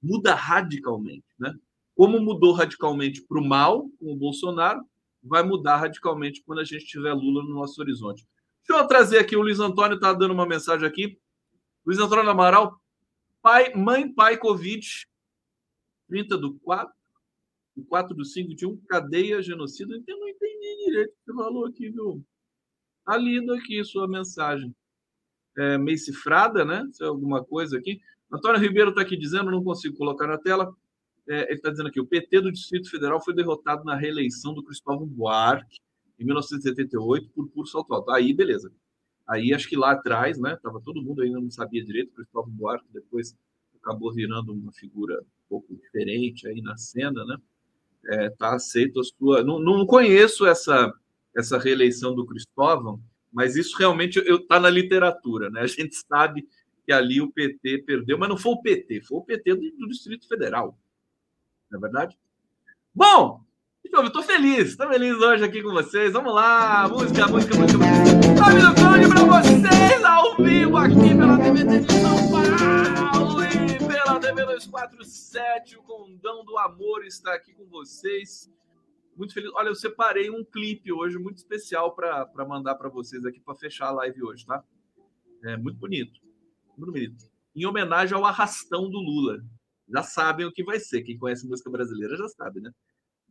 Muda 0.02 0.34
radicalmente, 0.34 1.26
né? 1.38 1.54
Como 1.94 2.20
mudou 2.20 2.52
radicalmente 2.52 3.22
para 3.22 3.40
o 3.40 3.44
mal 3.44 3.88
com 3.98 4.12
o 4.12 4.16
Bolsonaro, 4.16 4.84
vai 5.22 5.42
mudar 5.42 5.78
radicalmente 5.78 6.42
quando 6.44 6.60
a 6.60 6.64
gente 6.64 6.84
tiver 6.84 7.12
Lula 7.12 7.42
no 7.42 7.54
nosso 7.54 7.80
horizonte. 7.80 8.24
Deixa 8.66 8.82
eu 8.82 8.86
trazer 8.86 9.18
aqui, 9.18 9.34
o 9.34 9.40
Luiz 9.40 9.58
Antônio 9.58 9.96
está 9.96 10.12
dando 10.12 10.34
uma 10.34 10.46
mensagem 10.46 10.86
aqui. 10.86 11.18
Luiz 11.88 11.98
Antônio 12.00 12.30
Amaral, 12.30 12.78
pai, 13.40 13.72
mãe, 13.74 14.12
pai, 14.12 14.36
Covid, 14.36 14.86
30 16.06 16.36
do 16.36 16.52
4, 16.58 16.94
4 17.88 18.14
do 18.14 18.26
5 18.26 18.54
de 18.54 18.66
1, 18.66 18.76
cadeia, 18.86 19.40
genocídio. 19.40 20.04
Eu 20.06 20.18
não 20.18 20.28
entendi 20.28 20.84
direito 20.84 21.08
o 21.08 21.12
que 21.14 21.24
você 21.24 21.32
falou 21.32 21.64
aqui, 21.64 21.88
viu? 21.88 22.22
Está 22.98 23.16
lindo 23.16 23.54
aqui 23.54 23.82
sua 23.84 24.06
mensagem. 24.06 24.76
É, 25.56 25.78
meio 25.78 25.96
cifrada, 25.96 26.62
né? 26.62 26.86
Se 26.92 27.02
é 27.02 27.06
alguma 27.06 27.42
coisa 27.42 27.78
aqui. 27.78 28.02
Antônio 28.30 28.60
Ribeiro 28.60 28.90
está 28.90 29.00
aqui 29.00 29.16
dizendo, 29.16 29.50
não 29.50 29.64
consigo 29.64 29.96
colocar 29.96 30.26
na 30.26 30.36
tela. 30.36 30.70
É, 31.26 31.44
ele 31.44 31.54
está 31.54 31.70
dizendo 31.70 31.88
aqui: 31.88 31.98
o 31.98 32.06
PT 32.06 32.42
do 32.42 32.52
Distrito 32.52 32.90
Federal 32.90 33.18
foi 33.24 33.34
derrotado 33.34 33.82
na 33.84 33.96
reeleição 33.96 34.52
do 34.52 34.62
Cristóvão 34.62 35.06
Buarque 35.06 35.78
em 36.18 36.24
1978 36.26 37.30
por 37.30 37.48
puro 37.48 37.66
salto 37.66 37.94
alto. 37.94 38.10
Aí, 38.10 38.34
beleza. 38.34 38.70
Aí 39.28 39.52
acho 39.52 39.68
que 39.68 39.76
lá 39.76 39.92
atrás, 39.92 40.38
né, 40.38 40.58
tava 40.62 40.80
todo 40.80 41.02
mundo 41.02 41.22
ainda 41.22 41.40
não 41.40 41.50
sabia 41.50 41.84
direito, 41.84 42.14
Cristóvão 42.14 42.50
Buarque 42.50 42.86
depois 42.92 43.36
acabou 43.80 44.12
virando 44.12 44.52
uma 44.52 44.72
figura 44.72 45.20
um 45.20 45.48
pouco 45.48 45.74
diferente 45.76 46.48
aí 46.48 46.60
na 46.60 46.76
cena, 46.76 47.24
né? 47.24 47.36
É, 48.06 48.30
tá 48.30 48.54
aceito 48.54 49.00
a 49.00 49.04
sua. 49.04 49.42
Não, 49.42 49.58
não 49.58 49.86
conheço 49.86 50.46
essa 50.46 50.92
essa 51.36 51.58
reeleição 51.58 52.14
do 52.14 52.26
Cristóvão, 52.26 53.00
mas 53.32 53.54
isso 53.54 53.76
realmente 53.76 54.20
eu, 54.26 54.44
tá 54.44 54.58
na 54.58 54.70
literatura, 54.70 55.50
né? 55.50 55.60
A 55.60 55.66
gente 55.66 55.94
sabe 56.08 56.48
que 56.84 56.92
ali 56.92 57.20
o 57.20 57.30
PT 57.30 57.84
perdeu, 57.86 58.18
mas 58.18 58.28
não 58.28 58.36
foi 58.36 58.52
o 58.52 58.62
PT, 58.62 59.02
foi 59.02 59.18
o 59.18 59.24
PT 59.24 59.54
do, 59.54 59.76
do 59.76 59.88
Distrito 59.88 60.26
Federal, 60.26 60.78
não 61.70 61.78
é 61.78 61.82
verdade? 61.82 62.18
Bom, 62.94 63.44
então, 63.88 64.04
eu 64.04 64.12
tô 64.12 64.22
feliz, 64.22 64.76
tô 64.76 64.86
feliz 64.86 65.16
hoje 65.16 65.42
aqui 65.44 65.62
com 65.62 65.70
vocês. 65.70 66.12
Vamos 66.12 66.34
lá, 66.34 66.86
música, 66.88 67.26
música, 67.26 67.56
música. 67.56 67.78
Nome 67.78 68.60
do 68.60 68.74
Cone 68.74 69.08
pra 69.08 69.40
vocês, 69.40 70.04
ao 70.04 70.36
vivo 70.36 70.76
aqui 70.76 71.16
pela 71.16 71.38
TVT 71.38 71.80
de 71.80 71.92
São 71.94 72.30
Paulo 72.30 73.42
e 73.42 73.78
pela 73.88 74.20
TV 74.20 74.44
247. 74.44 75.78
O 75.78 75.82
Condão 75.82 76.44
do 76.44 76.58
Amor 76.58 77.02
está 77.06 77.32
aqui 77.32 77.54
com 77.54 77.64
vocês. 77.64 78.52
Muito 79.16 79.32
feliz. 79.32 79.50
Olha, 79.54 79.68
eu 79.68 79.74
separei 79.74 80.28
um 80.28 80.44
clipe 80.44 80.92
hoje 80.92 81.16
muito 81.18 81.38
especial 81.38 81.94
para 81.94 82.28
mandar 82.46 82.74
para 82.74 82.90
vocês 82.90 83.24
aqui 83.24 83.40
para 83.40 83.54
fechar 83.54 83.86
a 83.86 83.92
live 83.92 84.22
hoje, 84.22 84.44
tá? 84.44 84.62
É 85.44 85.56
muito 85.56 85.78
bonito, 85.78 86.20
muito 86.76 86.92
bonito. 86.92 87.24
Em 87.56 87.64
homenagem 87.64 88.14
ao 88.14 88.26
arrastão 88.26 88.90
do 88.90 88.98
Lula. 88.98 89.42
Já 89.88 90.02
sabem 90.02 90.44
o 90.44 90.52
que 90.52 90.62
vai 90.62 90.78
ser. 90.78 91.00
Quem 91.00 91.16
conhece 91.16 91.48
música 91.48 91.70
brasileira 91.70 92.14
já 92.18 92.28
sabe, 92.28 92.60
né? 92.60 92.70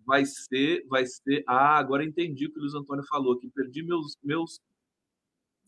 Vai 0.08 0.26
ser, 0.26 0.86
vai 0.88 1.06
ser. 1.06 1.44
Ah, 1.46 1.78
agora 1.78 2.06
entendi 2.06 2.46
o 2.46 2.52
que 2.52 2.58
o 2.58 2.62
Luiz 2.62 2.74
Antônio 2.74 3.04
falou, 3.04 3.38
que 3.38 3.50
perdi 3.50 3.84
meus, 3.84 4.16
meus 4.24 4.62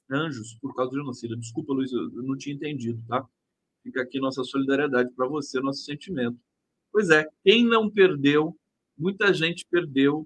anjos 0.09 0.57
por 0.61 0.73
causa 0.73 0.91
do 0.91 0.97
genocídio. 0.97 1.35
Desculpa, 1.35 1.73
Luiz, 1.73 1.91
eu 1.91 2.09
não 2.09 2.37
tinha 2.37 2.55
entendido, 2.55 3.03
tá? 3.05 3.27
Fica 3.83 4.01
aqui 4.01 4.17
nossa 4.17 4.41
solidariedade 4.45 5.11
para 5.13 5.27
você, 5.27 5.59
nosso 5.59 5.83
sentimento. 5.83 6.39
Pois 6.89 7.09
é, 7.09 7.27
quem 7.43 7.65
não 7.65 7.89
perdeu, 7.91 8.57
muita 8.97 9.33
gente 9.33 9.65
perdeu 9.69 10.25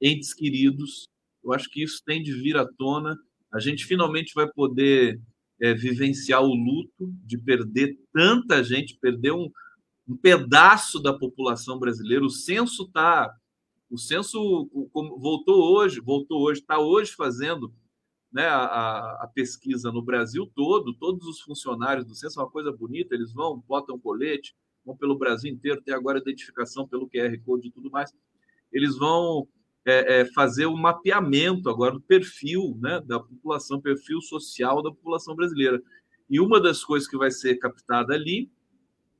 entes 0.00 0.32
queridos. 0.32 1.08
Eu 1.42 1.52
acho 1.52 1.68
que 1.68 1.82
isso 1.82 2.00
tem 2.06 2.22
de 2.22 2.32
vir 2.32 2.56
à 2.56 2.64
tona. 2.64 3.18
A 3.52 3.58
gente 3.58 3.84
finalmente 3.84 4.32
vai 4.34 4.48
poder 4.52 5.20
é, 5.60 5.74
vivenciar 5.74 6.42
o 6.42 6.54
luto 6.54 7.12
de 7.24 7.36
perder 7.38 7.98
tanta 8.12 8.62
gente, 8.62 8.96
perder 9.00 9.32
um, 9.32 9.50
um 10.08 10.16
pedaço 10.16 11.00
da 11.00 11.12
população 11.12 11.78
brasileira. 11.78 12.24
O 12.24 12.30
censo 12.30 12.84
está. 12.84 13.34
O 13.90 13.98
censo 13.98 14.68
voltou 14.92 15.76
hoje, 15.76 16.00
voltou 16.00 16.42
hoje, 16.42 16.60
está 16.60 16.78
hoje 16.78 17.12
fazendo 17.12 17.72
né, 18.32 18.46
a, 18.46 19.22
a, 19.22 19.30
pesquisa 19.32 19.92
no 19.92 20.02
Brasil 20.02 20.50
todo, 20.54 20.92
todos 20.92 21.26
os 21.26 21.40
funcionários 21.40 22.04
do 22.04 22.14
censo, 22.14 22.40
é 22.40 22.42
uma 22.42 22.50
coisa 22.50 22.72
bonita, 22.72 23.14
eles 23.14 23.32
vão, 23.32 23.62
botam 23.66 23.98
colete, 23.98 24.56
vão 24.84 24.96
pelo 24.96 25.16
Brasil 25.16 25.52
inteiro, 25.52 25.80
tem 25.80 25.94
agora 25.94 26.18
identificação 26.18 26.86
pelo 26.86 27.08
QR 27.08 27.38
Code 27.44 27.68
e 27.68 27.70
tudo 27.70 27.90
mais. 27.90 28.12
Eles 28.72 28.98
vão 28.98 29.46
é, 29.84 30.20
é, 30.20 30.24
fazer 30.26 30.66
o 30.66 30.72
um 30.72 30.76
mapeamento 30.76 31.70
agora 31.70 31.92
do 31.92 32.00
perfil 32.00 32.76
né, 32.80 33.00
da 33.06 33.20
população, 33.20 33.80
perfil 33.80 34.20
social 34.20 34.82
da 34.82 34.90
população 34.90 35.36
brasileira. 35.36 35.80
E 36.28 36.40
uma 36.40 36.60
das 36.60 36.84
coisas 36.84 37.08
que 37.08 37.16
vai 37.16 37.30
ser 37.30 37.56
captada 37.56 38.12
ali 38.12 38.50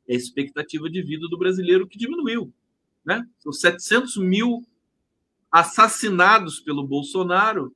é 0.08 0.14
a 0.14 0.16
expectativa 0.16 0.88
de 0.88 1.02
vida 1.02 1.28
do 1.28 1.38
brasileiro 1.38 1.86
que 1.86 1.98
diminuiu. 1.98 2.52
Né? 3.04 3.26
São 3.38 3.52
700 3.52 4.16
mil 4.16 4.66
assassinados 5.50 6.60
pelo 6.60 6.86
Bolsonaro, 6.86 7.74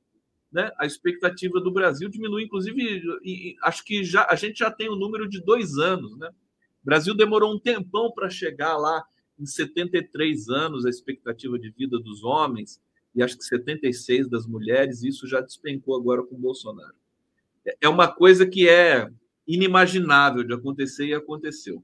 né? 0.51 0.71
a 0.77 0.85
expectativa 0.85 1.59
do 1.59 1.71
Brasil 1.71 2.09
diminui, 2.09 2.43
inclusive, 2.43 3.01
e, 3.23 3.55
acho 3.63 3.83
que 3.83 4.03
já, 4.03 4.27
a 4.29 4.35
gente 4.35 4.59
já 4.59 4.69
tem 4.69 4.89
o 4.89 4.93
um 4.93 4.99
número 4.99 5.27
de 5.27 5.41
dois 5.41 5.77
anos. 5.77 6.17
Né? 6.17 6.29
O 6.81 6.85
Brasil 6.85 7.15
demorou 7.15 7.53
um 7.53 7.59
tempão 7.59 8.11
para 8.11 8.29
chegar 8.29 8.77
lá 8.77 9.03
em 9.39 9.45
73 9.45 10.49
anos, 10.49 10.85
a 10.85 10.89
expectativa 10.89 11.57
de 11.57 11.71
vida 11.71 11.97
dos 11.99 12.23
homens, 12.23 12.81
e 13.15 13.23
acho 13.23 13.37
que 13.37 13.43
76 13.43 14.29
das 14.29 14.45
mulheres, 14.45 15.01
e 15.01 15.09
isso 15.09 15.27
já 15.27 15.41
despencou 15.41 15.95
agora 15.95 16.23
com 16.23 16.35
o 16.35 16.39
Bolsonaro. 16.39 16.93
É 17.79 17.89
uma 17.89 18.07
coisa 18.07 18.45
que 18.45 18.69
é 18.69 19.09
inimaginável 19.47 20.43
de 20.43 20.53
acontecer 20.53 21.07
e 21.07 21.13
aconteceu. 21.13 21.83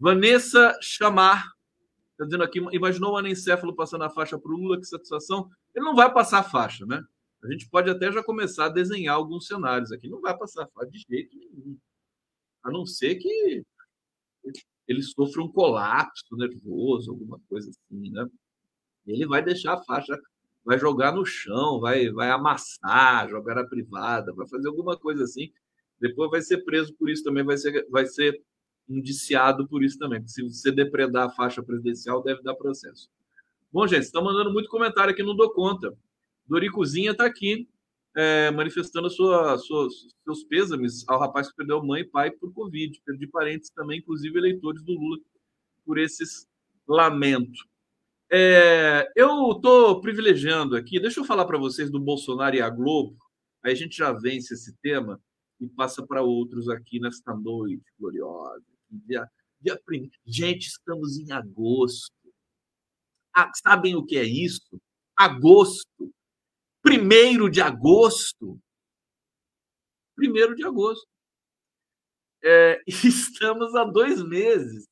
Vanessa 0.00 0.78
Chamar 0.80 1.52
está 2.12 2.24
dizendo 2.24 2.42
aqui: 2.42 2.58
imaginou 2.72 3.12
o 3.12 3.16
anencéfalo 3.16 3.74
passando 3.74 4.04
a 4.04 4.10
faixa 4.10 4.38
para 4.38 4.50
o 4.50 4.56
Lula, 4.56 4.78
que 4.78 4.86
satisfação. 4.86 5.50
Ele 5.74 5.84
não 5.84 5.94
vai 5.94 6.12
passar 6.12 6.40
a 6.40 6.44
faixa, 6.44 6.86
né? 6.86 7.04
A 7.44 7.50
gente 7.50 7.68
pode 7.68 7.90
até 7.90 8.10
já 8.10 8.22
começar 8.22 8.66
a 8.66 8.70
desenhar 8.70 9.14
alguns 9.14 9.46
cenários 9.46 9.92
aqui. 9.92 10.08
Não 10.08 10.20
vai 10.20 10.36
passar 10.36 10.64
a 10.64 10.68
faixa 10.68 10.90
de 10.90 11.04
jeito 11.08 11.36
nenhum. 11.36 11.78
A 12.62 12.70
não 12.70 12.84
ser 12.84 13.16
que 13.16 13.62
ele 14.86 15.02
sofra 15.02 15.42
um 15.42 15.48
colapso 15.50 16.36
nervoso, 16.36 17.10
alguma 17.10 17.38
coisa 17.48 17.70
assim, 17.70 18.10
né? 18.10 18.26
Ele 19.06 19.26
vai 19.26 19.42
deixar 19.42 19.74
a 19.74 19.84
faixa, 19.84 20.18
vai 20.64 20.78
jogar 20.78 21.12
no 21.12 21.24
chão, 21.24 21.80
vai, 21.80 22.10
vai 22.10 22.30
amassar, 22.30 23.28
jogar 23.28 23.54
na 23.54 23.64
privada, 23.64 24.32
vai 24.34 24.46
fazer 24.48 24.68
alguma 24.68 24.98
coisa 24.98 25.24
assim. 25.24 25.50
Depois 26.00 26.30
vai 26.30 26.42
ser 26.42 26.64
preso 26.64 26.94
por 26.94 27.08
isso 27.08 27.22
também, 27.22 27.44
vai 27.44 27.56
ser, 27.56 27.86
vai 27.90 28.06
ser 28.06 28.42
indiciado 28.90 29.66
por 29.68 29.84
isso 29.84 29.98
também. 29.98 30.26
Se 30.26 30.42
você 30.42 30.72
depredar 30.72 31.28
a 31.28 31.30
faixa 31.30 31.62
presidencial, 31.62 32.22
deve 32.22 32.42
dar 32.42 32.54
processo. 32.54 33.08
Bom, 33.72 33.86
gente, 33.86 34.02
está 34.02 34.20
mandando 34.20 34.52
muito 34.52 34.68
comentário 34.68 35.12
aqui, 35.12 35.22
não 35.22 35.36
dou 35.36 35.50
conta. 35.50 35.96
Doricozinha 36.46 37.12
está 37.12 37.24
aqui, 37.24 37.68
é, 38.16 38.50
manifestando 38.50 39.08
sua, 39.08 39.56
sua, 39.58 39.88
seus 40.24 40.42
pêsames 40.44 41.04
ao 41.08 41.20
rapaz 41.20 41.48
que 41.48 41.56
perdeu 41.56 41.82
mãe 41.84 42.02
e 42.02 42.04
pai 42.04 42.32
por 42.32 42.52
Covid. 42.52 43.00
Perdi 43.04 43.28
parentes 43.28 43.70
também, 43.70 44.00
inclusive 44.00 44.36
eleitores 44.36 44.82
do 44.82 44.92
Lula, 44.92 45.18
por 45.86 45.98
esses 45.98 46.48
lamentos. 46.86 47.64
É, 48.32 49.10
eu 49.16 49.52
estou 49.52 50.00
privilegiando 50.00 50.76
aqui, 50.76 51.00
deixa 51.00 51.20
eu 51.20 51.24
falar 51.24 51.44
para 51.44 51.58
vocês 51.58 51.90
do 51.90 51.98
Bolsonaro 51.98 52.54
e 52.54 52.60
a 52.60 52.70
Globo, 52.70 53.16
aí 53.62 53.72
a 53.72 53.74
gente 53.74 53.96
já 53.96 54.12
vence 54.12 54.54
esse 54.54 54.76
tema 54.80 55.20
e 55.60 55.68
passa 55.68 56.04
para 56.06 56.22
outros 56.22 56.68
aqui 56.68 57.00
nesta 57.00 57.34
noite 57.34 57.84
gloriosa. 57.98 58.64
Dia, 58.90 59.30
dia 59.60 59.80
Gente, 60.26 60.66
estamos 60.66 61.18
em 61.18 61.30
agosto. 61.32 62.12
Ah, 63.34 63.50
sabem 63.54 63.94
o 63.94 64.04
que 64.04 64.16
é 64.16 64.24
isso? 64.24 64.80
Agosto. 65.16 66.12
Primeiro 66.82 67.48
de 67.50 67.60
agosto. 67.60 68.60
Primeiro 70.16 70.54
de 70.54 70.64
agosto. 70.64 71.06
É, 72.42 72.82
estamos 72.86 73.74
há 73.74 73.84
dois 73.84 74.22
meses 74.22 74.90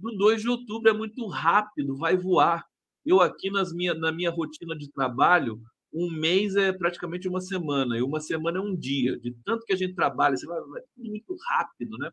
do 0.00 0.16
2 0.16 0.42
de 0.42 0.48
outubro 0.48 0.90
é 0.90 0.94
muito 0.94 1.26
rápido, 1.28 1.96
vai 1.96 2.16
voar. 2.16 2.64
Eu 3.04 3.20
aqui 3.20 3.50
nas 3.50 3.72
minha, 3.72 3.94
na 3.94 4.10
minha 4.10 4.30
rotina 4.30 4.76
de 4.76 4.90
trabalho, 4.90 5.60
um 5.92 6.10
mês 6.10 6.56
é 6.56 6.72
praticamente 6.72 7.28
uma 7.28 7.40
semana, 7.40 7.98
e 7.98 8.02
uma 8.02 8.20
semana 8.20 8.58
é 8.58 8.62
um 8.62 8.74
dia. 8.74 9.18
De 9.18 9.32
tanto 9.44 9.64
que 9.66 9.72
a 9.72 9.76
gente 9.76 9.94
trabalha, 9.94 10.36
você 10.36 10.46
vai, 10.46 10.60
vai 10.62 10.82
muito 10.96 11.36
rápido, 11.48 11.98
né? 11.98 12.10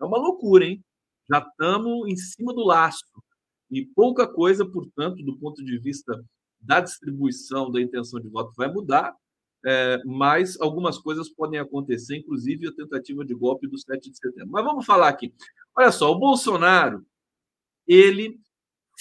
É 0.00 0.04
uma 0.04 0.18
loucura, 0.18 0.64
hein? 0.64 0.82
Já 1.30 1.38
estamos 1.38 2.08
em 2.08 2.16
cima 2.16 2.54
do 2.54 2.64
laço. 2.64 3.04
E 3.70 3.84
pouca 3.84 4.26
coisa, 4.26 4.64
portanto, 4.64 5.22
do 5.22 5.36
ponto 5.36 5.62
de 5.64 5.78
vista 5.78 6.24
da 6.60 6.80
distribuição 6.80 7.70
da 7.70 7.80
intenção 7.80 8.20
de 8.20 8.28
voto 8.28 8.52
vai 8.56 8.72
mudar, 8.72 9.14
é, 9.66 10.00
mas 10.04 10.58
algumas 10.60 10.98
coisas 10.98 11.28
podem 11.28 11.58
acontecer, 11.58 12.16
inclusive 12.16 12.68
a 12.68 12.74
tentativa 12.74 13.24
de 13.24 13.34
golpe 13.34 13.68
do 13.68 13.78
7 13.78 14.10
de 14.10 14.16
setembro. 14.16 14.50
Mas 14.50 14.64
vamos 14.64 14.86
falar 14.86 15.08
aqui. 15.08 15.34
Olha 15.76 15.92
só, 15.92 16.10
o 16.10 16.18
Bolsonaro 16.18 17.04
ele 17.86 18.40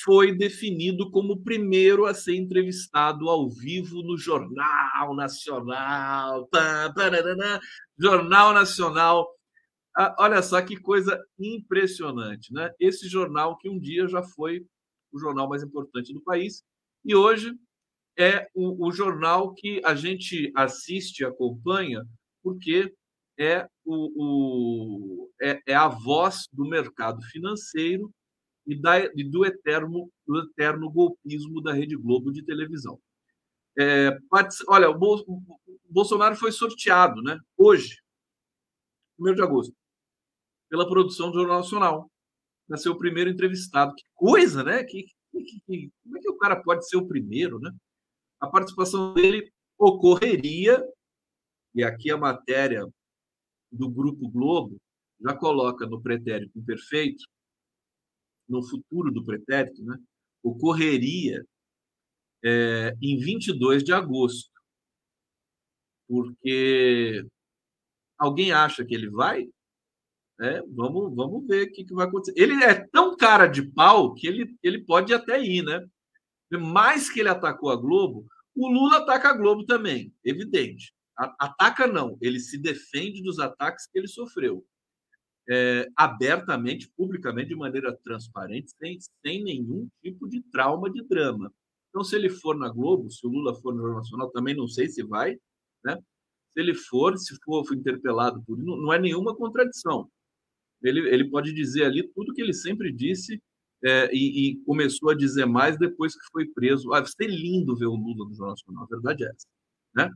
foi 0.03 0.31
definido 0.31 1.09
como 1.09 1.33
o 1.33 1.43
primeiro 1.43 2.05
a 2.05 2.13
ser 2.13 2.35
entrevistado 2.35 3.29
ao 3.29 3.49
vivo 3.49 4.03
no 4.03 4.17
Jornal 4.17 5.15
Nacional. 5.15 6.47
Jornal 7.97 8.53
Nacional. 8.53 9.36
Ah, 9.99 10.15
olha 10.19 10.43
só 10.43 10.61
que 10.61 10.77
coisa 10.77 11.19
impressionante, 11.39 12.53
né? 12.53 12.71
Esse 12.79 13.09
jornal 13.09 13.57
que 13.57 13.67
um 13.67 13.79
dia 13.79 14.07
já 14.07 14.21
foi 14.21 14.63
o 15.11 15.17
jornal 15.17 15.49
mais 15.49 15.63
importante 15.63 16.13
do 16.13 16.21
país 16.21 16.63
e 17.03 17.15
hoje 17.15 17.51
é 18.15 18.47
o, 18.53 18.87
o 18.87 18.91
jornal 18.91 19.55
que 19.55 19.81
a 19.83 19.95
gente 19.95 20.51
assiste 20.55 21.25
acompanha 21.25 22.05
porque 22.43 22.93
é, 23.39 23.67
o, 23.83 25.23
o 25.23 25.31
é, 25.41 25.59
é 25.65 25.73
a 25.73 25.87
voz 25.87 26.47
do 26.53 26.69
mercado 26.69 27.19
financeiro 27.31 28.13
e, 28.67 28.79
da, 28.79 28.99
e 28.99 29.23
do, 29.23 29.45
eterno, 29.45 30.11
do 30.27 30.39
eterno 30.41 30.91
golpismo 30.91 31.59
da 31.59 31.73
Rede 31.73 31.95
Globo 31.95 32.31
de 32.31 32.43
televisão. 32.43 32.99
É, 33.79 34.15
olha, 34.67 34.91
o, 34.91 35.43
Bolsonaro 35.89 36.35
foi 36.35 36.51
sorteado 36.51 37.21
né, 37.23 37.39
hoje, 37.57 37.99
1 39.19 39.33
de 39.33 39.41
agosto, 39.41 39.75
pela 40.69 40.87
produção 40.87 41.31
do 41.31 41.39
Jornal 41.39 41.59
Nacional, 41.59 42.11
para 42.67 42.77
ser 42.77 42.89
o 42.89 42.97
primeiro 42.97 43.29
entrevistado. 43.29 43.93
Que 43.95 44.03
coisa, 44.13 44.63
né? 44.63 44.83
Que, 44.83 45.05
que, 45.31 45.61
que, 45.65 45.91
como 46.03 46.17
é 46.17 46.21
que 46.21 46.29
o 46.29 46.37
cara 46.37 46.61
pode 46.61 46.87
ser 46.87 46.97
o 46.97 47.07
primeiro, 47.07 47.59
né? 47.59 47.71
A 48.39 48.47
participação 48.47 49.13
dele 49.13 49.51
ocorreria, 49.77 50.83
e 51.73 51.83
aqui 51.83 52.11
a 52.11 52.17
matéria 52.17 52.85
do 53.71 53.89
Grupo 53.89 54.29
Globo 54.29 54.77
já 55.21 55.35
coloca 55.35 55.85
no 55.85 56.01
pretérito 56.01 56.57
imperfeito, 56.57 57.23
no 58.47 58.63
futuro 58.63 59.11
do 59.11 59.23
pretérito, 59.23 59.83
né, 59.83 59.97
ocorreria 60.41 61.45
é, 62.43 62.93
em 63.01 63.19
22 63.19 63.83
de 63.83 63.93
agosto. 63.93 64.49
Porque 66.07 67.25
alguém 68.17 68.51
acha 68.51 68.85
que 68.85 68.95
ele 68.95 69.09
vai? 69.09 69.47
É, 70.39 70.61
vamos, 70.67 71.15
vamos 71.15 71.47
ver 71.47 71.67
o 71.67 71.71
que, 71.71 71.83
que 71.83 71.93
vai 71.93 72.07
acontecer. 72.07 72.39
Ele 72.39 72.63
é 72.63 72.73
tão 72.91 73.15
cara 73.15 73.47
de 73.47 73.63
pau 73.63 74.13
que 74.13 74.27
ele, 74.27 74.55
ele 74.61 74.83
pode 74.83 75.13
até 75.13 75.41
ir, 75.41 75.63
né? 75.63 75.83
Mais 76.59 77.09
que 77.09 77.19
ele 77.19 77.29
atacou 77.29 77.71
a 77.71 77.75
Globo, 77.75 78.25
o 78.55 78.67
Lula 78.69 78.97
ataca 78.97 79.29
a 79.29 79.37
Globo 79.37 79.65
também, 79.65 80.13
evidente. 80.23 80.93
Ataca 81.15 81.87
não, 81.87 82.17
ele 82.21 82.39
se 82.39 82.57
defende 82.57 83.23
dos 83.23 83.39
ataques 83.39 83.87
que 83.87 83.97
ele 83.97 84.07
sofreu 84.07 84.63
é, 85.49 85.87
abertamente, 85.95 86.91
publicamente, 86.95 87.49
de 87.49 87.55
maneira 87.55 87.95
transparente, 88.03 88.71
sem, 88.77 88.97
sem 89.25 89.43
nenhum 89.43 89.87
tipo 90.01 90.27
de 90.27 90.41
trauma, 90.51 90.91
de 90.91 91.03
drama. 91.03 91.51
Então, 91.89 92.03
se 92.03 92.15
ele 92.15 92.29
for 92.29 92.57
na 92.57 92.69
Globo, 92.69 93.09
se 93.09 93.25
o 93.25 93.29
Lula 93.29 93.55
for 93.55 93.73
no 93.73 93.81
Jornal 93.81 93.99
Nacional, 93.99 94.29
também 94.31 94.55
não 94.55 94.67
sei 94.67 94.89
se 94.89 95.03
vai, 95.03 95.37
né? 95.83 95.97
Se 96.51 96.59
ele 96.59 96.73
for, 96.73 97.17
se 97.17 97.35
for, 97.43 97.63
interpelado 97.73 98.43
por 98.43 98.57
não, 98.57 98.77
não 98.77 98.93
é 98.93 98.99
nenhuma 98.99 99.35
contradição. 99.35 100.09
Ele, 100.83 101.07
ele 101.09 101.29
pode 101.29 101.53
dizer 101.53 101.85
ali 101.85 102.07
tudo 102.13 102.33
que 102.33 102.41
ele 102.41 102.53
sempre 102.53 102.91
disse 102.91 103.41
é, 103.83 104.09
e, 104.13 104.51
e, 104.51 104.63
começou 104.63 105.11
a 105.11 105.15
dizer 105.15 105.45
mais 105.45 105.77
depois 105.77 106.13
que 106.15 106.25
foi 106.31 106.47
preso. 106.47 106.93
Ah, 106.93 107.01
vai 107.01 107.07
ser 107.07 107.27
lindo 107.27 107.75
ver 107.75 107.85
o 107.87 107.95
Lula 107.95 108.27
no 108.27 108.33
Jornal 108.33 108.51
Nacional, 108.51 108.83
a 108.83 108.87
verdade 108.87 109.23
é 109.23 109.27
essa. 109.27 109.47
Né? 109.95 110.09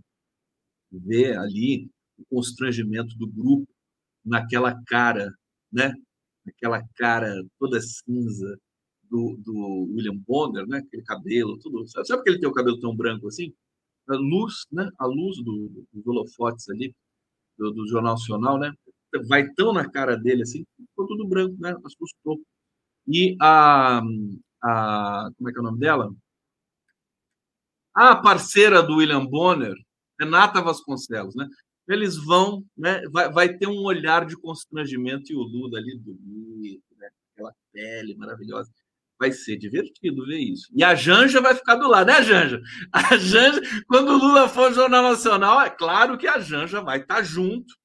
Ver 0.91 1.38
ali 1.38 1.89
o 2.17 2.26
constrangimento 2.36 3.15
do 3.17 3.28
grupo, 3.28 3.67
naquela 4.26 4.80
cara, 4.86 5.34
né? 5.71 5.93
Aquela 6.47 6.82
cara 6.95 7.43
toda 7.60 7.80
cinza 7.82 8.60
do, 9.10 9.38
do 9.38 9.89
William 9.93 10.17
Bonner, 10.28 10.67
né? 10.67 10.80
Aquele 10.80 11.04
cabelo, 11.04 11.58
tudo. 11.60 11.88
Sabe, 11.88 12.08
sabe 12.08 12.24
que 12.24 12.30
ele 12.30 12.39
tem 12.39 12.50
o 12.50 12.54
cabelo 12.54 12.80
tão 12.80 12.95
branco 12.95 13.28
assim? 13.28 13.54
A 14.08 14.15
luz, 14.15 14.65
né? 14.71 14.89
A 15.00 15.06
luz 15.06 15.38
do, 15.43 15.86
dos 15.93 16.08
holofotes 16.08 16.69
ali 16.69 16.95
do, 17.58 17.71
do, 17.71 17.88
Jornal 17.88 18.13
Nacional, 18.13 18.60
né? 18.60 18.71
Vai 19.28 19.50
tão 19.50 19.74
na 19.74 19.89
cara 19.89 20.15
dele 20.15 20.43
assim, 20.43 20.65
ficou 20.76 21.08
tudo 21.08 21.28
branco, 21.28 21.56
né? 21.60 21.76
Assustou. 21.86 22.41
E 23.08 23.36
a, 23.41 24.02
a 24.63 25.30
como 25.38 25.50
é 25.50 25.52
que 25.52 25.58
é 25.58 25.62
o 25.62 25.65
nome 25.65 25.80
dela? 25.80 26.13
A 27.93 28.15
parceira 28.15 28.82
do 28.82 28.97
William 28.97 29.26
Bonner, 29.26 29.76
Renata 30.19 30.62
Vasconcelos, 30.62 31.36
né? 31.36 31.47
eles 31.88 32.15
vão, 32.17 32.63
né, 32.78 33.02
vai, 33.10 33.32
vai 33.32 33.58
ter 33.58 33.67
um 33.67 33.84
olhar 33.84 34.26
de 34.26 34.36
constrangimento 34.38 35.32
e 35.32 35.36
o 35.36 35.41
Lula 35.41 35.78
ali 35.78 35.97
bonito, 35.97 36.84
né, 36.97 37.10
aquela 37.34 37.54
pele 37.74 38.15
maravilhosa. 38.15 38.71
Vai 39.19 39.32
ser 39.32 39.58
divertido 39.58 40.26
ver 40.26 40.39
isso. 40.39 40.67
E 40.74 40.84
a 40.84 40.95
Janja 40.95 41.39
vai 41.41 41.54
ficar 41.54 41.76
do 41.76 41.88
lado, 41.88 42.08
né, 42.08 42.24
Janja? 42.24 42.62
A 42.91 43.17
Janja, 43.17 43.62
quando 43.88 44.10
o 44.10 44.17
Lula 44.17 44.50
for 44.50 44.74
Jornal 44.74 45.04
Nacional, 45.04 45.62
é 45.62 45.69
claro 45.69 46.17
que 46.17 46.28
a 46.28 46.39
Janja 46.39 46.82
vai 46.82 47.00
estar 47.00 47.21
junto, 47.21 47.76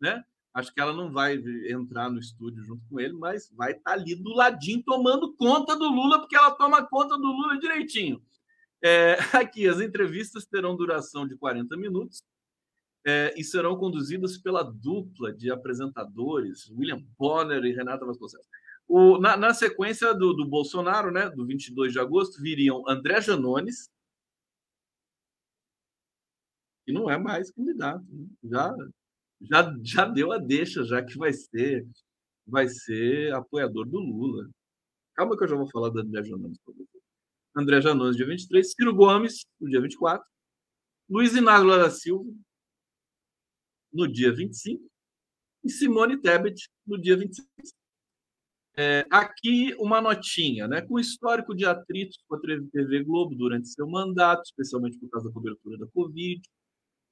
né? 0.00 0.22
Acho 0.54 0.72
que 0.72 0.80
ela 0.80 0.92
não 0.92 1.10
vai 1.10 1.42
entrar 1.68 2.10
no 2.10 2.18
estúdio 2.18 2.62
junto 2.62 2.82
com 2.88 3.00
ele, 3.00 3.14
mas 3.14 3.50
vai 3.56 3.72
estar 3.72 3.92
ali 3.92 4.14
do 4.14 4.34
ladinho 4.34 4.82
tomando 4.82 5.34
conta 5.34 5.74
do 5.74 5.88
Lula, 5.88 6.18
porque 6.18 6.36
ela 6.36 6.50
toma 6.50 6.86
conta 6.86 7.16
do 7.16 7.26
Lula 7.26 7.58
direitinho. 7.58 8.22
É, 8.84 9.16
aqui, 9.32 9.66
as 9.66 9.80
entrevistas 9.80 10.44
terão 10.44 10.76
duração 10.76 11.26
de 11.26 11.36
40 11.36 11.76
minutos 11.76 12.22
é, 13.04 13.32
e 13.36 13.42
serão 13.42 13.76
conduzidas 13.76 14.36
pela 14.36 14.62
dupla 14.62 15.32
de 15.32 15.50
apresentadores, 15.50 16.68
William 16.70 17.02
Bonner 17.18 17.64
e 17.64 17.72
Renata 17.72 18.04
Vasconcelos. 18.04 18.46
O, 18.86 19.18
na, 19.18 19.36
na, 19.36 19.54
sequência 19.54 20.12
do, 20.12 20.34
do, 20.34 20.44
Bolsonaro, 20.44 21.10
né, 21.10 21.30
do 21.30 21.46
22 21.46 21.92
de 21.92 21.98
agosto, 21.98 22.42
viriam 22.42 22.82
André 22.86 23.20
Janones, 23.20 23.88
que 26.84 26.92
não 26.92 27.08
é 27.08 27.16
mais 27.16 27.50
candidato, 27.50 28.04
né? 28.10 28.26
já, 28.44 28.74
já, 29.42 29.76
já 29.82 30.04
deu 30.06 30.32
a 30.32 30.38
deixa, 30.38 30.84
já 30.84 31.02
que 31.02 31.16
vai 31.16 31.32
ser, 31.32 31.86
vai 32.46 32.68
ser 32.68 33.32
apoiador 33.34 33.86
do 33.86 33.98
Lula. 33.98 34.48
Calma 35.14 35.36
que 35.36 35.44
eu 35.44 35.48
já 35.48 35.56
vou 35.56 35.68
falar 35.68 35.90
do 35.90 36.00
André 36.00 36.22
Janones. 36.22 36.58
André 37.54 37.80
Janones, 37.80 38.16
dia 38.16 38.26
23, 38.26 38.72
Ciro 38.72 38.94
Gomes, 38.94 39.44
no 39.60 39.68
dia 39.68 39.80
24, 39.80 40.24
Luiz 41.08 41.34
Inácio 41.34 41.68
da 41.68 41.90
Silva, 41.90 42.32
no 43.92 44.10
dia 44.10 44.32
25, 44.32 44.82
e 45.64 45.70
Simone 45.70 46.20
Tebet 46.20 46.68
no 46.86 47.00
dia 47.00 47.16
26. 47.16 47.46
É, 48.74 49.04
aqui 49.10 49.74
uma 49.78 50.00
notinha, 50.00 50.66
né? 50.66 50.80
Com 50.80 50.98
histórico 50.98 51.54
de 51.54 51.66
atritos 51.66 52.18
com 52.26 52.36
a 52.36 52.40
TV 52.40 53.04
Globo 53.04 53.34
durante 53.34 53.68
seu 53.68 53.86
mandato, 53.86 54.44
especialmente 54.44 54.98
por 54.98 55.10
causa 55.10 55.28
da 55.28 55.34
cobertura 55.34 55.76
da 55.76 55.86
Covid, 55.88 56.40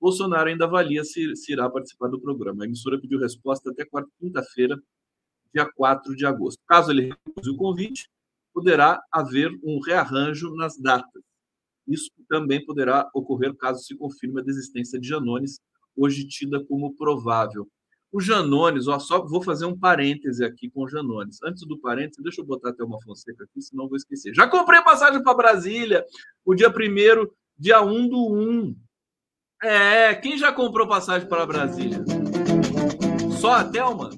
Bolsonaro 0.00 0.48
ainda 0.48 0.64
avalia 0.64 1.04
se, 1.04 1.36
se 1.36 1.52
irá 1.52 1.68
participar 1.68 2.08
do 2.08 2.20
programa. 2.20 2.64
A 2.64 2.66
emissora 2.66 3.00
pediu 3.00 3.18
resposta 3.18 3.70
até 3.70 3.86
quinta-feira, 4.18 4.80
dia 5.52 5.70
4 5.70 6.16
de 6.16 6.24
agosto. 6.24 6.58
Caso 6.66 6.90
ele 6.90 7.12
recuse 7.26 7.50
o 7.50 7.56
convite, 7.56 8.08
poderá 8.52 9.00
haver 9.12 9.50
um 9.62 9.78
rearranjo 9.80 10.54
nas 10.54 10.78
datas. 10.78 11.22
Isso 11.86 12.10
também 12.28 12.64
poderá 12.64 13.10
ocorrer 13.14 13.54
caso 13.56 13.82
se 13.82 13.96
confirme 13.96 14.40
a 14.40 14.44
desistência 14.44 14.98
de 14.98 15.08
Janones, 15.08 15.60
hoje 15.96 16.26
tida 16.26 16.64
como 16.64 16.94
provável. 16.96 17.68
O 18.12 18.20
Janones, 18.20 18.88
ó, 18.88 18.98
só 18.98 19.24
vou 19.24 19.42
fazer 19.42 19.66
um 19.66 19.78
parêntese 19.78 20.44
aqui 20.44 20.68
com 20.68 20.82
o 20.82 20.88
Janones. 20.88 21.38
Antes 21.44 21.66
do 21.66 21.78
parêntese, 21.78 22.22
deixa 22.22 22.40
eu 22.40 22.44
botar 22.44 22.70
até 22.70 22.82
uma 22.82 23.00
Fonseca 23.02 23.44
aqui, 23.44 23.62
senão 23.62 23.88
vou 23.88 23.96
esquecer. 23.96 24.34
Já 24.34 24.48
comprei 24.48 24.82
passagem 24.82 25.22
para 25.22 25.34
Brasília, 25.36 26.04
o 26.44 26.54
dia 26.54 26.70
primeiro, 26.70 27.32
dia 27.56 27.80
1 27.82 28.08
do 28.08 28.32
1. 28.32 28.76
É, 29.62 30.14
quem 30.14 30.38
já 30.38 30.50
comprou 30.50 30.88
passagem 30.88 31.28
para 31.28 31.44
Brasília? 31.44 32.02
Só 33.38 33.52
a 33.52 33.64
Thelma? 33.64 34.08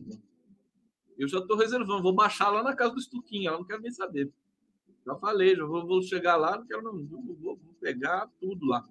Eu 1.19 1.27
já 1.27 1.39
estou 1.39 1.57
reservando, 1.57 2.03
vou 2.03 2.15
baixar 2.15 2.49
lá 2.51 2.63
na 2.63 2.77
casa 2.77 2.95
do 2.95 3.01
Estuquinha, 3.01 3.49
ela 3.49 3.59
não 3.59 3.65
quer 3.65 3.81
nem 3.81 3.91
saber. 3.91 4.33
Já 5.05 5.17
falei, 5.17 5.57
já 5.57 5.65
vou, 5.65 5.85
vou 5.85 6.03
chegar 6.03 6.37
lá, 6.37 6.57
não 6.57 6.67
quero 6.67 6.83
não, 6.83 7.05
vou, 7.07 7.23
vou, 7.23 7.57
vou 7.57 7.75
pegar 7.81 8.29
tudo 8.41 8.67
lá. 8.67 8.89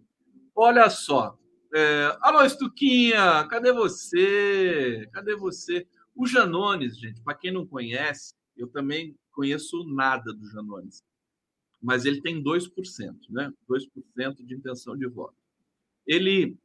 Olha 0.53 0.89
só, 0.89 1.37
é, 1.73 2.17
alô, 2.19 2.43
Estuquinha, 2.43 3.47
cadê 3.49 3.71
você? 3.71 5.07
Cadê 5.13 5.37
você? 5.37 5.87
O 6.13 6.27
Janones, 6.27 6.97
gente, 6.97 7.21
para 7.21 7.33
quem 7.33 7.51
não 7.51 7.65
conhece, 7.65 8.35
eu 8.57 8.67
também 8.67 9.17
conheço 9.31 9.85
nada 9.85 10.33
do 10.33 10.45
Janones, 10.49 11.01
mas 11.81 12.03
ele 12.03 12.21
tem 12.21 12.43
2%, 12.43 12.69
né? 13.29 13.53
2% 13.69 14.45
de 14.45 14.53
intenção 14.53 14.97
de 14.97 15.07
voto. 15.07 15.40
Ele, 16.05 16.55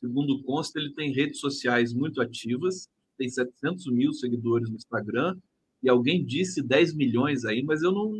segundo 0.00 0.42
consta, 0.42 0.78
ele 0.78 0.94
tem 0.94 1.12
redes 1.12 1.40
sociais 1.40 1.92
muito 1.92 2.20
ativas, 2.20 2.88
tem 3.16 3.28
700 3.28 3.86
mil 3.92 4.12
seguidores 4.12 4.68
no 4.68 4.76
Instagram, 4.76 5.36
e 5.82 5.88
alguém 5.88 6.24
disse 6.24 6.62
10 6.62 6.94
milhões 6.94 7.44
aí, 7.44 7.62
mas 7.62 7.82
eu 7.82 7.92
não, 7.92 8.12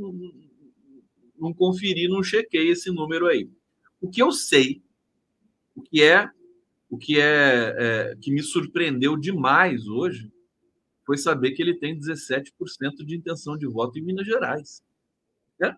não, 1.38 1.52
conferi, 1.52 2.08
não 2.08 2.22
chequei 2.22 2.68
esse 2.68 2.90
número 2.90 3.26
aí. 3.26 3.50
O 4.00 4.08
que 4.08 4.22
eu 4.22 4.30
sei 4.30 4.82
o 5.74 5.82
que 5.82 6.02
é 6.02 6.30
o 6.90 6.96
que 6.96 7.20
é, 7.20 7.74
é, 7.76 8.16
que 8.16 8.32
me 8.32 8.42
surpreendeu 8.42 9.16
demais 9.16 9.86
hoje 9.86 10.32
foi 11.04 11.18
saber 11.18 11.52
que 11.52 11.62
ele 11.62 11.78
tem 11.78 11.98
17% 11.98 12.50
de 13.04 13.16
intenção 13.16 13.56
de 13.56 13.66
voto 13.66 13.98
em 13.98 14.02
Minas 14.02 14.26
Gerais. 14.26 14.82
É, 15.62 15.74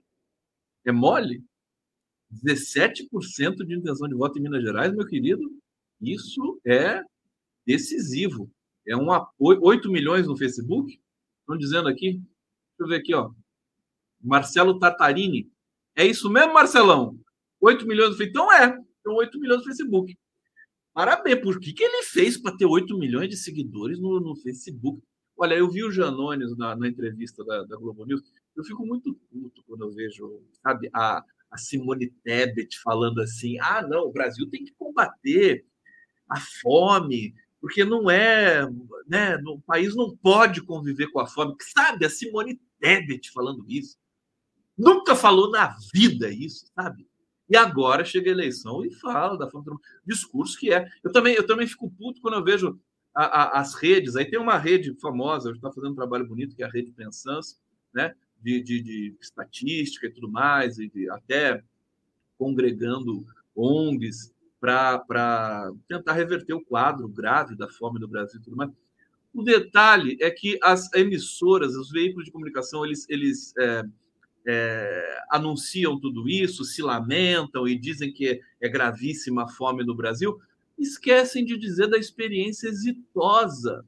é 0.86 0.92
mole? 0.92 1.42
17% 2.32 3.64
de 3.66 3.74
intenção 3.74 4.08
de 4.08 4.14
voto 4.14 4.38
em 4.38 4.42
Minas 4.42 4.62
Gerais, 4.62 4.94
meu 4.94 5.06
querido, 5.06 5.42
isso 6.00 6.60
é 6.64 7.02
decisivo. 7.66 8.50
É 8.86 8.96
um 8.96 9.12
apoio. 9.12 9.60
8 9.62 9.90
milhões 9.90 10.26
no 10.26 10.36
Facebook? 10.36 11.00
Estão 11.40 11.56
dizendo 11.56 11.88
aqui. 11.88 12.12
Deixa 12.12 12.80
eu 12.80 12.88
ver 12.88 12.96
aqui, 12.96 13.14
ó. 13.14 13.30
Marcelo 14.20 14.78
Tatarini. 14.78 15.50
É 15.96 16.06
isso 16.06 16.30
mesmo, 16.30 16.54
Marcelão? 16.54 17.18
8 17.60 17.86
milhões 17.86 18.10
no 18.10 18.16
Facebook? 18.16 18.30
Então 18.30 18.52
é. 18.52 18.78
Então, 19.00 19.14
8 19.14 19.38
milhões 19.38 19.58
no 19.58 19.64
Facebook. 19.64 20.16
Parabéns, 20.92 21.40
por 21.40 21.58
que, 21.60 21.72
que 21.72 21.82
ele 21.82 22.02
fez 22.02 22.36
para 22.36 22.56
ter 22.56 22.66
8 22.66 22.98
milhões 22.98 23.28
de 23.28 23.36
seguidores 23.36 23.98
no, 23.98 24.20
no 24.20 24.36
Facebook? 24.36 25.02
Olha, 25.36 25.54
eu 25.54 25.70
vi 25.70 25.84
o 25.84 25.90
Janones 25.90 26.56
na, 26.56 26.76
na 26.76 26.88
entrevista 26.88 27.44
da, 27.44 27.62
da, 27.64 27.76
Globo 27.76 28.04
News, 28.04 28.20
eu 28.54 28.62
fico 28.64 28.84
muito 28.84 29.14
puto 29.30 29.62
quando 29.66 29.84
eu 29.84 29.90
vejo, 29.90 30.42
sabe, 30.62 30.90
a, 30.92 31.24
a 31.50 31.58
Simone 31.58 32.10
Tebet 32.22 32.78
falando 32.82 33.20
assim: 33.20 33.58
ah, 33.60 33.82
não, 33.82 34.04
o 34.04 34.12
Brasil 34.12 34.48
tem 34.48 34.64
que 34.64 34.72
combater 34.78 35.64
a 36.28 36.40
fome, 36.40 37.34
porque 37.60 37.84
não 37.84 38.10
é, 38.10 38.66
né, 39.06 39.36
o 39.46 39.60
país 39.60 39.94
não 39.96 40.16
pode 40.16 40.62
conviver 40.62 41.08
com 41.08 41.20
a 41.20 41.26
fome. 41.26 41.54
Sabe, 41.76 42.06
a 42.06 42.10
Simone 42.10 42.60
Tebet 42.78 43.30
falando 43.32 43.64
isso. 43.68 43.98
Nunca 44.78 45.14
falou 45.14 45.50
na 45.50 45.76
vida 45.92 46.30
isso, 46.30 46.66
sabe? 46.74 47.06
E 47.48 47.56
agora 47.56 48.04
chega 48.04 48.30
a 48.30 48.32
eleição 48.32 48.84
e 48.84 48.94
fala 48.94 49.36
da 49.36 49.50
forma 49.50 49.76
discurso 50.06 50.56
que 50.56 50.72
é. 50.72 50.88
Eu 51.02 51.10
também, 51.10 51.34
eu 51.34 51.44
também 51.44 51.66
fico 51.66 51.90
puto 51.90 52.20
quando 52.20 52.34
eu 52.34 52.44
vejo 52.44 52.80
a, 53.14 53.24
a, 53.24 53.60
as 53.60 53.74
redes. 53.74 54.14
Aí 54.14 54.24
tem 54.24 54.38
uma 54.38 54.56
rede 54.56 54.94
famosa, 55.00 55.50
está 55.50 55.70
fazendo 55.72 55.92
um 55.92 55.96
trabalho 55.96 56.26
bonito, 56.26 56.54
que 56.54 56.62
é 56.62 56.66
a 56.66 56.70
rede 56.70 56.92
Pensans, 56.92 57.60
né? 57.92 58.14
De, 58.42 58.62
de, 58.62 58.82
de 58.82 59.16
estatística 59.20 60.06
e 60.06 60.10
tudo 60.10 60.30
mais, 60.30 60.78
e 60.78 60.88
de, 60.88 61.10
até 61.10 61.62
congregando 62.38 63.26
ONGs 63.54 64.32
para 64.60 65.72
tentar 65.88 66.12
reverter 66.12 66.54
o 66.54 66.64
quadro 66.64 67.08
grave 67.08 67.56
da 67.56 67.68
fome 67.68 67.98
no 68.00 68.08
Brasil 68.08 68.40
e 68.40 68.42
tudo 68.42 68.56
mais. 68.56 68.70
O 69.32 69.42
detalhe 69.42 70.18
é 70.20 70.30
que 70.30 70.58
as 70.62 70.92
emissoras, 70.92 71.74
os 71.76 71.90
veículos 71.90 72.24
de 72.24 72.32
comunicação, 72.32 72.84
eles, 72.84 73.06
eles 73.08 73.54
é, 73.58 73.84
é, 74.46 75.18
anunciam 75.30 75.98
tudo 75.98 76.28
isso, 76.28 76.64
se 76.64 76.82
lamentam 76.82 77.68
e 77.68 77.78
dizem 77.78 78.12
que 78.12 78.40
é 78.60 78.68
gravíssima 78.68 79.44
a 79.44 79.48
fome 79.48 79.84
no 79.84 79.94
Brasil, 79.94 80.38
esquecem 80.78 81.44
de 81.44 81.56
dizer 81.56 81.88
da 81.88 81.98
experiência 81.98 82.68
exitosa 82.68 83.84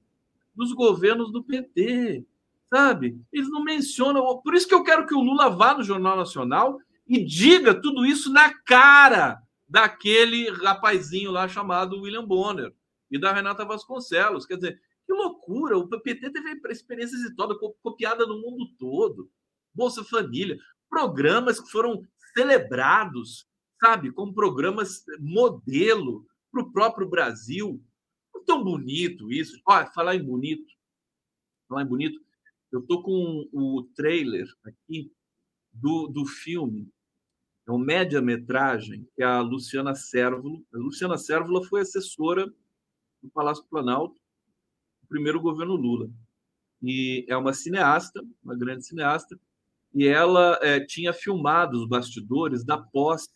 dos 0.54 0.72
governos 0.72 1.32
do 1.32 1.42
PT, 1.42 2.24
sabe? 2.72 3.20
Eles 3.30 3.50
não 3.50 3.62
mencionam. 3.62 4.40
Por 4.40 4.54
isso 4.54 4.66
que 4.66 4.74
eu 4.74 4.82
quero 4.82 5.06
que 5.06 5.14
o 5.14 5.20
Lula 5.20 5.50
vá 5.50 5.74
no 5.74 5.84
Jornal 5.84 6.16
Nacional 6.16 6.78
e 7.06 7.22
diga 7.22 7.78
tudo 7.78 8.06
isso 8.06 8.32
na 8.32 8.54
cara 8.64 9.42
daquele 9.68 10.48
rapazinho 10.50 11.30
lá 11.30 11.46
chamado 11.46 12.00
William 12.00 12.24
Bonner 12.24 12.74
e 13.10 13.18
da 13.18 13.30
Renata 13.30 13.66
Vasconcelos. 13.66 14.46
Quer 14.46 14.54
dizer, 14.54 14.80
que 15.06 15.12
loucura! 15.12 15.76
O 15.76 15.86
PT 15.86 16.30
teve 16.30 16.60
experiência 16.70 17.14
exitosa 17.14 17.54
copiada 17.82 18.24
no 18.26 18.40
mundo 18.40 18.66
todo. 18.78 19.30
Bolsa 19.74 20.02
Família, 20.02 20.58
programas 20.88 21.60
que 21.60 21.70
foram 21.70 22.02
celebrados, 22.34 23.46
sabe, 23.78 24.10
como 24.12 24.32
programas 24.32 25.04
modelo 25.20 26.26
para 26.50 26.62
o 26.62 26.72
próprio 26.72 27.06
Brasil. 27.06 27.82
Tão 28.46 28.64
bonito 28.64 29.30
isso. 29.30 29.60
Olha, 29.66 29.86
falar 29.92 30.16
em 30.16 30.24
bonito, 30.24 30.72
falar 31.68 31.82
em 31.82 31.86
bonito, 31.86 32.20
eu 32.72 32.80
tô 32.82 33.02
com 33.02 33.48
o 33.52 33.82
trailer 33.94 34.46
aqui 34.64 35.12
do, 35.72 36.08
do 36.08 36.24
filme, 36.24 36.90
é 37.66 37.70
um 37.70 37.78
média-metragem 37.78 39.06
que 39.14 39.22
a 39.22 39.40
Luciana 39.40 39.94
Sérvulo. 39.94 40.64
A 40.74 40.78
Luciana 40.78 41.16
Sérvulo 41.16 41.62
foi 41.64 41.82
assessora 41.82 42.46
do 43.22 43.30
Palácio 43.30 43.64
Planalto, 43.70 44.18
do 45.02 45.08
primeiro 45.08 45.40
governo 45.40 45.76
Lula. 45.76 46.10
E 46.82 47.24
é 47.28 47.36
uma 47.36 47.52
cineasta, 47.52 48.20
uma 48.42 48.56
grande 48.56 48.84
cineasta, 48.84 49.38
e 49.94 50.06
ela 50.06 50.58
é, 50.62 50.80
tinha 50.80 51.12
filmado 51.12 51.78
os 51.78 51.86
bastidores 51.86 52.64
da 52.64 52.78
posse 52.78 53.30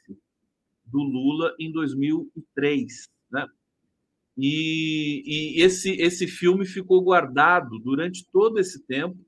do 0.85 0.99
Lula 0.99 1.55
em 1.59 1.71
2003, 1.71 3.09
né? 3.31 3.47
E, 4.37 5.23
e, 5.25 5.63
esse, 5.63 5.91
esse 5.93 6.27
filme 6.27 6.67
ficou 6.67 7.01
guardado 7.03 7.79
durante 7.79 8.27
todo 8.31 8.59
esse 8.59 8.85
tempo, 8.85 9.26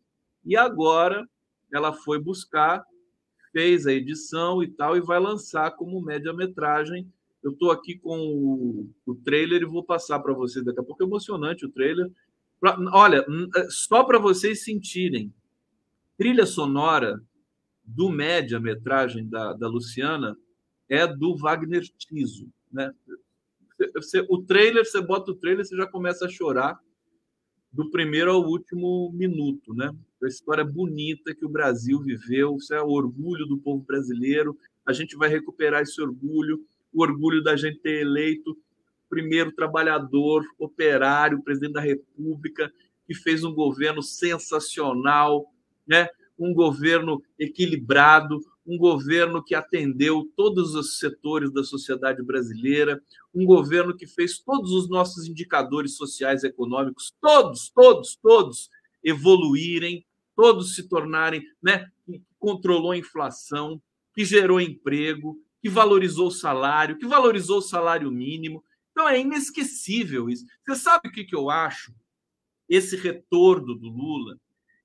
e 0.48 0.56
agora 0.56 1.28
ela 1.70 1.92
foi 1.92 2.18
buscar, 2.18 2.82
fez 3.52 3.86
a 3.86 3.92
edição 3.92 4.62
e 4.62 4.68
tal, 4.68 4.96
e 4.96 5.00
vai 5.00 5.20
lançar 5.20 5.72
como 5.72 6.00
média-metragem. 6.00 7.06
Eu 7.42 7.52
estou 7.52 7.70
aqui 7.70 7.98
com 7.98 8.18
o, 8.18 8.90
o, 9.04 9.14
trailer 9.14 9.60
e 9.60 9.66
vou 9.66 9.84
passar 9.84 10.18
para 10.20 10.32
vocês 10.32 10.64
daqui 10.64 10.80
a 10.80 10.82
pouco. 10.82 11.02
É 11.02 11.06
emocionante 11.06 11.66
o 11.66 11.70
trailer. 11.70 12.10
Pra, 12.58 12.78
olha, 12.94 13.26
é, 13.56 13.66
só 13.68 14.02
para 14.04 14.18
vocês 14.18 14.64
sentirem 14.64 15.32
trilha 16.16 16.46
sonora 16.46 17.22
do 17.84 18.08
média-metragem 18.08 19.28
da, 19.28 19.52
da 19.52 19.68
Luciana 19.68 20.34
é 20.88 21.06
do 21.06 21.36
Wagner 21.36 21.82
Tiso. 21.98 22.48
Né? 22.72 22.90
O 24.30 24.42
trailer, 24.42 24.86
você 24.86 25.00
bota 25.02 25.30
o 25.30 25.34
trailer, 25.34 25.64
você 25.64 25.76
já 25.76 25.86
começa 25.86 26.24
a 26.24 26.30
chorar 26.30 26.80
do 27.72 27.90
primeiro 27.90 28.32
ao 28.32 28.42
último 28.42 29.10
minuto. 29.12 29.74
Né? 29.74 29.94
A 30.22 30.26
história 30.26 30.64
bonita 30.64 31.34
que 31.34 31.44
o 31.44 31.48
Brasil 31.48 32.00
viveu, 32.00 32.56
isso 32.56 32.74
é 32.74 32.82
o 32.82 32.90
orgulho 32.90 33.46
do 33.46 33.58
povo 33.58 33.84
brasileiro. 33.84 34.58
A 34.86 34.92
gente 34.92 35.16
vai 35.16 35.28
recuperar 35.28 35.82
esse 35.82 36.00
orgulho, 36.00 36.60
o 36.92 37.02
orgulho 37.02 37.42
da 37.42 37.56
gente 37.56 37.78
ter 37.78 38.00
eleito 38.00 38.56
primeiro 39.08 39.52
trabalhador, 39.52 40.44
operário, 40.58 41.42
presidente 41.42 41.72
da 41.72 41.80
República, 41.80 42.70
que 43.06 43.14
fez 43.14 43.42
um 43.42 43.54
governo 43.54 44.02
sensacional, 44.02 45.46
né? 45.86 46.08
um 46.38 46.52
governo 46.54 47.22
equilibrado, 47.38 48.40
um 48.68 48.76
governo 48.76 49.42
que 49.42 49.54
atendeu 49.54 50.30
todos 50.36 50.74
os 50.74 50.98
setores 50.98 51.50
da 51.52 51.64
sociedade 51.64 52.22
brasileira, 52.22 53.02
um 53.34 53.46
governo 53.46 53.96
que 53.96 54.06
fez 54.06 54.38
todos 54.38 54.72
os 54.72 54.88
nossos 54.90 55.26
indicadores 55.26 55.96
sociais 55.96 56.44
e 56.44 56.48
econômicos, 56.48 57.14
todos, 57.20 57.70
todos, 57.70 58.16
todos 58.16 58.68
evoluírem, 59.02 60.04
todos 60.36 60.74
se 60.74 60.86
tornarem, 60.86 61.42
né, 61.62 61.86
que 62.04 62.22
controlou 62.38 62.92
a 62.92 62.98
inflação, 62.98 63.80
que 64.14 64.24
gerou 64.24 64.60
emprego, 64.60 65.40
que 65.62 65.68
valorizou 65.68 66.28
o 66.28 66.32
salário, 66.32 66.98
que 66.98 67.06
valorizou 67.06 67.58
o 67.58 67.62
salário 67.62 68.10
mínimo. 68.10 68.62
Então 68.92 69.08
é 69.08 69.18
inesquecível 69.18 70.28
isso. 70.28 70.44
Você 70.66 70.76
sabe 70.76 71.08
o 71.08 71.12
que, 71.12 71.24
que 71.24 71.34
eu 71.34 71.48
acho? 71.48 71.92
Esse 72.68 72.96
retorno 72.96 73.74
do 73.74 73.88
Lula, 73.88 74.38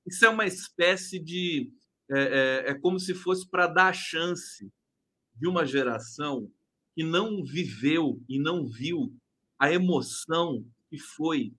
isso 0.05 0.25
é 0.25 0.29
uma 0.29 0.45
espécie 0.45 1.19
de. 1.19 1.71
É, 2.13 2.65
é, 2.67 2.71
é 2.71 2.73
como 2.75 2.99
se 2.99 3.13
fosse 3.13 3.47
para 3.49 3.67
dar 3.67 3.87
a 3.87 3.93
chance 3.93 4.71
de 5.35 5.47
uma 5.47 5.65
geração 5.65 6.49
que 6.95 7.03
não 7.03 7.43
viveu 7.43 8.21
e 8.29 8.37
não 8.37 8.67
viu 8.67 9.11
a 9.57 9.71
emoção 9.71 10.63
que 10.89 10.97
foi 10.99 11.53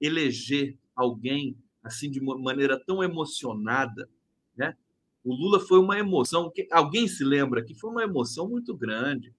eleger 0.00 0.78
alguém 0.94 1.56
assim 1.82 2.10
de 2.10 2.20
maneira 2.20 2.78
tão 2.78 3.02
emocionada, 3.02 4.08
né? 4.56 4.76
O 5.24 5.34
Lula 5.34 5.58
foi 5.58 5.78
uma 5.78 5.98
emoção 5.98 6.50
que 6.50 6.68
alguém 6.70 7.08
se 7.08 7.24
lembra 7.24 7.64
que 7.64 7.74
foi 7.74 7.90
uma 7.90 8.02
emoção 8.02 8.48
muito 8.48 8.76
grande, 8.76 9.34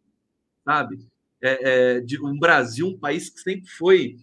sabe? 0.66 1.00
É, 1.42 1.98
é, 1.98 2.02
de 2.02 2.22
um 2.24 2.38
Brasil, 2.38 2.88
um 2.88 2.98
país 2.98 3.30
que 3.30 3.40
sempre 3.40 3.70
foi 3.70 4.18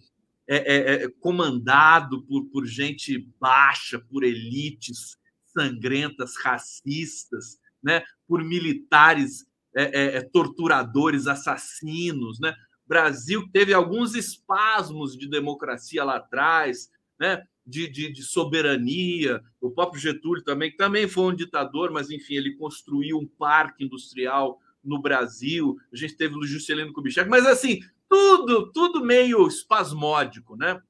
é, 0.47 0.57
é, 0.57 1.03
é 1.03 1.09
comandado 1.19 2.21
por, 2.23 2.45
por 2.45 2.65
gente 2.65 3.27
baixa, 3.39 3.99
por 3.99 4.23
elites 4.23 5.17
sangrentas, 5.57 6.35
racistas, 6.37 7.57
né? 7.83 8.03
Por 8.27 8.43
militares 8.43 9.45
é, 9.75 10.21
torturadores, 10.21 11.27
assassinos, 11.27 12.39
né? 12.39 12.55
Brasil 12.87 13.47
teve 13.51 13.73
alguns 13.73 14.15
espasmos 14.15 15.17
de 15.17 15.29
democracia 15.29 16.03
lá 16.03 16.17
atrás, 16.17 16.89
né? 17.19 17.43
De, 17.65 17.89
de, 17.89 18.11
de, 18.11 18.23
soberania. 18.23 19.41
O 19.59 19.69
próprio 19.69 19.99
Getúlio 19.99 20.43
também, 20.43 20.71
que 20.71 20.77
também 20.77 21.07
foi 21.07 21.25
um 21.25 21.35
ditador, 21.35 21.91
mas 21.91 22.09
enfim, 22.09 22.35
ele 22.35 22.55
construiu 22.55 23.17
um 23.17 23.27
parque 23.27 23.83
industrial 23.83 24.59
no 24.81 25.01
Brasil. 25.01 25.75
A 25.91 25.95
gente 25.97 26.15
teve 26.15 26.35
o 26.35 26.45
Juscelino 26.45 26.93
Kubitschek, 26.93 27.29
mas 27.29 27.45
assim, 27.45 27.81
tudo, 28.07 28.71
tudo 28.71 29.03
meio 29.03 29.45
espasmódico, 29.47 30.55
né? 30.55 30.81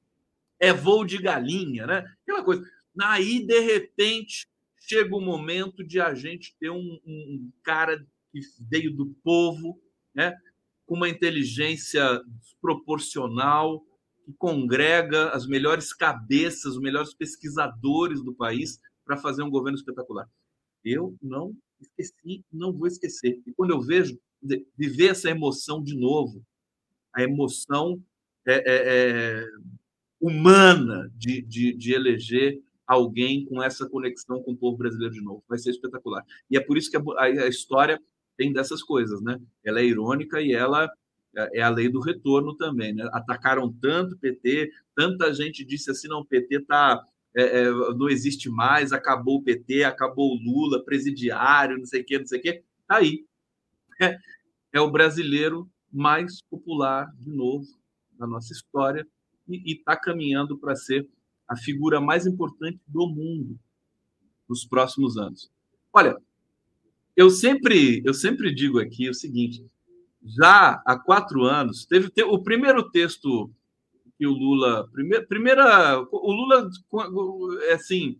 É 0.60 0.72
voo 0.72 1.04
de 1.04 1.18
galinha, 1.18 1.84
né? 1.86 2.04
Aquela 2.22 2.44
coisa. 2.44 2.64
Aí, 3.00 3.44
de 3.44 3.60
repente, 3.60 4.46
chega 4.88 5.14
o 5.14 5.20
momento 5.20 5.84
de 5.84 6.00
a 6.00 6.14
gente 6.14 6.56
ter 6.58 6.70
um, 6.70 6.98
um 7.06 7.52
cara 7.62 7.98
que 8.32 8.40
veio 8.68 8.94
do 8.94 9.06
povo, 9.22 9.80
né? 10.14 10.34
com 10.86 10.94
uma 10.94 11.08
inteligência 11.08 12.02
proporcional, 12.60 13.84
que 14.24 14.32
congrega 14.38 15.28
as 15.30 15.46
melhores 15.46 15.92
cabeças, 15.92 16.72
os 16.72 16.80
melhores 16.80 17.12
pesquisadores 17.12 18.22
do 18.22 18.34
país 18.34 18.80
para 19.04 19.18
fazer 19.18 19.42
um 19.42 19.50
governo 19.50 19.76
espetacular. 19.76 20.28
Eu 20.82 21.14
não 21.22 21.54
esqueci, 21.78 22.44
não 22.50 22.72
vou 22.72 22.86
esquecer. 22.86 23.40
E 23.46 23.52
quando 23.52 23.70
eu 23.70 23.80
vejo 23.82 24.18
viver 24.76 25.08
essa 25.08 25.28
emoção 25.28 25.82
de 25.82 25.94
novo, 25.94 26.42
a 27.14 27.22
emoção 27.22 28.02
é, 28.46 28.54
é, 28.54 28.62
é, 28.64 29.46
humana 30.20 31.10
de, 31.14 31.42
de, 31.42 31.74
de 31.74 31.92
eleger 31.92 32.62
alguém 32.88 33.44
com 33.44 33.62
essa 33.62 33.86
conexão 33.86 34.42
com 34.42 34.52
o 34.52 34.56
povo 34.56 34.78
brasileiro 34.78 35.12
de 35.12 35.20
novo. 35.20 35.44
Vai 35.46 35.58
ser 35.58 35.70
espetacular. 35.70 36.24
E 36.50 36.56
é 36.56 36.60
por 36.60 36.78
isso 36.78 36.90
que 36.90 36.96
a, 36.96 37.02
a, 37.20 37.46
história 37.46 38.00
tem 38.36 38.50
dessas 38.50 38.82
coisas, 38.82 39.20
né? 39.20 39.38
Ela 39.62 39.80
é 39.80 39.84
irônica 39.84 40.40
e 40.40 40.52
ela 40.52 40.90
é, 41.36 41.58
é 41.58 41.62
a 41.62 41.68
lei 41.68 41.90
do 41.90 42.00
retorno 42.00 42.56
também, 42.56 42.94
né? 42.94 43.06
Atacaram 43.12 43.70
tanto 43.70 44.14
o 44.14 44.18
PT, 44.18 44.70
tanta 44.96 45.32
gente 45.34 45.66
disse 45.66 45.90
assim, 45.90 46.08
não, 46.08 46.20
o 46.20 46.24
PT 46.24 46.60
tá, 46.60 47.04
é, 47.36 47.60
é, 47.60 47.70
não 47.70 48.08
existe 48.08 48.48
mais, 48.48 48.90
acabou 48.90 49.36
o 49.36 49.42
PT, 49.42 49.84
acabou 49.84 50.32
o 50.32 50.42
Lula, 50.42 50.82
presidiário, 50.82 51.76
não 51.76 51.84
sei 51.84 52.00
o 52.00 52.04
quê, 52.06 52.18
não 52.18 52.26
sei 52.26 52.38
o 52.38 52.42
quê. 52.42 52.62
Tá 52.86 52.96
aí. 52.96 53.26
É, 54.00 54.16
é 54.72 54.80
o 54.80 54.90
brasileiro 54.90 55.68
mais 55.92 56.40
popular, 56.42 57.12
de 57.18 57.30
novo, 57.30 57.66
na 58.18 58.26
nossa 58.26 58.52
história, 58.52 59.06
e 59.48 59.72
está 59.72 59.96
caminhando 59.96 60.56
para 60.58 60.76
ser 60.76 61.08
a 61.48 61.56
figura 61.56 62.00
mais 62.00 62.26
importante 62.26 62.78
do 62.86 63.08
mundo 63.08 63.58
nos 64.48 64.64
próximos 64.64 65.16
anos. 65.16 65.50
Olha, 65.92 66.16
eu 67.16 67.30
sempre, 67.30 68.02
eu 68.04 68.14
sempre 68.14 68.54
digo 68.54 68.78
aqui 68.78 69.08
o 69.08 69.14
seguinte: 69.14 69.66
já 70.24 70.82
há 70.86 70.98
quatro 70.98 71.42
anos 71.42 71.84
teve 71.84 72.12
o 72.24 72.42
primeiro 72.42 72.90
texto 72.90 73.50
que 74.18 74.26
o 74.26 74.32
Lula, 74.32 74.88
primeira, 74.92 75.26
primeira, 75.26 76.00
o 76.10 76.32
Lula, 76.32 76.70
é 77.68 77.74
assim, 77.74 78.18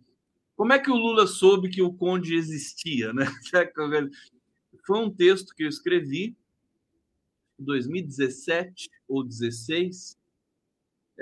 como 0.55 0.73
é 0.73 0.79
que 0.79 0.91
o 0.91 0.95
Lula 0.95 1.27
soube 1.27 1.69
que 1.69 1.81
o 1.81 1.93
Conde 1.93 2.35
existia, 2.35 3.13
né? 3.13 3.25
Foi 4.85 4.99
um 4.99 5.09
texto 5.09 5.53
que 5.55 5.63
eu 5.63 5.69
escrevi 5.69 6.35
em 7.59 7.63
2017 7.63 8.89
ou 9.07 9.23
2016, 9.23 10.17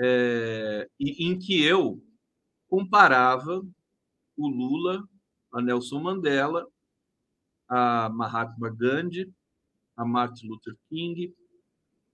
é, 0.00 0.88
em 1.00 1.38
que 1.38 1.62
eu 1.62 2.02
comparava 2.68 3.62
o 4.36 4.48
Lula 4.48 5.02
a 5.52 5.62
Nelson 5.62 6.00
Mandela 6.00 6.66
a 7.68 8.08
Mahatma 8.08 8.70
Gandhi, 8.70 9.30
a 9.96 10.04
Martin 10.04 10.48
Luther 10.48 10.74
King, 10.88 11.34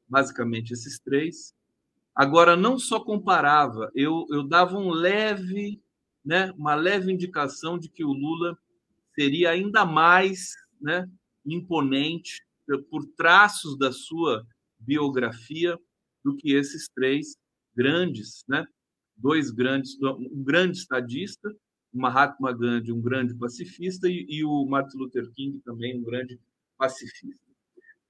basicamente 0.08 0.72
esses 0.72 0.98
três. 0.98 1.54
Agora, 2.14 2.56
não 2.56 2.78
só 2.78 3.00
comparava, 3.00 3.90
eu, 3.94 4.26
eu 4.30 4.42
dava 4.42 4.76
um 4.76 4.90
leve, 4.90 5.80
né, 6.24 6.50
uma 6.52 6.74
leve 6.74 7.12
indicação 7.12 7.78
de 7.78 7.88
que 7.88 8.04
o 8.04 8.12
Lula 8.12 8.58
seria 9.14 9.50
ainda 9.50 9.84
mais 9.84 10.54
né, 10.80 11.08
imponente 11.46 12.42
por 12.90 13.04
traços 13.16 13.78
da 13.78 13.92
sua 13.92 14.44
biografia 14.78 15.78
do 16.24 16.36
que 16.36 16.52
esses 16.52 16.88
três 16.88 17.36
grandes, 17.76 18.44
né? 18.48 18.66
dois 19.16 19.50
grandes, 19.50 19.96
um 20.02 20.42
grande 20.42 20.78
estadista 20.78 21.54
o 21.94 21.98
Mahatma 21.98 22.52
Gandhi, 22.52 22.92
um 22.92 23.00
grande 23.00 23.34
pacifista, 23.34 24.08
e, 24.08 24.26
e, 24.28 24.44
o 24.44 24.66
Martin 24.66 24.98
Luther 24.98 25.30
King 25.30 25.60
também, 25.60 25.96
um 25.96 26.02
grande 26.02 26.40
pacifista. 26.76 27.40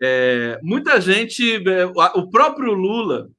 É, 0.01 0.59
muita 0.63 1.01
gente, 1.01 1.63
é, 1.69 1.85
o 1.87 2.31
próprio 2.31 2.73
Lula, 2.73 3.31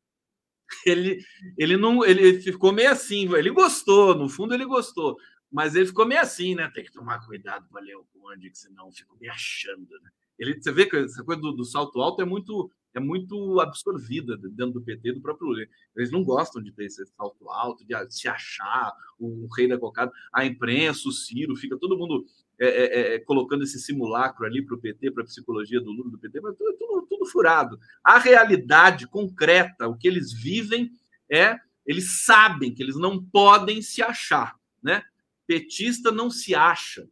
ele, 0.86 1.20
ele 1.58 1.76
não, 1.76 2.06
ele 2.06 2.40
ficou 2.42 2.72
meio 2.72 2.92
assim, 2.92 3.34
ele 3.36 3.50
gostou, 3.50 4.16
no 4.16 4.30
fundo 4.30 4.54
ele 4.54 4.66
gostou, 4.66 5.18
mas 5.52 5.76
ele 5.76 5.88
ficou 5.88 6.06
meio 6.06 6.22
assim, 6.22 6.54
né? 6.54 6.70
Tem 6.74 6.84
que 6.84 6.92
tomar 6.92 7.26
cuidado 7.26 7.68
para 7.70 7.82
ler 7.82 7.96
o 7.96 8.06
Conde, 8.14 8.50
que 8.50 8.58
senão 8.58 8.92
fico 8.92 9.18
me 9.20 9.28
achando, 9.28 9.90
né? 10.02 10.10
Ele, 10.38 10.62
você 10.62 10.72
vê 10.72 10.86
que 10.86 10.96
essa 10.98 11.24
coisa 11.24 11.42
do, 11.42 11.54
do 11.54 11.66
salto 11.66 12.02
alto 12.02 12.22
é 12.22 12.26
muito 12.26 12.70
é 12.96 13.00
muito 13.00 13.60
absorvida 13.60 14.38
dentro 14.38 14.74
do 14.74 14.82
PT 14.82 15.14
do 15.14 15.22
próprio 15.22 15.50
Lula. 15.50 15.66
Eles 15.96 16.12
não 16.12 16.24
gostam 16.24 16.62
de 16.62 16.72
ter 16.72 16.86
esse 16.86 17.06
salto 17.06 17.50
alto, 17.50 17.86
de 17.86 17.94
se 18.10 18.28
achar 18.28 18.94
o 19.20 19.48
rei 19.56 19.68
da 19.68 19.78
cocada. 19.78 20.12
A 20.34 20.46
imprensa, 20.46 21.10
o 21.10 21.12
Ciro, 21.12 21.56
fica 21.56 21.78
todo 21.78 21.98
mundo 21.98 22.26
é, 22.58 22.68
é, 22.68 22.86
é, 22.86 23.16
é 23.16 23.20
colocando 23.20 23.64
esse 23.64 23.80
simulacro 23.80 24.46
ali 24.46 24.66
para 24.66 24.76
o 24.76 24.80
PT, 24.80 25.12
para 25.12 25.24
a 25.24 25.26
psicologia 25.26 25.82
do 25.82 25.92
Lula 25.92 26.10
do 26.10 26.18
PT, 26.18 26.40
mas 26.40 26.56
tudo, 26.56 26.78
tudo, 26.78 27.08
tudo 27.10 27.26
furado. 27.26 27.78
A 28.04 28.18
realidade 28.18 29.08
concreta, 29.08 29.88
o 29.88 29.98
que 29.98 30.08
eles 30.08 30.32
vivem 30.32 30.92
é, 31.30 31.60
eles 31.86 32.24
sabem 32.24 32.74
que 32.74 32.82
eles 32.82 32.96
não 32.96 33.24
podem 33.24 33.82
se 33.82 34.02
achar, 34.02 34.58
né? 34.82 35.04
Petista 35.46 36.12
não 36.12 36.30
se 36.32 36.56
acha, 36.56 37.08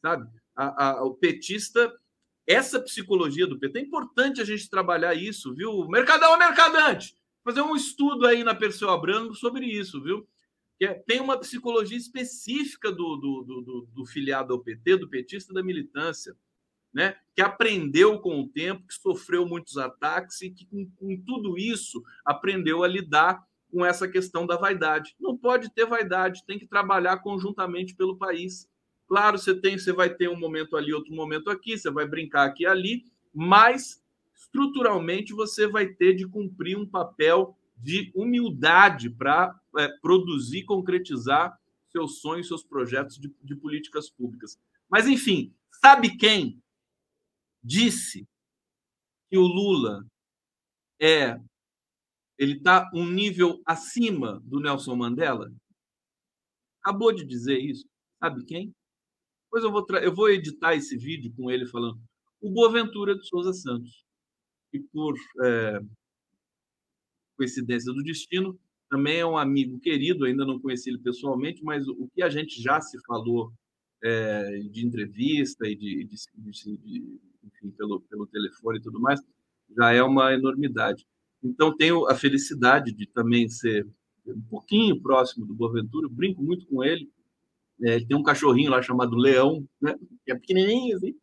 sabe? 0.00 0.28
A, 0.56 0.88
a, 0.88 1.04
o 1.04 1.14
petista 1.14 1.92
essa 2.48 2.80
psicologia 2.80 3.46
do 3.46 3.58
PT 3.58 3.78
é 3.78 3.82
importante 3.82 4.40
a 4.40 4.44
gente 4.44 4.70
trabalhar 4.70 5.14
isso, 5.14 5.54
viu? 5.54 5.86
Mercadão 5.86 6.34
é 6.34 6.38
mercadante. 6.38 7.14
Fazer 7.44 7.60
um 7.60 7.76
estudo 7.76 8.26
aí 8.26 8.42
na 8.42 8.54
Perseu 8.54 8.88
Abrango 8.88 9.34
sobre 9.34 9.66
isso, 9.66 10.02
viu? 10.02 10.26
É, 10.80 10.94
tem 10.94 11.20
uma 11.20 11.38
psicologia 11.38 11.98
específica 11.98 12.90
do, 12.90 13.16
do, 13.16 13.42
do, 13.44 13.88
do, 13.92 14.06
filiado 14.06 14.54
ao 14.54 14.60
PT, 14.60 14.96
do 14.96 15.08
petista 15.08 15.52
da 15.52 15.62
militância, 15.62 16.34
né? 16.92 17.16
Que 17.34 17.42
aprendeu 17.42 18.18
com 18.18 18.40
o 18.40 18.48
tempo, 18.48 18.86
que 18.86 18.94
sofreu 18.94 19.44
muitos 19.44 19.76
ataques 19.76 20.40
e 20.40 20.50
que, 20.50 20.64
com, 20.66 20.90
com 20.96 21.20
tudo 21.26 21.58
isso, 21.58 22.02
aprendeu 22.24 22.82
a 22.82 22.88
lidar 22.88 23.44
com 23.70 23.84
essa 23.84 24.08
questão 24.08 24.46
da 24.46 24.56
vaidade. 24.56 25.14
Não 25.20 25.36
pode 25.36 25.68
ter 25.74 25.84
vaidade, 25.84 26.46
tem 26.46 26.58
que 26.58 26.66
trabalhar 26.66 27.18
conjuntamente 27.18 27.94
pelo 27.94 28.16
país. 28.16 28.66
Claro, 29.08 29.38
você 29.38 29.58
tem, 29.58 29.78
você 29.78 29.92
vai 29.92 30.14
ter 30.14 30.28
um 30.28 30.38
momento 30.38 30.76
ali, 30.76 30.92
outro 30.92 31.14
momento 31.14 31.50
aqui, 31.50 31.78
você 31.78 31.90
vai 31.90 32.06
brincar 32.06 32.44
aqui 32.44 32.64
e 32.64 32.66
ali, 32.66 33.04
mas 33.32 34.04
estruturalmente 34.36 35.32
você 35.32 35.66
vai 35.66 35.86
ter 35.86 36.14
de 36.14 36.28
cumprir 36.28 36.76
um 36.76 36.86
papel 36.86 37.56
de 37.74 38.12
humildade 38.14 39.08
para 39.08 39.58
é, 39.78 39.88
produzir, 40.02 40.64
concretizar 40.64 41.58
seus 41.88 42.20
sonhos, 42.20 42.48
seus 42.48 42.62
projetos 42.62 43.18
de, 43.18 43.34
de 43.42 43.56
políticas 43.56 44.10
públicas. 44.10 44.60
Mas, 44.90 45.08
enfim, 45.08 45.54
sabe 45.80 46.16
quem 46.16 46.62
disse 47.62 48.28
que 49.30 49.38
o 49.38 49.46
Lula 49.46 50.06
é 51.00 51.40
ele 52.38 52.52
está 52.52 52.88
um 52.94 53.04
nível 53.04 53.60
acima 53.66 54.40
do 54.44 54.60
Nelson 54.60 54.94
Mandela? 54.94 55.52
Acabou 56.80 57.12
de 57.12 57.24
dizer 57.24 57.58
isso. 57.58 57.84
Sabe 58.20 58.44
quem? 58.44 58.72
Depois 59.50 59.64
eu 59.64 59.72
vou, 59.72 59.86
eu 60.02 60.14
vou 60.14 60.28
editar 60.28 60.74
esse 60.74 60.96
vídeo 60.96 61.32
com 61.34 61.50
ele 61.50 61.66
falando. 61.66 61.98
O 62.40 62.50
Boaventura 62.50 63.16
de 63.16 63.26
Souza 63.26 63.52
Santos. 63.54 64.04
E 64.72 64.78
por 64.78 65.14
é, 65.42 65.80
coincidência 67.36 67.92
do 67.92 68.02
destino, 68.02 68.58
também 68.90 69.20
é 69.20 69.26
um 69.26 69.38
amigo 69.38 69.80
querido, 69.80 70.26
ainda 70.26 70.44
não 70.44 70.60
conheci 70.60 70.90
ele 70.90 70.98
pessoalmente, 70.98 71.62
mas 71.64 71.88
o 71.88 72.08
que 72.14 72.22
a 72.22 72.28
gente 72.28 72.60
já 72.60 72.80
se 72.80 72.98
falou 73.06 73.50
é, 74.02 74.58
de 74.70 74.86
entrevista 74.86 75.66
e 75.66 75.74
de, 75.74 76.04
de, 76.04 76.16
de, 76.36 76.76
de 76.76 77.20
enfim, 77.42 77.70
pelo, 77.70 78.00
pelo 78.02 78.26
telefone 78.26 78.78
e 78.78 78.82
tudo 78.82 79.00
mais, 79.00 79.20
já 79.76 79.92
é 79.92 80.02
uma 80.02 80.32
enormidade. 80.32 81.06
Então, 81.42 81.76
tenho 81.76 82.06
a 82.06 82.14
felicidade 82.14 82.92
de 82.92 83.06
também 83.06 83.48
ser 83.48 83.86
um 84.26 84.42
pouquinho 84.42 85.00
próximo 85.00 85.46
do 85.46 85.54
Boaventura, 85.54 86.08
brinco 86.10 86.42
muito 86.42 86.66
com 86.66 86.84
ele. 86.84 87.10
É, 87.82 87.96
ele 87.96 88.06
tem 88.06 88.16
um 88.16 88.22
cachorrinho 88.22 88.70
lá 88.70 88.82
chamado 88.82 89.16
Leão, 89.16 89.66
né? 89.80 89.94
que 90.24 90.32
é 90.32 90.34
pequenininho 90.34 90.96
assim, 90.96 91.14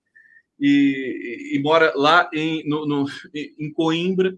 e, 0.60 1.52
e, 1.54 1.58
e 1.58 1.62
mora 1.62 1.94
lá 1.96 2.30
em, 2.34 2.68
no, 2.68 2.86
no, 2.86 3.06
em 3.34 3.72
Coimbra. 3.74 4.36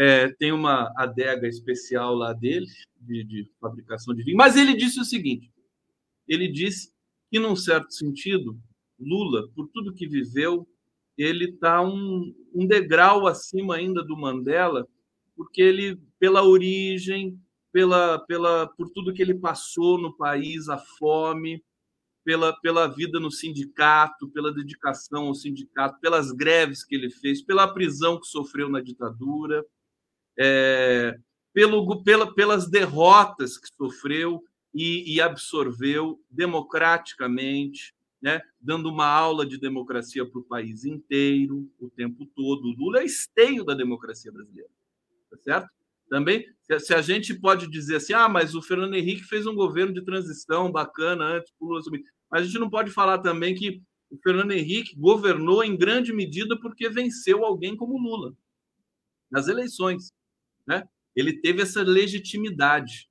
É, 0.00 0.28
tem 0.34 0.52
uma 0.52 0.92
adega 0.96 1.48
especial 1.48 2.14
lá 2.14 2.32
dele, 2.32 2.66
de, 3.00 3.24
de 3.24 3.50
fabricação 3.60 4.14
de 4.14 4.22
vinho. 4.22 4.36
Mas 4.36 4.56
ele 4.56 4.74
disse 4.74 5.00
o 5.00 5.04
seguinte: 5.04 5.50
ele 6.28 6.46
disse 6.46 6.92
que, 7.30 7.40
num 7.40 7.56
certo 7.56 7.92
sentido, 7.92 8.56
Lula, 8.98 9.48
por 9.56 9.68
tudo 9.68 9.94
que 9.94 10.06
viveu, 10.06 10.68
ele 11.16 11.46
está 11.46 11.82
um, 11.82 12.32
um 12.54 12.64
degrau 12.64 13.26
acima 13.26 13.74
ainda 13.74 14.04
do 14.04 14.16
Mandela, 14.16 14.86
porque 15.36 15.60
ele, 15.60 15.98
pela 16.18 16.44
origem, 16.44 17.36
pela, 17.72 18.18
pela, 18.26 18.66
por 18.76 18.90
tudo 18.90 19.12
que 19.12 19.22
ele 19.22 19.34
passou 19.34 19.98
no 19.98 20.16
país, 20.16 20.68
a 20.68 20.78
fome, 20.78 21.62
pela, 22.24 22.52
pela 22.60 22.86
vida 22.86 23.18
no 23.18 23.30
sindicato, 23.30 24.28
pela 24.28 24.52
dedicação 24.52 25.26
ao 25.28 25.34
sindicato, 25.34 25.98
pelas 26.00 26.30
greves 26.30 26.84
que 26.84 26.94
ele 26.94 27.10
fez, 27.10 27.42
pela 27.42 27.72
prisão 27.72 28.20
que 28.20 28.26
sofreu 28.26 28.68
na 28.68 28.80
ditadura, 28.80 29.64
é, 30.38 31.18
pelo, 31.52 32.02
pela, 32.02 32.34
pelas 32.34 32.68
derrotas 32.68 33.56
que 33.58 33.68
sofreu 33.74 34.42
e, 34.74 35.14
e 35.14 35.20
absorveu 35.20 36.20
democraticamente, 36.30 37.94
né, 38.20 38.42
dando 38.60 38.90
uma 38.90 39.06
aula 39.06 39.46
de 39.46 39.58
democracia 39.58 40.28
para 40.28 40.40
o 40.40 40.44
país 40.44 40.84
inteiro, 40.84 41.68
o 41.80 41.88
tempo 41.88 42.26
todo. 42.34 42.66
O 42.66 42.76
Lula 42.76 43.00
é 43.00 43.04
esteio 43.04 43.64
da 43.64 43.74
democracia 43.74 44.30
brasileira, 44.30 44.70
tá 45.30 45.36
certo? 45.38 45.77
Também, 46.08 46.44
se 46.80 46.94
a 46.94 47.02
gente 47.02 47.34
pode 47.34 47.68
dizer 47.68 47.96
assim, 47.96 48.12
ah, 48.12 48.28
mas 48.28 48.54
o 48.54 48.62
Fernando 48.62 48.94
Henrique 48.94 49.24
fez 49.24 49.46
um 49.46 49.54
governo 49.54 49.92
de 49.92 50.04
transição 50.04 50.70
bacana 50.72 51.24
antes, 51.24 51.52
Lula 51.60 51.82
subir. 51.82 52.02
Mas 52.30 52.42
a 52.42 52.44
gente 52.44 52.58
não 52.58 52.70
pode 52.70 52.90
falar 52.90 53.18
também 53.18 53.54
que 53.54 53.82
o 54.10 54.18
Fernando 54.22 54.52
Henrique 54.52 54.96
governou 54.96 55.62
em 55.62 55.76
grande 55.76 56.12
medida 56.12 56.58
porque 56.58 56.88
venceu 56.88 57.44
alguém 57.44 57.76
como 57.76 57.98
Lula 57.98 58.34
nas 59.30 59.48
eleições, 59.48 60.12
né? 60.66 60.88
Ele 61.14 61.40
teve 61.40 61.62
essa 61.62 61.82
legitimidade. 61.82 63.08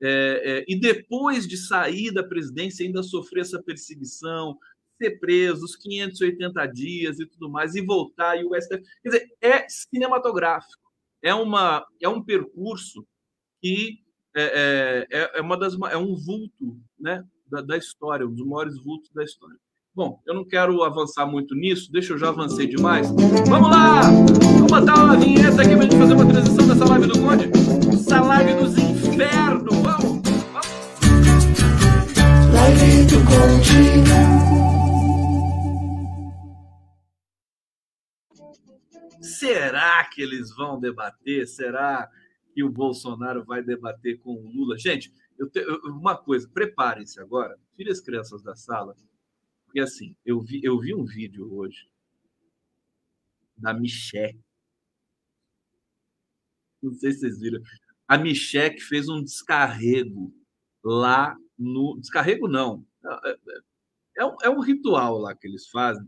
É, 0.00 0.08
é, 0.44 0.64
e 0.66 0.78
depois 0.78 1.46
de 1.46 1.56
sair 1.56 2.12
da 2.12 2.24
presidência, 2.24 2.84
ainda 2.84 3.02
sofrer 3.02 3.42
essa 3.42 3.62
perseguição, 3.62 4.58
ser 5.00 5.18
preso, 5.20 5.64
os 5.64 5.76
580 5.76 6.66
dias 6.66 7.20
e 7.20 7.26
tudo 7.26 7.48
mais, 7.48 7.74
e 7.74 7.82
voltar, 7.82 8.36
e 8.36 8.44
o 8.44 8.54
STF. 8.60 8.82
Quer 9.02 9.08
dizer, 9.08 9.28
é 9.40 9.68
cinematográfico. 9.68 10.91
É, 11.22 11.34
uma, 11.34 11.86
é 12.00 12.08
um 12.08 12.22
percurso 12.22 13.06
que 13.60 14.00
é, 14.34 15.06
é, 15.12 15.18
é, 15.18 15.38
é 15.38 15.40
uma 15.40 15.56
das, 15.56 15.74
é 15.90 15.96
um 15.96 16.16
vulto 16.16 16.76
né, 16.98 17.24
da, 17.48 17.60
da 17.60 17.76
história, 17.76 18.26
um 18.26 18.32
dos 18.32 18.46
maiores 18.46 18.82
vultos 18.82 19.10
da 19.14 19.22
história. 19.22 19.56
Bom, 19.94 20.18
eu 20.26 20.34
não 20.34 20.44
quero 20.44 20.82
avançar 20.82 21.26
muito 21.26 21.54
nisso, 21.54 21.92
deixa 21.92 22.14
eu 22.14 22.18
já 22.18 22.30
avancei 22.30 22.66
demais. 22.66 23.10
Vamos 23.46 23.70
lá! 23.70 24.00
Vou 24.58 24.66
botar 24.66 25.04
uma 25.04 25.16
vinheta 25.18 25.60
aqui 25.60 25.76
para 25.76 25.82
gente 25.82 25.98
fazer 25.98 26.14
uma 26.14 26.26
transição 26.26 26.66
dessa 26.66 26.84
live 26.86 27.06
do 27.06 27.20
Conde. 27.20 27.50
Essa 27.92 28.22
live 28.22 28.54
dos 28.54 28.78
infernos, 28.78 29.76
vamos! 29.82 30.22
vamos. 30.50 30.92
Live 32.54 33.04
do 33.04 33.18
Conde. 33.26 34.31
Será 39.22 40.04
que 40.08 40.20
eles 40.20 40.54
vão 40.54 40.80
debater? 40.80 41.46
Será 41.46 42.10
que 42.52 42.62
o 42.62 42.70
Bolsonaro 42.70 43.44
vai 43.44 43.62
debater 43.62 44.18
com 44.20 44.34
o 44.34 44.50
Lula? 44.50 44.76
Gente, 44.76 45.12
eu 45.38 45.48
te, 45.48 45.60
eu, 45.60 45.80
uma 45.84 46.16
coisa, 46.16 46.48
preparem-se 46.48 47.20
agora, 47.20 47.58
tire 47.76 47.90
as 47.90 48.00
crianças 48.00 48.42
da 48.42 48.54
sala 48.54 48.94
porque 49.72 49.80
assim, 49.80 50.14
eu 50.22 50.38
vi, 50.38 50.60
eu 50.62 50.78
vi 50.78 50.94
um 50.94 51.02
vídeo 51.02 51.50
hoje 51.50 51.88
da 53.56 53.72
Michelle. 53.72 54.38
Não 56.82 56.92
sei 56.92 57.12
se 57.12 57.20
vocês 57.20 57.40
viram. 57.40 57.62
A 58.06 58.18
Michelle 58.18 58.78
fez 58.78 59.08
um 59.08 59.22
descarrego 59.22 60.30
lá 60.84 61.34
no. 61.58 61.98
Descarrego 61.98 62.46
não. 62.46 62.86
É, 63.02 63.30
é, 63.30 63.38
é, 64.18 64.26
um, 64.26 64.36
é 64.42 64.50
um 64.50 64.60
ritual 64.60 65.16
lá 65.16 65.34
que 65.34 65.48
eles 65.48 65.66
fazem 65.70 66.06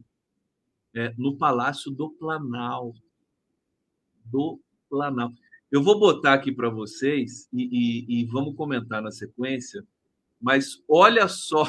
é, 0.94 1.14
no 1.16 1.38
Palácio 1.38 1.90
do 1.90 2.10
Planalto. 2.10 3.02
Do 4.24 4.60
Planalto. 4.88 5.36
Eu 5.70 5.82
vou 5.82 5.98
botar 5.98 6.34
aqui 6.34 6.52
para 6.52 6.70
vocês 6.70 7.48
e, 7.52 7.64
e, 7.64 8.20
e 8.20 8.24
vamos 8.26 8.54
comentar 8.54 9.02
na 9.02 9.10
sequência, 9.10 9.84
mas 10.40 10.82
olha 10.88 11.26
só 11.26 11.64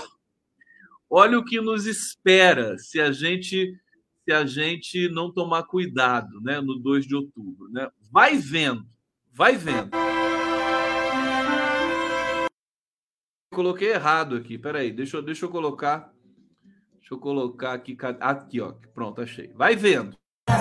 olha 1.09 1.39
o 1.39 1.45
que 1.45 1.59
nos 1.61 1.85
espera 1.85 2.77
se 2.77 2.99
a 2.99 3.11
gente 3.11 3.75
se 4.23 4.31
a 4.31 4.43
gente 4.43 5.07
não 5.09 5.31
tomar 5.31 5.63
cuidado, 5.63 6.41
né, 6.41 6.59
no 6.59 6.79
2 6.79 7.05
de 7.05 7.15
outubro, 7.15 7.69
né? 7.69 7.87
Vai 8.11 8.35
vendo, 8.35 8.83
vai 9.31 9.55
vendo. 9.55 9.91
Coloquei 13.53 13.89
errado 13.89 14.35
aqui, 14.35 14.57
peraí, 14.57 14.91
deixa 14.91 15.17
eu, 15.17 15.21
deixa 15.21 15.45
eu 15.45 15.49
colocar, 15.49 16.11
deixa 16.95 17.13
eu 17.13 17.19
colocar 17.19 17.73
aqui, 17.73 17.95
aqui, 18.19 18.59
ó, 18.59 18.71
pronto, 18.95 19.21
achei. 19.21 19.53
Vai 19.53 19.75
vendo. 19.75 20.17
É 20.47 20.53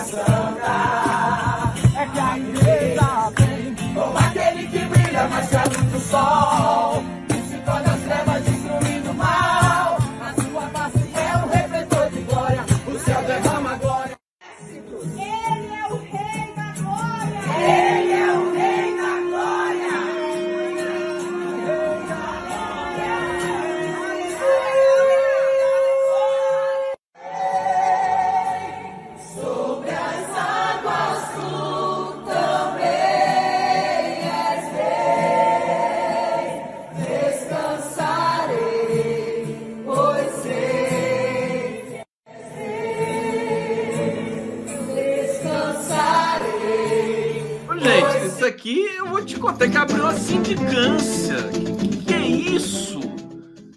que 2.07 2.19
a 2.19 2.39
igreja 2.39 3.31
vem 3.37 3.75
com 3.93 4.17
aquele 4.17 4.67
que 4.69 4.79
brilha 4.79 5.29
mais 5.29 5.49
que 5.51 5.57
a 5.57 5.65
luz 5.65 5.93
do 5.93 6.01
sol, 6.01 6.44
que 49.53 49.77
abriu 49.77 50.03
uma 50.03 50.15
sindicância. 50.15 51.37
Que, 51.53 52.05
que 52.05 52.15
é 52.15 52.27
isso? 52.27 53.01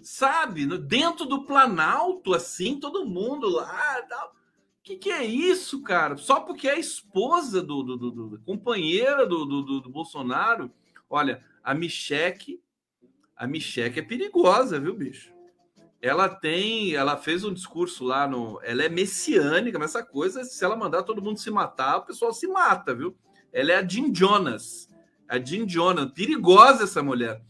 Sabe? 0.02 0.66
Dentro 0.78 1.24
do 1.26 1.44
Planalto, 1.44 2.34
assim, 2.34 2.80
todo 2.80 3.06
mundo 3.06 3.48
lá. 3.48 4.02
Tal. 4.08 4.34
Que 4.82 4.96
que 4.96 5.10
é 5.10 5.24
isso, 5.24 5.82
cara? 5.82 6.16
Só 6.16 6.40
porque 6.40 6.68
é 6.68 6.80
esposa 6.80 7.62
do, 7.62 7.82
do, 7.82 7.96
do, 7.96 8.10
do 8.10 8.40
companheira 8.40 9.26
do, 9.26 9.44
do, 9.44 9.80
do, 9.80 9.90
Bolsonaro. 9.90 10.70
Olha, 11.08 11.44
a 11.62 11.74
Micheque, 11.74 12.60
a 13.36 13.46
Micheque 13.46 14.00
é 14.00 14.02
perigosa, 14.02 14.80
viu, 14.80 14.94
bicho? 14.94 15.32
Ela 16.00 16.28
tem, 16.28 16.94
ela 16.94 17.16
fez 17.16 17.44
um 17.44 17.52
discurso 17.52 18.04
lá 18.04 18.26
no, 18.26 18.60
ela 18.62 18.82
é 18.82 18.88
messiânica, 18.88 19.78
mas 19.78 19.90
essa 19.90 20.04
coisa, 20.04 20.42
se 20.44 20.64
ela 20.64 20.76
mandar 20.76 21.02
todo 21.02 21.22
mundo 21.22 21.38
se 21.38 21.50
matar, 21.50 21.98
o 21.98 22.06
pessoal 22.06 22.32
se 22.32 22.46
mata, 22.46 22.94
viu? 22.94 23.16
Ela 23.52 23.72
é 23.72 23.76
a 23.76 23.86
Jim 23.86 24.14
Jonas. 24.14 24.87
A 25.28 25.38
Jim 25.38 25.68
Jonas. 25.68 26.10
Perigosa 26.12 26.84
essa 26.84 27.02
mulher. 27.02 27.42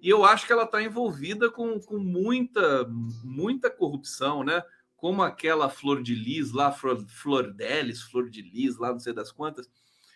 E 0.00 0.08
eu 0.08 0.24
acho 0.24 0.46
que 0.46 0.52
ela 0.52 0.64
está 0.64 0.82
envolvida 0.82 1.50
com, 1.50 1.80
com 1.80 1.98
muita, 1.98 2.86
muita 3.24 3.68
corrupção, 3.68 4.44
né? 4.44 4.62
Como 4.96 5.22
aquela 5.22 5.68
Flor 5.68 6.02
de 6.02 6.14
Lis 6.14 6.52
lá, 6.52 6.72
Flor, 6.72 7.04
Flor 7.08 7.52
Delis, 7.52 8.02
Flor 8.02 8.30
de 8.30 8.42
Lis, 8.42 8.76
lá 8.78 8.92
não 8.92 8.98
sei 8.98 9.12
das 9.12 9.30
quantas, 9.30 9.68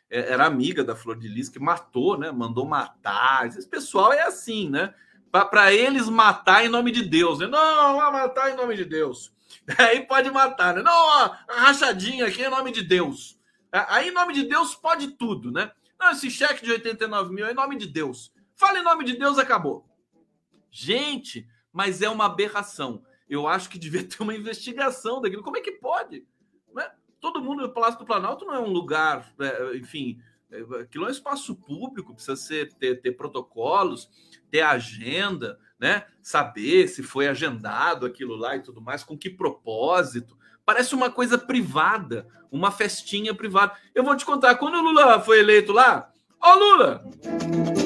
é, 0.09 0.33
era 0.33 0.47
amiga 0.47 0.85
da 0.85 0.95
Flor 0.95 1.19
de 1.19 1.29
Lis, 1.29 1.49
que 1.49 1.59
matou, 1.59 2.17
né? 2.19 2.31
Mandou 2.31 2.67
matar. 2.67 3.47
Esse 3.47 3.69
pessoal 3.69 4.13
é 4.13 4.23
assim, 4.23 4.69
né? 4.69 4.95
Para 5.31 5.73
eles 5.73 6.09
matar 6.09 6.65
em 6.65 6.69
nome 6.69 6.91
de 6.91 7.03
Deus. 7.03 7.39
Né? 7.39 7.47
Não, 7.47 7.97
vai 7.97 8.13
matar 8.13 8.53
em 8.53 8.57
nome 8.57 8.77
de 8.77 8.85
Deus. 8.85 9.33
Aí 9.79 10.07
pode 10.07 10.31
matar, 10.31 10.75
né? 10.75 10.83
Não, 10.83 10.93
ó, 10.93 11.35
rachadinha 11.49 12.27
aqui 12.27 12.43
é 12.43 12.47
em 12.47 12.51
nome 12.51 12.71
de 12.71 12.83
Deus. 12.83 13.39
Aí, 13.73 14.09
em 14.09 14.13
nome 14.13 14.35
de 14.35 14.45
Deus, 14.45 14.75
pode 14.75 15.13
tudo, 15.13 15.51
né? 15.51 15.73
Não, 16.03 16.11
esse 16.11 16.29
cheque 16.29 16.65
de 16.65 16.73
89 16.73 17.33
mil 17.33 17.47
é 17.47 17.53
em 17.53 17.55
nome 17.55 17.77
de 17.77 17.87
Deus. 17.87 18.35
Fala 18.57 18.81
em 18.81 18.83
nome 18.83 19.05
de 19.05 19.17
Deus, 19.17 19.39
acabou. 19.39 19.89
Gente, 20.69 21.49
mas 21.73 22.03
é 22.03 22.09
uma 22.09 22.27
aberração. 22.27 23.05
Eu 23.29 23.47
acho 23.47 23.69
que 23.69 23.79
devia 23.79 24.03
ter 24.03 24.21
uma 24.21 24.35
investigação 24.35 25.21
daquilo. 25.21 25.45
Como 25.45 25.57
é 25.57 25.61
que 25.61 25.71
pode? 25.71 26.27
Né? 26.75 26.91
Todo 27.21 27.41
mundo, 27.41 27.65
o 27.65 27.73
Palácio 27.73 28.01
do 28.01 28.05
Planalto 28.05 28.45
não 28.45 28.55
é 28.55 28.59
um 28.59 28.73
lugar, 28.73 29.33
é, 29.39 29.77
enfim, 29.77 30.21
Aquilo 30.81 31.07
é 31.07 31.09
um 31.09 31.11
espaço 31.13 31.57
público, 31.57 32.13
precisa 32.13 32.37
ser, 32.37 32.73
ter, 32.75 33.01
ter 33.01 33.13
protocolos, 33.13 34.11
ter 34.51 34.61
agenda, 34.61 35.59
né? 35.79 36.07
Saber 36.21 36.89
se 36.89 37.03
foi 37.03 37.27
agendado 37.27 38.05
aquilo 38.05 38.37
lá 38.37 38.57
e 38.57 38.63
tudo 38.63 38.81
mais, 38.81 39.03
com 39.03 39.17
que 39.17 39.31
propósito. 39.31 40.37
Parece 40.65 40.95
uma 40.95 41.11
coisa 41.11 41.37
privada, 41.37 42.27
uma 42.51 42.71
festinha 42.71 43.35
privada. 43.35 43.77
Eu 43.95 44.05
vou 44.05 44.17
te 44.17 44.25
contar, 44.25 44.55
quando 44.57 44.77
o 44.77 44.83
Lula 44.83 45.21
foi 45.21 45.41
eleito 45.41 45.73
lá, 45.73 46.13
ó 46.41 46.55
Lula, 46.55 47.05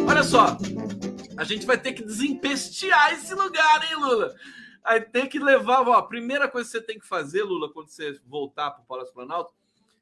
olha 0.09 0.23
só, 0.23 0.57
a 1.37 1.45
gente 1.45 1.67
vai 1.67 1.79
ter 1.79 1.93
que 1.93 2.05
desempestear 2.05 3.13
esse 3.13 3.35
lugar, 3.35 3.85
hein, 3.85 3.97
Lula? 3.99 4.35
Aí 4.85 5.01
tem 5.01 5.27
que 5.27 5.39
levar, 5.39 5.87
ó, 5.89 5.95
a 5.95 6.03
primeira 6.03 6.49
coisa 6.49 6.69
que 6.69 6.79
você 6.79 6.83
tem 6.83 6.99
que 6.99 7.07
fazer, 7.07 7.43
Lula, 7.43 7.73
quando 7.73 7.89
você 7.89 8.21
voltar 8.27 8.71
para 8.71 8.83
o 8.83 8.87
Palácio 8.87 9.15
Planalto, 9.15 9.53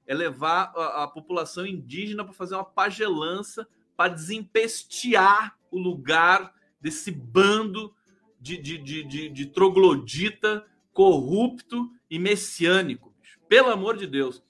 é 0.07 0.15
levar 0.15 0.73
a, 0.77 1.05
a 1.05 1.09
população 1.09 1.67
indígena 1.67 2.25
para 2.25 2.35
fazer 2.35 2.55
uma 2.55 2.65
pagelança 2.65 3.67
para 3.97 4.13
desempestear 4.13 5.57
o 5.71 5.79
lugar 5.79 6.53
desse 6.81 7.11
bando 7.11 7.95
de, 8.41 8.59
de, 8.59 8.79
de, 8.79 9.05
de, 9.05 9.29
de 9.31 9.47
troglodita 9.47 10.67
corrupto 10.95 11.91
e 12.09 12.19
messiânico. 12.19 13.13
Pelo 13.49 13.71
amor 13.71 13.97
de 13.97 14.07
Deus. 14.07 14.43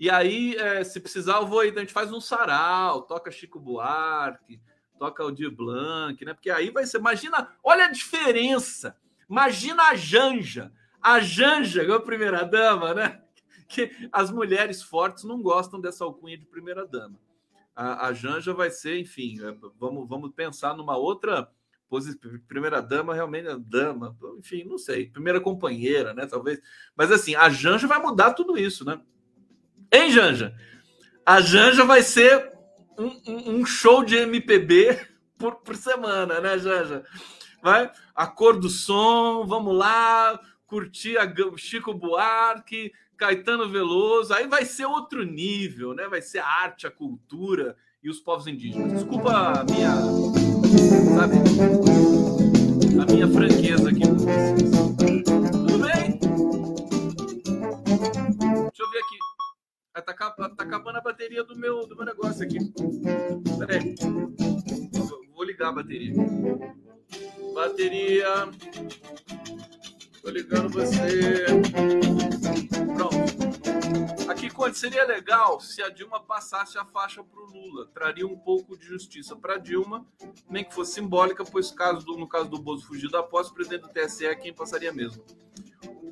E 0.00 0.08
aí, 0.08 0.54
é, 0.56 0.84
se 0.84 1.00
precisar, 1.00 1.38
eu 1.38 1.46
vou 1.46 1.60
aí, 1.60 1.70
a 1.70 1.80
gente 1.80 1.92
faz 1.92 2.12
um 2.12 2.20
sarau, 2.20 3.02
toca 3.02 3.32
Chico 3.32 3.58
Buarque, 3.58 4.60
toca 4.96 5.24
o 5.24 5.32
Di 5.32 5.50
Blanc, 5.50 6.24
né? 6.24 6.32
Porque 6.32 6.50
aí 6.50 6.70
vai 6.70 6.86
ser. 6.86 6.98
Imagina, 6.98 7.52
olha 7.64 7.86
a 7.86 7.90
diferença. 7.90 8.96
Imagina 9.28 9.82
a 9.88 9.96
Janja. 9.96 10.72
A 11.02 11.20
Janja, 11.20 11.94
a 11.94 12.00
primeira 12.00 12.44
dama, 12.44 12.94
né? 12.94 13.20
Que 13.68 13.90
as 14.10 14.30
mulheres 14.30 14.82
fortes 14.82 15.24
não 15.24 15.42
gostam 15.42 15.78
dessa 15.78 16.02
alcunha 16.02 16.38
de 16.38 16.46
primeira 16.46 16.86
dama. 16.86 17.20
A, 17.76 18.06
a 18.06 18.12
Janja 18.14 18.54
vai 18.54 18.70
ser, 18.70 18.98
enfim, 18.98 19.36
é, 19.44 19.54
vamos, 19.78 20.08
vamos 20.08 20.32
pensar 20.32 20.74
numa 20.74 20.96
outra 20.96 21.52
primeira 22.46 22.80
dama 22.80 23.14
realmente 23.14 23.48
é 23.48 23.56
dama, 23.58 24.16
enfim, 24.38 24.64
não 24.64 24.78
sei, 24.78 25.08
primeira 25.10 25.40
companheira, 25.40 26.12
né? 26.12 26.26
Talvez, 26.26 26.60
mas 26.96 27.10
assim, 27.10 27.34
a 27.34 27.48
Janja 27.48 27.86
vai 27.86 28.00
mudar 28.00 28.34
tudo 28.34 28.58
isso, 28.58 28.84
né? 28.84 29.00
Hein, 29.92 30.10
Janja? 30.10 30.54
A 31.24 31.40
Janja 31.40 31.84
vai 31.84 32.02
ser 32.02 32.52
um, 32.98 33.06
um, 33.26 33.50
um 33.56 33.66
show 33.66 34.04
de 34.04 34.16
MPB 34.16 34.98
por, 35.38 35.56
por 35.56 35.76
semana, 35.76 36.40
né, 36.40 36.58
Janja? 36.58 37.04
Vai, 37.62 37.90
a 38.14 38.26
cor 38.26 38.58
do 38.58 38.68
som, 38.68 39.46
vamos 39.46 39.74
lá, 39.74 40.38
curtir 40.66 41.16
a 41.18 41.32
Chico 41.56 41.94
Buarque, 41.94 42.92
Caetano 43.16 43.68
Veloso, 43.68 44.32
aí 44.32 44.46
vai 44.46 44.64
ser 44.64 44.86
outro 44.86 45.24
nível, 45.24 45.92
né? 45.92 46.06
Vai 46.06 46.22
ser 46.22 46.38
a 46.38 46.46
arte, 46.46 46.86
a 46.86 46.90
cultura 46.90 47.76
e 48.02 48.08
os 48.08 48.20
povos 48.20 48.46
indígenas. 48.46 48.92
Desculpa 48.92 49.60
a 49.60 49.64
minha 49.64 50.37
sabe? 51.14 51.36
A 53.00 53.12
minha 53.12 53.28
franqueza 53.28 53.90
aqui. 53.90 54.02
Tudo 54.02 55.78
bem? 55.78 56.18
Deixa 58.58 58.82
eu 58.82 58.90
ver 58.90 58.98
aqui. 58.98 59.18
Ah, 59.94 60.02
tá, 60.02 60.12
tá, 60.12 60.52
acabando 60.58 60.98
a 60.98 61.00
bateria 61.00 61.44
do 61.44 61.56
meu, 61.56 61.86
do 61.86 61.96
meu 61.96 62.04
negócio 62.04 62.44
aqui. 62.44 62.58
Pera 63.58 63.74
aí. 63.74 63.94
Vou 65.34 65.44
ligar 65.44 65.68
a 65.68 65.72
bateria. 65.72 66.14
Bateria. 67.54 68.48
Tô 70.22 70.30
ligando 70.30 70.68
você. 70.70 71.46
Pronto. 72.94 73.37
Conde, 74.58 74.76
seria 74.76 75.06
legal 75.06 75.60
se 75.60 75.80
a 75.80 75.88
Dilma 75.88 76.18
passasse 76.18 76.76
a 76.76 76.84
faixa 76.84 77.22
para 77.22 77.40
o 77.40 77.46
Lula. 77.46 77.86
Traria 77.94 78.26
um 78.26 78.36
pouco 78.36 78.76
de 78.76 78.84
justiça 78.84 79.36
para 79.36 79.56
Dilma, 79.56 80.04
nem 80.50 80.64
que 80.64 80.74
fosse 80.74 80.94
simbólica, 80.94 81.44
pois 81.44 81.70
caso 81.70 82.04
do, 82.04 82.16
no 82.16 82.28
caso 82.28 82.50
do 82.50 82.58
Bozo 82.58 82.84
fugir 82.84 83.08
da 83.08 83.22
posse, 83.22 83.52
o 83.52 83.54
presidente 83.54 83.82
do 83.82 83.88
TSE 83.88 84.26
é 84.26 84.34
quem 84.34 84.52
passaria 84.52 84.92
mesmo. 84.92 85.24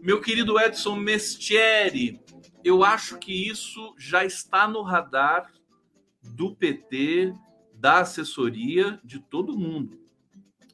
Meu 0.00 0.20
querido 0.20 0.60
Edson 0.60 0.94
Mestieri, 0.94 2.22
eu 2.62 2.84
acho 2.84 3.18
que 3.18 3.32
isso 3.32 3.92
já 3.98 4.24
está 4.24 4.68
no 4.68 4.82
radar 4.82 5.52
do 6.22 6.54
PT, 6.54 7.34
da 7.74 7.98
assessoria, 8.02 9.00
de 9.02 9.18
todo 9.18 9.58
mundo. 9.58 9.98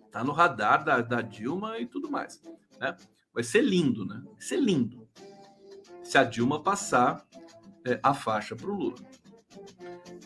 Está 0.04 0.22
no 0.22 0.32
radar 0.32 0.84
da, 0.84 1.00
da 1.00 1.22
Dilma 1.22 1.78
e 1.78 1.86
tudo 1.86 2.10
mais. 2.10 2.38
Né? 2.78 2.94
Vai 3.32 3.42
ser 3.42 3.62
lindo, 3.62 4.04
né? 4.04 4.22
Vai 4.26 4.42
ser 4.42 4.60
lindo. 4.60 5.08
Se 6.02 6.18
a 6.18 6.24
Dilma 6.24 6.62
passar 6.62 7.26
é, 7.86 7.98
a 8.02 8.14
faixa 8.14 8.54
para 8.54 8.70
o 8.70 8.74
Lula. 8.74 8.96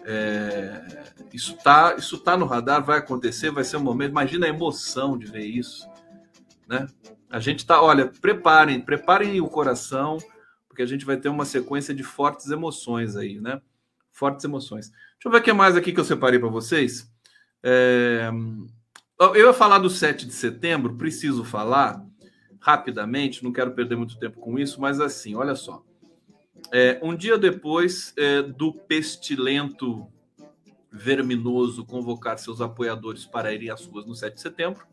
É, 0.05 1.05
isso 1.33 1.57
tá, 1.57 1.97
isso 1.99 2.19
tá 2.19 2.37
no 2.37 2.47
radar, 2.47 2.85
vai 2.85 2.99
acontecer, 2.99 3.51
vai 3.51 3.65
ser 3.65 3.77
um 3.77 3.83
momento. 3.83 4.11
Imagina 4.11 4.47
a 4.47 4.49
emoção 4.49 5.19
de 5.19 5.27
ver 5.27 5.45
isso, 5.45 5.87
né? 6.69 6.87
A 7.29 7.41
gente 7.41 7.67
tá, 7.67 7.83
olha, 7.83 8.07
preparem, 8.21 8.81
preparem 8.81 9.41
o 9.41 9.49
coração, 9.49 10.19
porque 10.69 10.83
a 10.83 10.87
gente 10.87 11.05
vai 11.05 11.17
ter 11.17 11.29
uma 11.29 11.45
sequência 11.45 11.93
de 11.95 12.03
fortes 12.03 12.51
emoções 12.51 13.17
aí, 13.17 13.41
né? 13.41 13.61
Fortes 14.13 14.45
emoções. 14.45 14.91
Deixa 14.91 15.27
eu 15.27 15.31
ver 15.31 15.39
o 15.39 15.43
que 15.43 15.53
mais 15.53 15.77
aqui 15.77 15.93
que 15.93 16.01
eu 16.01 16.05
separei 16.05 16.39
para 16.39 16.49
vocês. 16.49 17.11
É, 17.63 18.31
eu 19.19 19.47
ia 19.47 19.53
falar 19.53 19.79
do 19.79 19.91
7 19.91 20.27
de 20.27 20.33
setembro, 20.33 20.97
preciso 20.97 21.45
falar, 21.45 22.05
rapidamente, 22.61 23.43
não 23.43 23.53
quero 23.53 23.73
perder 23.73 23.97
muito 23.97 24.19
tempo 24.19 24.41
com 24.41 24.59
isso, 24.59 24.81
mas 24.81 25.01
assim, 25.01 25.35
olha 25.35 25.55
só. 25.55 25.83
É, 26.73 26.99
um 27.03 27.15
dia 27.15 27.39
depois 27.39 28.13
é, 28.17 28.43
do 28.43 28.73
pestilento 28.73 30.07
verminoso 30.91 31.85
convocar 31.85 32.39
seus 32.39 32.61
apoiadores 32.61 33.25
para 33.25 33.53
irem 33.53 33.71
às 33.71 33.85
ruas 33.85 34.07
no 34.07 34.15
7 34.15 34.35
de 34.35 34.41
setembro, 34.41 34.87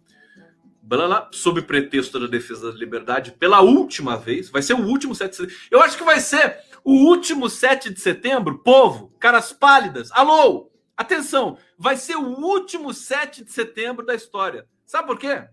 blá, 0.82 1.30
sob 1.32 1.61
pretexto 1.61 2.20
da 2.20 2.28
defesa 2.28 2.72
da 2.72 2.78
liberdade, 2.78 3.32
pela 3.32 3.61
última 3.61 4.18
vez, 4.18 4.49
vai 4.49 4.61
ser 4.61 4.74
o 4.74 4.86
último 4.86 5.16
7 5.16 5.32
de 5.32 5.38
setembro. 5.38 5.61
Eu 5.72 5.82
acho 5.82 5.97
que 5.97 6.03
vai 6.03 6.20
ser 6.20 6.59
o 6.84 6.93
último 6.93 7.49
7 7.49 7.93
de 7.93 7.99
setembro, 7.99 8.59
povo, 8.59 9.14
caras 9.20 9.53
pálidas, 9.53 10.11
alô, 10.11 10.70
atenção, 10.97 11.57
vai 11.78 11.95
ser 11.95 12.18
o 12.18 12.39
último 12.39 12.93
7 12.93 13.45
de 13.45 13.51
setembro 13.51 14.05
da 14.05 14.14
história. 14.14 14.68
Sabe 14.86 15.07
por 15.07 15.18
quê? 15.18 15.47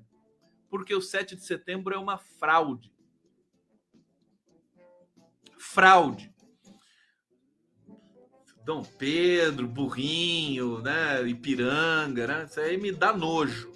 porque 0.70 0.94
o 0.94 1.02
7 1.02 1.34
de 1.34 1.44
setembro 1.44 1.92
é 1.92 1.98
uma 1.98 2.16
fraude. 2.16 2.90
Fraude. 5.60 6.32
Dom 8.64 8.82
Pedro, 8.82 9.66
Burrinho, 9.66 10.80
né, 10.80 11.26
Ipiranga, 11.26 12.26
né? 12.26 12.46
Isso 12.48 12.60
aí 12.60 12.76
me 12.76 12.92
dá 12.92 13.12
nojo. 13.12 13.72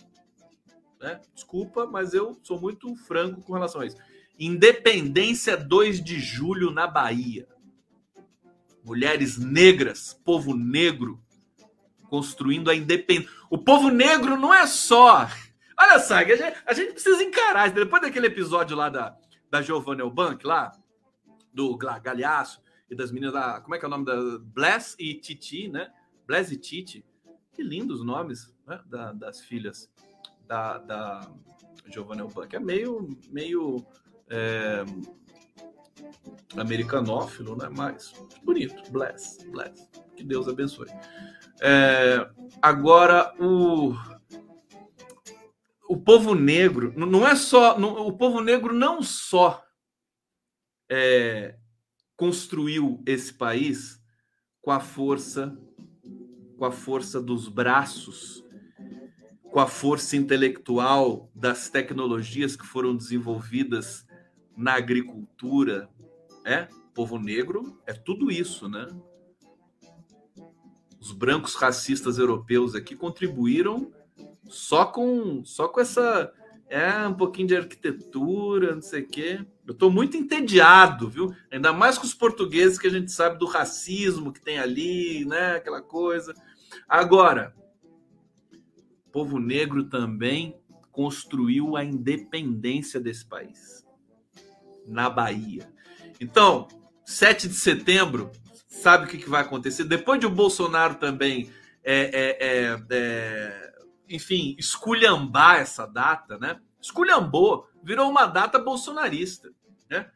Né? 1.00 1.20
Desculpa, 1.34 1.86
mas 1.86 2.14
eu 2.14 2.38
sou 2.42 2.60
muito 2.60 2.94
franco 2.96 3.42
com 3.42 3.52
relação 3.52 3.80
a 3.80 3.86
isso. 3.86 3.96
Independência 4.38 5.56
2 5.56 6.02
de 6.02 6.18
julho 6.18 6.70
na 6.70 6.86
Bahia. 6.86 7.46
Mulheres 8.84 9.38
negras, 9.38 10.18
povo 10.24 10.54
negro 10.54 11.22
construindo 12.08 12.70
a 12.70 12.74
independência. 12.74 13.32
O 13.50 13.58
povo 13.58 13.88
negro 13.88 14.36
não 14.36 14.52
é 14.52 14.66
só 14.66 15.28
Olha 15.78 15.98
só, 15.98 16.14
a 16.14 16.24
gente, 16.24 16.56
a 16.66 16.72
gente 16.72 16.92
precisa 16.92 17.22
encarar. 17.22 17.70
Depois 17.70 18.02
daquele 18.02 18.28
episódio 18.28 18.76
lá 18.76 18.88
da, 18.88 19.16
da 19.50 19.60
Giovanna 19.60 20.02
Elbank, 20.02 20.46
lá, 20.46 20.72
do 21.54 21.76
Galhaço 21.76 22.60
e 22.90 22.94
das 22.94 23.12
meninas 23.12 23.32
da. 23.32 23.60
Como 23.60 23.74
é 23.74 23.78
que 23.78 23.84
é 23.84 23.88
o 23.88 23.90
nome 23.90 24.04
da. 24.04 24.16
Bless 24.38 24.96
e 24.98 25.14
Titi, 25.14 25.68
né? 25.68 25.92
Bless 26.26 26.52
e 26.52 26.56
Titi. 26.56 27.04
Que 27.52 27.62
lindos 27.62 28.00
os 28.00 28.06
nomes 28.06 28.52
né? 28.66 28.80
da, 28.86 29.12
das 29.12 29.40
filhas 29.40 29.90
da, 30.46 30.78
da 30.78 31.32
Giovanna 31.86 32.22
Elbank. 32.22 32.56
É 32.56 32.60
meio. 32.60 33.08
meio 33.30 33.86
é, 34.28 34.84
americanófilo, 36.56 37.56
né? 37.56 37.68
Mas 37.74 38.12
bonito. 38.42 38.90
Bless, 38.90 39.48
bless. 39.50 39.88
Que 40.16 40.24
Deus 40.24 40.48
abençoe. 40.48 40.88
É, 41.60 42.28
agora, 42.60 43.32
o 43.38 43.94
o 45.88 45.96
povo 45.96 46.34
negro 46.34 46.92
não 46.96 47.26
é 47.26 47.36
só 47.36 47.78
não, 47.78 48.06
o 48.06 48.12
povo 48.12 48.40
negro 48.40 48.74
não 48.74 49.02
só 49.02 49.63
é, 50.94 51.56
construiu 52.16 53.02
esse 53.04 53.34
país 53.34 54.00
com 54.62 54.70
a 54.70 54.78
força 54.78 55.58
com 56.56 56.64
a 56.64 56.70
força 56.70 57.20
dos 57.20 57.48
braços 57.48 58.44
com 59.42 59.58
a 59.58 59.66
força 59.66 60.16
intelectual 60.16 61.28
das 61.34 61.68
tecnologias 61.68 62.54
que 62.54 62.64
foram 62.64 62.96
desenvolvidas 62.96 64.06
na 64.56 64.74
agricultura 64.74 65.88
é 66.44 66.68
povo 66.94 67.18
negro 67.18 67.76
é 67.88 67.92
tudo 67.92 68.30
isso 68.30 68.68
né 68.68 68.86
os 71.00 71.10
brancos 71.10 71.56
racistas 71.56 72.18
europeus 72.18 72.76
aqui 72.76 72.94
contribuíram 72.94 73.92
só 74.48 74.86
com 74.86 75.44
só 75.44 75.66
com 75.66 75.80
essa 75.80 76.32
é 76.68 77.06
um 77.06 77.14
pouquinho 77.14 77.48
de 77.48 77.56
arquitetura, 77.56 78.74
não 78.74 78.82
sei 78.82 79.02
o 79.02 79.06
quê. 79.06 79.46
Eu 79.66 79.72
estou 79.72 79.90
muito 79.90 80.16
entediado, 80.16 81.08
viu? 81.08 81.34
Ainda 81.50 81.72
mais 81.72 81.96
com 81.96 82.04
os 82.04 82.12
portugueses 82.12 82.78
que 82.78 82.86
a 82.86 82.90
gente 82.90 83.10
sabe 83.10 83.38
do 83.38 83.46
racismo 83.46 84.32
que 84.32 84.40
tem 84.40 84.58
ali, 84.58 85.24
né? 85.24 85.56
Aquela 85.56 85.80
coisa. 85.80 86.34
Agora, 86.88 87.54
o 89.06 89.10
povo 89.10 89.38
negro 89.38 89.84
também 89.84 90.58
construiu 90.92 91.76
a 91.76 91.84
independência 91.84 93.00
desse 93.00 93.24
país 93.24 93.84
na 94.86 95.08
Bahia. 95.08 95.66
Então, 96.20 96.68
7 97.04 97.48
de 97.48 97.54
setembro, 97.54 98.30
sabe 98.68 99.06
o 99.06 99.08
que, 99.08 99.28
vai 99.28 99.42
acontecer? 99.42 99.84
Depois 99.84 100.20
de 100.20 100.26
o 100.26 100.30
Bolsonaro 100.30 100.96
também, 100.96 101.50
é, 101.82 102.02
é, 102.02 102.46
é, 102.46 102.82
é, 102.90 103.72
enfim, 104.08 104.54
esculhambar 104.58 105.56
essa 105.56 105.86
data, 105.86 106.38
né? 106.38 106.60
Esculhambou, 106.80 107.66
virou 107.84 108.08
uma 108.10 108.26
data 108.26 108.58
bolsonarista, 108.58 109.52
né? 109.90 110.10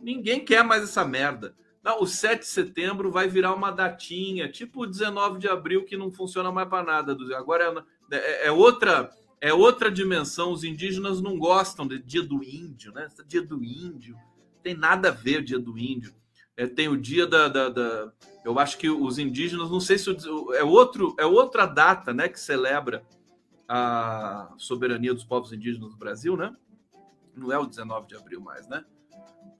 Ninguém 0.00 0.44
quer 0.44 0.64
mais 0.64 0.82
essa 0.82 1.04
merda. 1.04 1.54
Não, 1.82 2.02
o 2.02 2.06
7 2.06 2.40
de 2.40 2.46
setembro 2.46 3.10
vai 3.10 3.28
virar 3.28 3.54
uma 3.54 3.70
datinha, 3.70 4.50
tipo 4.50 4.82
o 4.82 4.86
19 4.86 5.38
de 5.38 5.48
abril, 5.48 5.84
que 5.84 5.96
não 5.96 6.10
funciona 6.10 6.50
mais 6.50 6.68
para 6.68 6.84
nada. 6.84 7.16
Agora 7.36 7.86
é, 8.10 8.16
é, 8.16 8.46
é, 8.46 8.52
outra 8.52 9.10
é 9.40 9.52
outra 9.52 9.90
dimensão. 9.90 10.52
Os 10.52 10.64
indígenas 10.64 11.20
não 11.20 11.38
gostam 11.38 11.86
de 11.86 11.98
dia 11.98 12.22
do 12.22 12.42
índio, 12.42 12.92
né? 12.92 13.08
Dia 13.26 13.42
do 13.42 13.62
índio 13.62 14.16
tem 14.62 14.74
nada 14.74 15.08
a 15.08 15.12
ver 15.12 15.40
o 15.40 15.44
dia 15.44 15.58
do 15.58 15.78
índio. 15.78 16.14
É, 16.56 16.66
tem 16.66 16.88
o 16.88 16.96
dia 16.96 17.26
da, 17.26 17.48
da, 17.48 17.68
da, 17.68 18.12
Eu 18.44 18.58
acho 18.58 18.76
que 18.78 18.90
os 18.90 19.18
indígenas, 19.18 19.70
não 19.70 19.80
sei 19.80 19.96
se 19.96 20.10
é 20.56 20.64
outro, 20.64 21.14
é 21.18 21.24
outra 21.24 21.64
data, 21.66 22.12
né, 22.12 22.28
que 22.28 22.40
celebra 22.40 23.04
a 23.68 24.52
soberania 24.56 25.14
dos 25.14 25.24
povos 25.24 25.52
indígenas 25.52 25.90
do 25.90 25.96
Brasil, 25.96 26.36
né? 26.36 26.54
Não 27.38 27.52
é 27.52 27.58
o 27.58 27.66
19 27.66 28.06
de 28.06 28.16
abril 28.16 28.40
mais, 28.40 28.68
né? 28.68 28.84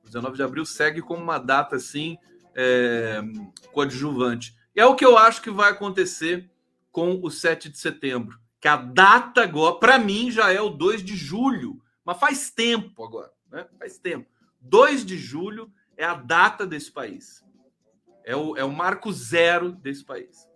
O 0.03 0.07
19 0.07 0.37
de 0.37 0.43
abril 0.43 0.64
segue 0.64 1.01
como 1.01 1.22
uma 1.22 1.39
data 1.39 1.76
assim 1.76 2.18
é, 2.55 3.20
coadjuvante. 3.72 4.57
E 4.74 4.81
é 4.81 4.87
o 4.87 4.95
que 4.95 5.05
eu 5.05 5.16
acho 5.16 5.41
que 5.41 5.51
vai 5.51 5.70
acontecer 5.70 6.51
com 6.91 7.20
o 7.22 7.31
7 7.31 7.68
de 7.68 7.79
setembro. 7.79 8.39
Que 8.61 8.68
a 8.68 8.76
data 8.76 9.43
agora, 9.43 9.76
para 9.76 9.99
mim, 9.99 10.31
já 10.31 10.53
é 10.53 10.61
o 10.61 10.68
2 10.68 11.03
de 11.05 11.16
julho. 11.16 11.81
Mas 12.05 12.18
faz 12.18 12.51
tempo 12.51 13.05
agora, 13.05 13.31
né? 13.51 13.66
Faz 13.79 13.99
tempo. 13.99 14.29
2 14.61 15.05
de 15.05 15.16
julho 15.16 15.72
é 15.97 16.05
a 16.05 16.14
data 16.14 16.66
desse 16.66 16.91
país. 16.91 17.45
É 18.24 18.35
o, 18.35 18.57
é 18.57 18.64
o 18.64 18.72
marco 18.72 19.12
zero 19.12 19.72
desse 19.72 20.05
país. 20.05 20.49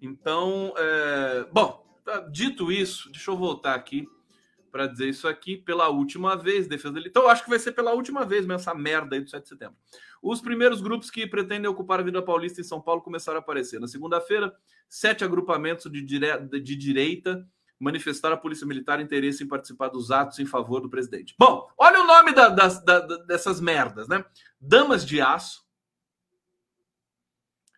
Então, 0.00 0.72
é... 0.76 1.44
bom, 1.52 1.84
tá, 2.04 2.20
dito 2.20 2.72
isso, 2.72 3.10
deixa 3.10 3.30
eu 3.30 3.36
voltar 3.36 3.74
aqui 3.74 4.06
para 4.70 4.86
dizer 4.86 5.08
isso 5.08 5.26
aqui 5.26 5.56
pela 5.56 5.88
última 5.88 6.36
vez, 6.36 6.66
defesa 6.66 6.94
dele. 6.94 7.08
Então, 7.08 7.28
acho 7.28 7.44
que 7.44 7.50
vai 7.50 7.58
ser 7.58 7.72
pela 7.72 7.92
última 7.92 8.24
vez 8.24 8.42
mesmo 8.42 8.54
essa 8.54 8.74
merda 8.74 9.16
aí 9.16 9.22
do 9.22 9.28
7 9.30 9.42
de 9.42 9.48
setembro. 9.48 9.76
Os 10.22 10.40
primeiros 10.40 10.80
grupos 10.80 11.10
que 11.10 11.26
pretendem 11.26 11.70
ocupar 11.70 11.98
a 11.98 12.02
Avenida 12.02 12.22
Paulista 12.22 12.60
em 12.60 12.64
São 12.64 12.80
Paulo 12.80 13.02
começaram 13.02 13.38
a 13.38 13.40
aparecer. 13.40 13.80
Na 13.80 13.86
segunda-feira, 13.86 14.54
sete 14.88 15.24
agrupamentos 15.24 15.90
de, 15.90 16.02
dire... 16.02 16.38
de 16.46 16.76
direita 16.76 17.46
manifestar 17.78 18.32
a 18.32 18.36
Polícia 18.36 18.66
Militar 18.66 19.00
interesse 19.00 19.44
em 19.44 19.48
participar 19.48 19.88
dos 19.88 20.10
atos 20.10 20.38
em 20.40 20.46
favor 20.46 20.80
do 20.80 20.90
presidente. 20.90 21.34
Bom, 21.38 21.70
olha 21.78 22.00
o 22.00 22.06
nome 22.06 22.32
da, 22.32 22.48
da, 22.48 22.66
da, 22.66 23.00
dessas 23.18 23.60
merdas, 23.60 24.08
né? 24.08 24.24
Damas 24.60 25.06
de 25.06 25.20
Aço, 25.20 25.64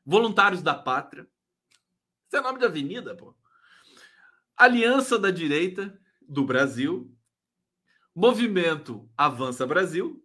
Voluntários 0.04 0.62
da 0.62 0.74
Pátria. 0.74 1.28
Isso 2.26 2.36
é 2.36 2.40
nome 2.40 2.58
de 2.58 2.64
avenida, 2.64 3.14
pô. 3.14 3.34
Aliança 4.56 5.18
da 5.18 5.30
Direita 5.30 5.98
do 6.30 6.44
Brasil, 6.44 7.12
Movimento 8.14 9.10
Avança 9.16 9.66
Brasil, 9.66 10.24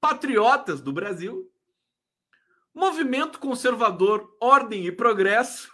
Patriotas 0.00 0.80
do 0.80 0.92
Brasil, 0.92 1.48
Movimento 2.74 3.38
Conservador 3.38 4.36
Ordem 4.40 4.84
e 4.84 4.90
Progresso, 4.90 5.70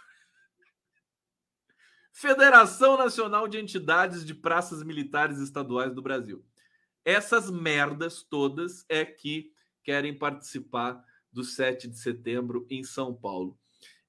Federação 2.13 2.95
Nacional 2.95 3.47
de 3.47 3.57
Entidades 3.57 4.23
de 4.23 4.35
Praças 4.35 4.83
Militares 4.83 5.39
Estaduais 5.39 5.91
do 5.95 6.01
Brasil. 6.01 6.45
Essas 7.03 7.49
merdas 7.49 8.21
todas 8.21 8.85
é 8.87 9.03
que 9.03 9.51
querem 9.83 10.15
participar 10.15 11.03
do 11.31 11.43
7 11.43 11.87
de 11.87 11.97
setembro 11.97 12.67
em 12.69 12.83
São 12.83 13.15
Paulo. 13.15 13.57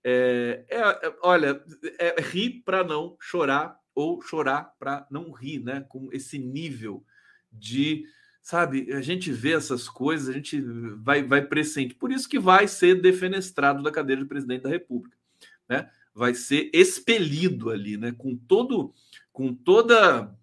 É, 0.05 0.67
é, 0.69 0.81
é, 0.81 1.17
olha, 1.23 1.65
é 1.99 2.21
rir 2.21 2.63
para 2.63 2.85
não 2.85 3.17
chorar 3.19 3.80
ou 4.01 4.23
chorar 4.23 4.75
para 4.79 5.07
não 5.11 5.31
rir, 5.33 5.61
né? 5.61 5.85
Com 5.89 6.09
esse 6.13 6.39
nível 6.39 7.05
de, 7.53 8.05
sabe, 8.43 8.93
a 8.93 9.01
gente 9.01 9.33
vê 9.33 9.53
essas 9.53 9.89
coisas, 9.89 10.29
a 10.29 10.33
gente 10.33 10.61
vai, 10.99 11.23
vai 11.23 11.43
presente. 11.43 11.95
Por 11.95 12.13
isso 12.13 12.29
que 12.29 12.39
vai 12.39 12.69
ser 12.69 13.01
defenestrado 13.01 13.83
da 13.83 13.91
cadeira 13.91 14.23
de 14.23 14.29
presidente 14.29 14.63
da 14.63 14.71
República, 14.71 15.17
né? 15.69 15.91
vai 16.15 16.35
ser 16.35 16.71
expelido 16.73 17.71
ali, 17.71 17.97
né? 17.97 18.13
Com 18.13 18.37
todo, 18.37 18.93
com 19.33 19.55
toda 19.55 20.35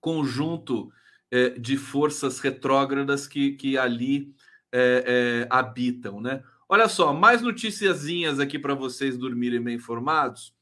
conjunto 0.00 0.92
é, 1.30 1.50
de 1.50 1.76
forças 1.76 2.40
retrógradas 2.40 3.26
que, 3.26 3.52
que 3.52 3.76
ali 3.76 4.34
é, 4.72 5.04
é, 5.06 5.48
habitam, 5.50 6.20
né? 6.20 6.42
Olha 6.68 6.88
só, 6.88 7.12
mais 7.12 7.42
noticiazinhas 7.42 8.38
aqui 8.38 8.58
para 8.58 8.74
vocês 8.74 9.18
dormirem 9.18 9.60
bem 9.60 9.74
informados. 9.76 10.54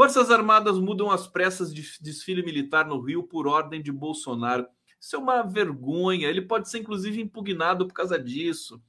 Forças 0.00 0.30
Armadas 0.30 0.78
mudam 0.78 1.10
as 1.10 1.26
pressas 1.26 1.74
de 1.74 1.82
desfile 2.00 2.42
militar 2.42 2.86
no 2.86 2.98
Rio 3.02 3.22
por 3.22 3.46
ordem 3.46 3.82
de 3.82 3.92
Bolsonaro. 3.92 4.66
Isso 4.98 5.14
é 5.14 5.18
uma 5.18 5.42
vergonha. 5.42 6.26
Ele 6.26 6.40
pode 6.40 6.70
ser, 6.70 6.78
inclusive, 6.78 7.20
impugnado 7.20 7.86
por 7.86 7.92
causa 7.92 8.18
disso. 8.18 8.82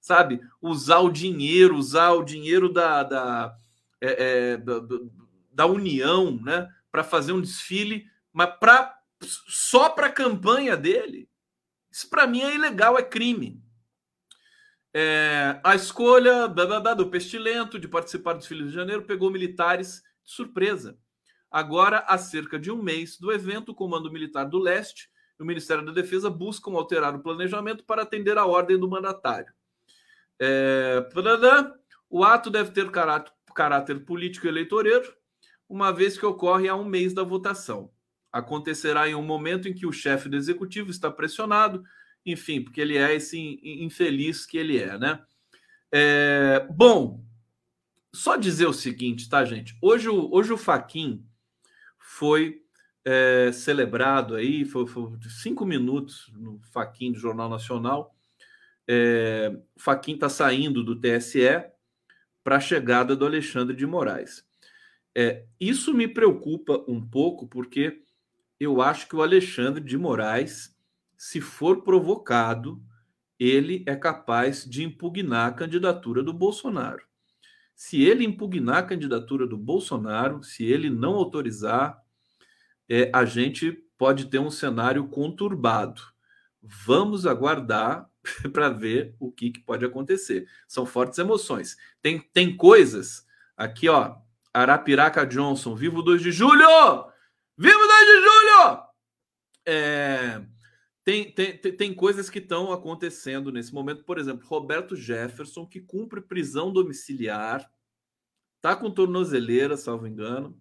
Sabe? 0.00 0.40
Usar 0.60 0.98
o 0.98 1.08
dinheiro, 1.08 1.76
usar 1.76 2.14
o 2.14 2.24
dinheiro 2.24 2.68
da, 2.68 3.04
da 3.04 3.56
é, 4.00 4.24
é, 4.24 4.56
da, 4.56 4.80
da, 5.52 5.66
União, 5.66 6.36
né, 6.42 6.68
para 6.90 7.04
fazer 7.04 7.30
um 7.30 7.40
desfile, 7.40 8.04
mas 8.32 8.50
pra, 8.58 8.92
só 9.22 9.88
para 9.88 10.08
a 10.08 10.12
campanha 10.12 10.76
dele. 10.76 11.28
Isso 11.92 12.10
para 12.10 12.26
mim 12.26 12.40
é 12.40 12.56
ilegal, 12.56 12.98
é 12.98 13.04
crime. 13.04 13.62
É, 14.92 15.60
a 15.62 15.76
escolha 15.76 16.48
do 16.48 17.08
Pestilento 17.08 17.78
de 17.78 17.86
participar 17.86 18.32
do 18.32 18.38
desfile 18.40 18.64
de 18.64 18.74
janeiro 18.74 19.04
pegou 19.04 19.30
militares 19.30 20.02
surpresa. 20.26 20.98
Agora, 21.50 22.00
há 22.06 22.18
cerca 22.18 22.58
de 22.58 22.70
um 22.70 22.82
mês 22.82 23.16
do 23.18 23.32
evento, 23.32 23.70
o 23.70 23.74
Comando 23.74 24.12
Militar 24.12 24.44
do 24.44 24.58
Leste 24.58 25.08
e 25.40 25.42
o 25.42 25.46
Ministério 25.46 25.86
da 25.86 25.92
Defesa 25.92 26.28
buscam 26.28 26.72
alterar 26.72 27.14
o 27.14 27.22
planejamento 27.22 27.84
para 27.84 28.02
atender 28.02 28.36
a 28.36 28.44
ordem 28.44 28.78
do 28.78 28.90
mandatário. 28.90 29.50
É, 30.38 31.08
o 32.10 32.22
ato 32.22 32.50
deve 32.50 32.72
ter 32.72 32.90
caráter 32.90 33.32
caráter 33.56 34.04
político 34.04 34.46
eleitoreiro, 34.46 35.10
uma 35.68 35.90
vez 35.90 36.18
que 36.18 36.26
ocorre 36.26 36.68
a 36.68 36.76
um 36.76 36.84
mês 36.84 37.14
da 37.14 37.24
votação. 37.24 37.90
Acontecerá 38.30 39.08
em 39.08 39.14
um 39.14 39.22
momento 39.22 39.66
em 39.66 39.74
que 39.74 39.86
o 39.86 39.92
chefe 39.92 40.28
do 40.28 40.36
executivo 40.36 40.90
está 40.90 41.10
pressionado, 41.10 41.82
enfim, 42.24 42.62
porque 42.62 42.80
ele 42.80 42.98
é 42.98 43.14
esse 43.14 43.58
infeliz 43.64 44.44
que 44.44 44.58
ele 44.58 44.78
é, 44.78 44.98
né? 44.98 45.24
É, 45.90 46.66
bom, 46.70 47.24
só 48.16 48.36
dizer 48.36 48.66
o 48.66 48.72
seguinte, 48.72 49.28
tá, 49.28 49.44
gente? 49.44 49.76
Hoje, 49.80 50.08
hoje 50.08 50.52
o 50.52 50.56
Faquin 50.56 51.24
foi 51.98 52.62
é, 53.04 53.52
celebrado 53.52 54.34
aí, 54.34 54.64
foi, 54.64 54.86
foi, 54.86 55.10
cinco 55.28 55.64
minutos 55.66 56.32
no 56.34 56.58
Faquin 56.72 57.12
do 57.12 57.18
Jornal 57.18 57.48
Nacional. 57.48 58.14
É, 58.88 59.52
o 59.76 59.80
Faquin 59.80 60.14
está 60.14 60.28
saindo 60.28 60.82
do 60.82 60.98
TSE, 60.98 61.70
para 62.42 62.56
a 62.56 62.60
chegada 62.60 63.14
do 63.14 63.26
Alexandre 63.26 63.76
de 63.76 63.86
Moraes. 63.86 64.44
É, 65.14 65.44
isso 65.58 65.92
me 65.92 66.08
preocupa 66.08 66.84
um 66.88 67.04
pouco, 67.04 67.46
porque 67.46 68.02
eu 68.58 68.80
acho 68.80 69.08
que 69.08 69.16
o 69.16 69.22
Alexandre 69.22 69.82
de 69.82 69.98
Moraes, 69.98 70.74
se 71.16 71.40
for 71.40 71.82
provocado, 71.82 72.82
ele 73.38 73.84
é 73.86 73.94
capaz 73.94 74.64
de 74.64 74.84
impugnar 74.84 75.48
a 75.48 75.52
candidatura 75.52 76.22
do 76.22 76.32
Bolsonaro. 76.32 77.05
Se 77.76 78.02
ele 78.02 78.24
impugnar 78.24 78.78
a 78.78 78.82
candidatura 78.82 79.46
do 79.46 79.56
Bolsonaro, 79.56 80.42
se 80.42 80.64
ele 80.64 80.88
não 80.88 81.14
autorizar, 81.14 82.02
é, 82.88 83.10
a 83.12 83.26
gente 83.26 83.70
pode 83.98 84.26
ter 84.26 84.38
um 84.38 84.50
cenário 84.50 85.06
conturbado. 85.08 86.00
Vamos 86.62 87.26
aguardar 87.26 88.08
para 88.50 88.70
ver 88.70 89.14
o 89.20 89.30
que, 89.30 89.50
que, 89.50 89.60
pode 89.60 89.84
acontecer. 89.84 90.48
São 90.66 90.86
fortes 90.86 91.18
emoções. 91.18 91.76
Tem, 92.00 92.18
tem 92.32 92.56
coisas 92.56 93.26
aqui, 93.54 93.90
ó. 93.90 94.16
Arapiraca 94.54 95.26
Johnson, 95.26 95.74
vivo 95.76 96.02
2 96.02 96.22
de 96.22 96.32
julho! 96.32 96.66
Vivo 97.58 97.78
2 97.78 98.06
de 98.06 98.20
julho! 98.22 98.82
É, 99.66 100.42
tem, 101.06 101.30
tem, 101.30 101.56
tem 101.56 101.94
coisas 101.94 102.28
que 102.28 102.40
estão 102.40 102.72
acontecendo 102.72 103.52
nesse 103.52 103.72
momento. 103.72 104.02
Por 104.02 104.18
exemplo, 104.18 104.44
Roberto 104.44 104.96
Jefferson, 104.96 105.64
que 105.64 105.80
cumpre 105.80 106.20
prisão 106.20 106.72
domiciliar, 106.72 107.64
tá 108.60 108.74
com 108.74 108.90
tornozeleira, 108.90 109.76
salvo 109.76 110.08
engano. 110.08 110.60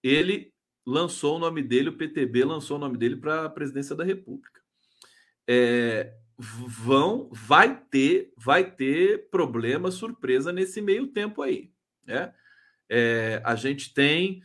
Ele 0.00 0.54
lançou 0.86 1.34
o 1.34 1.38
nome 1.40 1.60
dele, 1.60 1.88
o 1.88 1.96
PTB 1.96 2.44
lançou 2.44 2.76
o 2.76 2.80
nome 2.80 2.96
dele 2.96 3.16
para 3.16 3.46
a 3.46 3.50
presidência 3.50 3.96
da 3.96 4.04
República. 4.04 4.60
é, 5.48 6.14
vão, 6.38 7.28
vai 7.32 7.76
ter, 7.90 8.32
vai 8.36 8.70
ter 8.70 9.28
problema, 9.28 9.90
surpresa 9.90 10.52
nesse 10.52 10.80
meio 10.80 11.08
tempo 11.08 11.42
aí, 11.42 11.72
né? 12.06 12.32
É, 12.88 13.42
a 13.44 13.56
gente 13.56 13.92
tem 13.92 14.40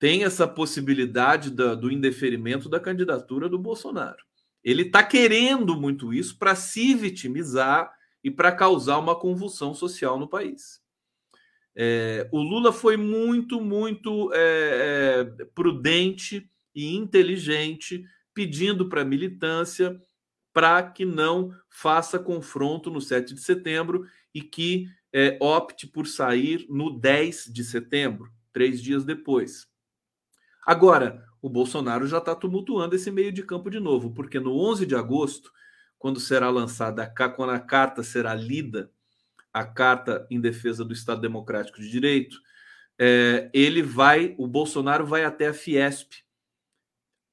tem 0.00 0.24
essa 0.24 0.48
possibilidade 0.48 1.50
da, 1.50 1.74
do 1.76 1.90
indeferimento 1.92 2.68
da 2.68 2.80
candidatura 2.80 3.48
do 3.48 3.58
Bolsonaro. 3.58 4.22
Ele 4.64 4.82
está 4.82 5.02
querendo 5.02 5.76
muito 5.76 6.12
isso 6.12 6.38
para 6.38 6.54
se 6.54 6.94
vitimizar 6.94 7.92
e 8.22 8.30
para 8.30 8.50
causar 8.50 8.98
uma 8.98 9.14
convulsão 9.14 9.74
social 9.74 10.18
no 10.18 10.26
país. 10.26 10.82
É, 11.76 12.28
o 12.32 12.40
Lula 12.40 12.72
foi 12.72 12.96
muito, 12.96 13.60
muito 13.60 14.32
é, 14.32 14.38
é, 15.40 15.44
prudente 15.54 16.48
e 16.74 16.96
inteligente, 16.96 18.04
pedindo 18.32 18.88
para 18.88 19.02
a 19.02 19.04
militância 19.04 20.00
para 20.52 20.82
que 20.84 21.04
não 21.04 21.52
faça 21.68 22.18
confronto 22.18 22.90
no 22.90 23.00
7 23.00 23.34
de 23.34 23.40
setembro 23.40 24.06
e 24.32 24.40
que 24.40 24.88
é, 25.12 25.36
opte 25.40 25.86
por 25.86 26.06
sair 26.06 26.64
no 26.68 26.90
10 26.98 27.50
de 27.52 27.64
setembro, 27.64 28.32
três 28.52 28.80
dias 28.80 29.04
depois. 29.04 29.66
Agora, 30.64 31.26
o 31.44 31.48
Bolsonaro 31.50 32.06
já 32.06 32.16
está 32.16 32.34
tumultuando 32.34 32.96
esse 32.96 33.10
meio 33.10 33.30
de 33.30 33.42
campo 33.42 33.68
de 33.68 33.78
novo, 33.78 34.10
porque 34.14 34.40
no 34.40 34.56
11 34.56 34.86
de 34.86 34.94
agosto, 34.94 35.52
quando 35.98 36.18
será 36.18 36.48
lançada, 36.48 37.02
a, 37.02 37.28
quando 37.28 37.50
a 37.50 37.60
carta 37.60 38.02
será 38.02 38.34
lida, 38.34 38.90
a 39.52 39.62
carta 39.62 40.26
em 40.30 40.40
defesa 40.40 40.82
do 40.82 40.94
Estado 40.94 41.20
Democrático 41.20 41.78
de 41.78 41.90
Direito, 41.90 42.40
é, 42.98 43.50
ele 43.52 43.82
vai, 43.82 44.34
o 44.38 44.46
Bolsonaro 44.46 45.04
vai 45.04 45.22
até 45.22 45.48
a 45.48 45.52
Fiesp, 45.52 46.24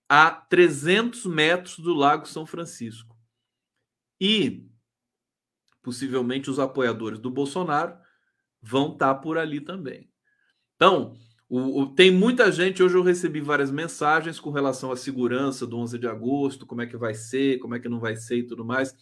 a 0.10 0.30
300 0.30 1.26
metros 1.28 1.80
do 1.80 1.94
Lago 1.94 2.28
São 2.28 2.46
Francisco. 2.46 3.18
E 4.20 4.70
possivelmente 5.82 6.50
os 6.50 6.60
apoiadores 6.60 7.18
do 7.18 7.32
Bolsonaro 7.32 7.98
vão 8.62 8.92
estar 8.92 9.14
tá 9.14 9.22
por 9.22 9.38
ali 9.38 9.62
também. 9.62 10.12
Então, 10.76 11.18
o, 11.52 11.82
o, 11.82 11.86
tem 11.86 12.10
muita 12.10 12.50
gente. 12.50 12.82
Hoje 12.82 12.96
eu 12.96 13.04
recebi 13.04 13.42
várias 13.42 13.70
mensagens 13.70 14.40
com 14.40 14.52
relação 14.52 14.90
à 14.90 14.96
segurança 14.96 15.68
do 15.68 15.78
11 15.78 16.00
de 16.00 16.08
agosto, 16.08 16.66
como 16.66 16.82
é 16.82 16.88
que 16.88 16.96
vai 16.96 17.14
ser, 17.14 17.60
como 17.60 17.76
é 17.76 17.80
que 17.80 17.90
não 17.90 18.00
vai 18.00 18.16
ser 18.16 18.38
e 18.38 18.48
tudo 18.48 18.64
mais. 18.64 18.96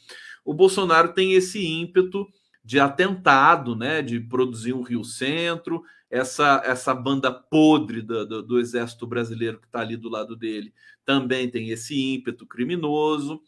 O 0.43 0.51
Bolsonaro 0.51 1.13
tem 1.13 1.33
esse 1.33 1.63
ímpeto 1.63 2.27
de 2.65 2.79
atentado, 2.79 3.75
né, 3.75 4.01
de 4.01 4.19
produzir 4.19 4.73
um 4.73 4.81
Rio 4.81 5.03
Centro, 5.03 5.83
essa, 6.09 6.63
essa 6.65 6.95
banda 6.95 7.31
podre 7.31 8.01
do, 8.01 8.25
do, 8.25 8.41
do 8.41 8.59
exército 8.59 9.05
brasileiro 9.05 9.59
que 9.59 9.67
está 9.67 9.81
ali 9.81 9.95
do 9.95 10.09
lado 10.09 10.35
dele 10.35 10.73
também 11.09 11.49
tem 11.49 11.71
esse 11.71 11.99
ímpeto 11.99 12.45
criminoso. 12.45 13.41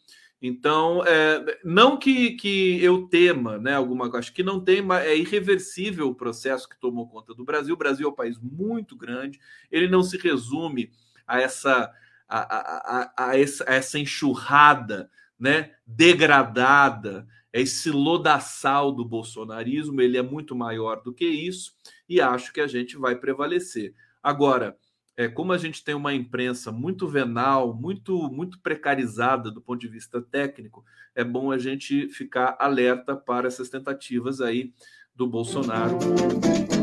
Então, 0.44 1.04
é, 1.06 1.60
não 1.62 1.96
que, 1.96 2.32
que 2.32 2.82
eu 2.82 3.06
tema, 3.06 3.58
né? 3.58 3.74
Alguma 3.74 4.10
acho 4.18 4.32
que 4.32 4.42
não 4.42 4.58
tem, 4.58 4.82
mas 4.82 5.06
é 5.06 5.16
irreversível 5.16 6.08
o 6.08 6.14
processo 6.16 6.68
que 6.68 6.80
tomou 6.80 7.08
conta 7.08 7.32
do 7.32 7.44
Brasil. 7.44 7.74
O 7.74 7.78
Brasil 7.78 8.08
é 8.08 8.10
um 8.10 8.14
país 8.14 8.40
muito 8.40 8.96
grande, 8.96 9.38
ele 9.70 9.86
não 9.86 10.02
se 10.02 10.18
resume 10.18 10.90
a 11.24 11.40
essa, 11.40 11.92
a, 12.28 12.40
a, 12.40 13.02
a, 13.02 13.28
a 13.28 13.38
essa, 13.38 13.64
essa 13.68 14.00
enxurrada 14.00 15.08
né, 15.38 15.70
degradada, 15.86 17.24
esse 17.52 17.90
lodaçal 17.90 18.90
do 18.90 19.04
bolsonarismo, 19.04 20.00
ele 20.00 20.18
é 20.18 20.22
muito 20.22 20.56
maior 20.56 21.02
do 21.02 21.14
que 21.14 21.24
isso, 21.24 21.72
e 22.08 22.20
acho 22.20 22.52
que 22.52 22.60
a 22.60 22.66
gente 22.66 22.96
vai 22.96 23.14
prevalecer. 23.14 23.94
Agora, 24.20 24.76
é, 25.22 25.28
como 25.28 25.52
a 25.52 25.58
gente 25.58 25.84
tem 25.84 25.94
uma 25.94 26.12
imprensa 26.12 26.72
muito 26.72 27.06
venal, 27.06 27.72
muito, 27.72 28.28
muito 28.30 28.58
precarizada 28.58 29.50
do 29.50 29.60
ponto 29.60 29.80
de 29.80 29.88
vista 29.88 30.20
técnico, 30.20 30.84
é 31.14 31.22
bom 31.22 31.52
a 31.52 31.58
gente 31.58 32.08
ficar 32.08 32.56
alerta 32.58 33.14
para 33.14 33.46
essas 33.46 33.68
tentativas 33.68 34.40
aí 34.40 34.72
do 35.14 35.26
Bolsonaro 35.26 35.98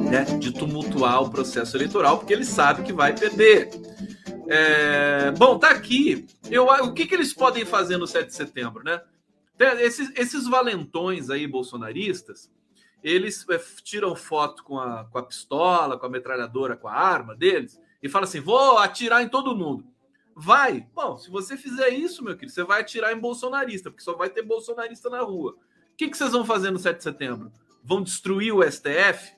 né, 0.10 0.24
de 0.38 0.54
tumultuar 0.54 1.24
o 1.24 1.30
processo 1.30 1.76
eleitoral, 1.76 2.20
porque 2.20 2.34
ele 2.34 2.46
sabe 2.46 2.84
que 2.84 2.94
vai 2.94 3.14
perder. 3.14 3.70
É, 4.48 5.32
bom, 5.32 5.60
tá 5.60 5.72
aqui. 5.72 6.26
Eu, 6.50 6.66
o 6.66 6.94
que, 6.94 7.06
que 7.06 7.16
eles 7.16 7.34
podem 7.34 7.66
fazer 7.66 7.98
no 7.98 8.08
7 8.08 8.28
de 8.28 8.36
setembro, 8.36 8.84
né? 8.84 9.02
Esses, 9.82 10.12
esses 10.16 10.48
valentões 10.48 11.30
aí 11.30 11.46
bolsonaristas, 11.46 12.50
eles 13.04 13.46
é, 13.50 13.60
tiram 13.84 14.16
foto 14.16 14.64
com 14.64 14.80
a, 14.80 15.04
com 15.06 15.18
a 15.18 15.24
pistola, 15.24 16.00
com 16.00 16.06
a 16.06 16.10
metralhadora, 16.10 16.78
com 16.78 16.88
a 16.88 16.94
arma 16.94 17.36
deles, 17.36 17.78
e 18.02 18.10
fala 18.10 18.26
assim: 18.26 18.40
vou 18.40 18.78
atirar 18.78 19.22
em 19.22 19.30
todo 19.30 19.56
mundo. 19.56 19.86
Vai. 20.36 20.88
Bom, 20.94 21.18
se 21.18 21.30
você 21.30 21.58
fizer 21.58 21.90
isso, 21.90 22.24
meu 22.24 22.34
querido, 22.34 22.54
você 22.54 22.64
vai 22.64 22.82
atirar 22.82 23.12
em 23.12 23.20
bolsonarista, 23.20 23.92
porque 23.92 24.04
só 24.04 24.16
vai 24.16 24.30
ter 24.30 24.42
bolsonarista 24.42 25.10
na 25.10 25.22
rua. 25.22 25.52
O 25.52 25.96
que, 25.98 26.08
que 26.08 26.18
vocês 26.18 26.32
vão 26.32 26.46
fazer 26.46 26.72
no 26.72 26.80
7 26.80 26.98
de 26.98 27.04
setembro? 27.04 27.52
Vão 27.84 28.02
destruir 28.02 28.54
o 28.54 28.64
STF? 28.64 29.34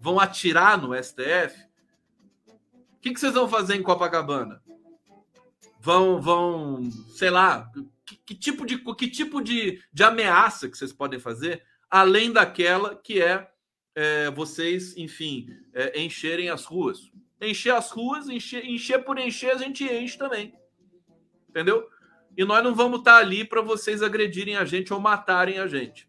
Vão 0.00 0.18
atirar 0.18 0.80
no 0.80 0.92
STF? 1.00 1.64
O 2.48 3.00
que, 3.00 3.14
que 3.14 3.20
vocês 3.20 3.34
vão 3.34 3.48
fazer 3.48 3.76
em 3.76 3.82
Copacabana? 3.84 4.60
Vão, 5.80 6.20
vão, 6.20 6.90
sei 7.14 7.30
lá, 7.30 7.70
que, 8.04 8.16
que 8.16 8.34
tipo, 8.34 8.66
de, 8.66 8.78
que 8.78 9.08
tipo 9.08 9.40
de, 9.40 9.80
de 9.92 10.02
ameaça 10.02 10.68
que 10.68 10.76
vocês 10.76 10.92
podem 10.92 11.20
fazer, 11.20 11.62
além 11.88 12.32
daquela 12.32 12.96
que 12.96 13.22
é, 13.22 13.48
é 13.94 14.28
vocês, 14.32 14.96
enfim, 14.96 15.46
é, 15.72 16.00
encherem 16.00 16.50
as 16.50 16.64
ruas 16.64 17.12
encher 17.40 17.74
as 17.74 17.90
ruas, 17.90 18.28
encher, 18.28 18.64
encher 18.64 19.04
por 19.04 19.18
encher, 19.18 19.52
a 19.52 19.58
gente 19.58 19.84
enche 19.84 20.16
também. 20.16 20.54
Entendeu? 21.48 21.88
E 22.36 22.44
nós 22.44 22.62
não 22.62 22.74
vamos 22.74 22.98
estar 22.98 23.16
ali 23.16 23.44
para 23.44 23.62
vocês 23.62 24.02
agredirem 24.02 24.56
a 24.56 24.64
gente 24.64 24.92
ou 24.92 25.00
matarem 25.00 25.58
a 25.58 25.66
gente. 25.66 26.08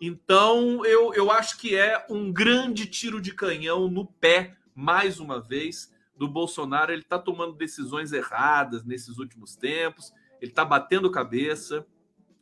Então, 0.00 0.84
eu, 0.86 1.12
eu 1.14 1.30
acho 1.30 1.58
que 1.58 1.74
é 1.74 2.06
um 2.08 2.32
grande 2.32 2.86
tiro 2.86 3.20
de 3.20 3.34
canhão 3.34 3.88
no 3.88 4.06
pé, 4.06 4.56
mais 4.74 5.18
uma 5.18 5.40
vez, 5.40 5.92
do 6.16 6.28
Bolsonaro. 6.28 6.92
Ele 6.92 7.02
está 7.02 7.18
tomando 7.18 7.54
decisões 7.54 8.12
erradas 8.12 8.84
nesses 8.84 9.18
últimos 9.18 9.56
tempos, 9.56 10.12
ele 10.40 10.52
está 10.52 10.64
batendo 10.64 11.10
cabeça, 11.10 11.84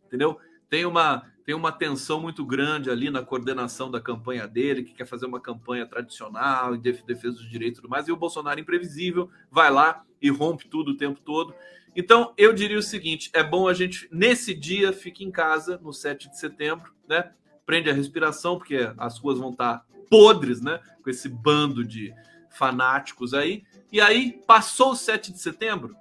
entendeu? 0.04 0.38
Tem 0.68 0.84
uma, 0.84 1.26
tem 1.46 1.54
uma 1.54 1.70
tensão 1.70 2.20
muito 2.20 2.44
grande 2.44 2.90
ali 2.90 3.08
na 3.08 3.22
coordenação 3.22 3.88
da 3.88 4.00
campanha 4.00 4.48
dele, 4.48 4.82
que 4.82 4.92
quer 4.92 5.06
fazer 5.06 5.26
uma 5.26 5.40
campanha 5.40 5.86
tradicional 5.86 6.74
em 6.74 6.80
defesa 6.80 7.36
dos 7.36 7.48
direitos 7.48 7.78
e 7.78 7.82
tudo 7.82 7.90
mais, 7.90 8.08
e 8.08 8.12
o 8.12 8.16
Bolsonaro 8.16 8.58
imprevisível 8.58 9.30
vai 9.48 9.70
lá 9.70 10.04
e 10.20 10.28
rompe 10.28 10.66
tudo 10.66 10.90
o 10.90 10.96
tempo 10.96 11.20
todo. 11.20 11.54
Então, 11.94 12.34
eu 12.36 12.52
diria 12.52 12.76
o 12.76 12.82
seguinte: 12.82 13.30
é 13.32 13.44
bom 13.44 13.68
a 13.68 13.72
gente, 13.72 14.08
nesse 14.10 14.52
dia, 14.52 14.92
fique 14.92 15.24
em 15.24 15.30
casa, 15.30 15.78
no 15.78 15.92
7 15.92 16.28
de 16.28 16.36
setembro, 16.36 16.92
né? 17.08 17.30
Prende 17.64 17.88
a 17.88 17.94
respiração, 17.94 18.58
porque 18.58 18.92
as 18.98 19.16
ruas 19.16 19.38
vão 19.38 19.50
estar 19.50 19.86
podres, 20.10 20.60
né? 20.60 20.80
Com 21.00 21.10
esse 21.10 21.28
bando 21.28 21.84
de 21.84 22.12
fanáticos 22.50 23.32
aí. 23.32 23.62
E 23.92 24.00
aí, 24.00 24.32
passou 24.48 24.92
o 24.92 24.96
7 24.96 25.32
de 25.32 25.38
setembro, 25.38 25.94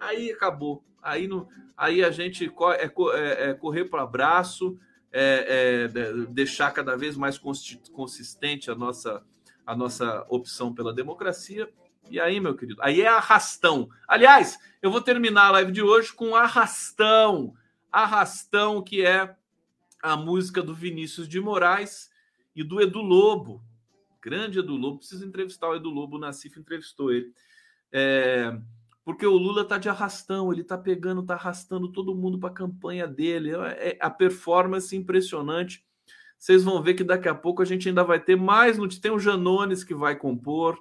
aí 0.00 0.32
acabou. 0.32 0.82
Aí, 1.02 1.28
aí 1.76 2.04
a 2.04 2.10
gente 2.10 2.52
é, 2.76 2.84
é, 2.84 3.50
é 3.50 3.54
correr 3.54 3.86
para 3.86 4.00
o 4.00 4.04
abraço, 4.04 4.78
é, 5.12 5.88
é, 5.88 6.26
deixar 6.28 6.70
cada 6.72 6.96
vez 6.96 7.16
mais 7.16 7.38
consistente 7.38 8.70
a 8.70 8.74
nossa, 8.74 9.22
a 9.66 9.74
nossa 9.74 10.24
opção 10.28 10.74
pela 10.74 10.92
democracia. 10.92 11.68
E 12.08 12.18
aí, 12.18 12.40
meu 12.40 12.56
querido, 12.56 12.80
aí 12.82 13.02
é 13.02 13.08
arrastão. 13.08 13.88
Aliás, 14.06 14.58
eu 14.82 14.90
vou 14.90 15.00
terminar 15.00 15.46
a 15.46 15.50
live 15.52 15.72
de 15.72 15.82
hoje 15.82 16.12
com 16.12 16.34
arrastão. 16.34 17.54
Arrastão, 17.90 18.82
que 18.82 19.04
é 19.04 19.36
a 20.02 20.16
música 20.16 20.62
do 20.62 20.74
Vinícius 20.74 21.28
de 21.28 21.40
Moraes 21.40 22.10
e 22.54 22.64
do 22.64 22.80
Edu 22.80 23.00
Lobo. 23.00 23.62
Grande 24.20 24.58
Edu 24.58 24.76
Lobo. 24.76 24.98
Preciso 24.98 25.24
entrevistar 25.24 25.68
o 25.68 25.76
Edu 25.76 25.90
Lobo. 25.90 26.16
O 26.16 26.20
Nassif 26.20 26.58
entrevistou 26.58 27.12
ele. 27.12 27.32
É, 27.92 28.58
porque 29.10 29.26
o 29.26 29.36
Lula 29.36 29.64
tá 29.64 29.76
de 29.76 29.88
arrastão, 29.88 30.52
ele 30.52 30.62
tá 30.62 30.78
pegando, 30.78 31.24
tá 31.24 31.34
arrastando 31.34 31.90
todo 31.90 32.14
mundo 32.14 32.38
para 32.38 32.48
a 32.48 32.54
campanha 32.54 33.08
dele. 33.08 33.50
É, 33.50 33.88
é 33.88 33.98
a 34.00 34.08
performance 34.08 34.94
impressionante. 34.94 35.84
Vocês 36.38 36.62
vão 36.62 36.80
ver 36.80 36.94
que 36.94 37.02
daqui 37.02 37.28
a 37.28 37.34
pouco 37.34 37.60
a 37.60 37.64
gente 37.64 37.88
ainda 37.88 38.04
vai 38.04 38.20
ter 38.20 38.36
mais 38.36 38.78
Tem 39.00 39.10
o 39.10 39.18
Janones 39.18 39.82
que 39.82 39.96
vai 39.96 40.14
compor, 40.14 40.78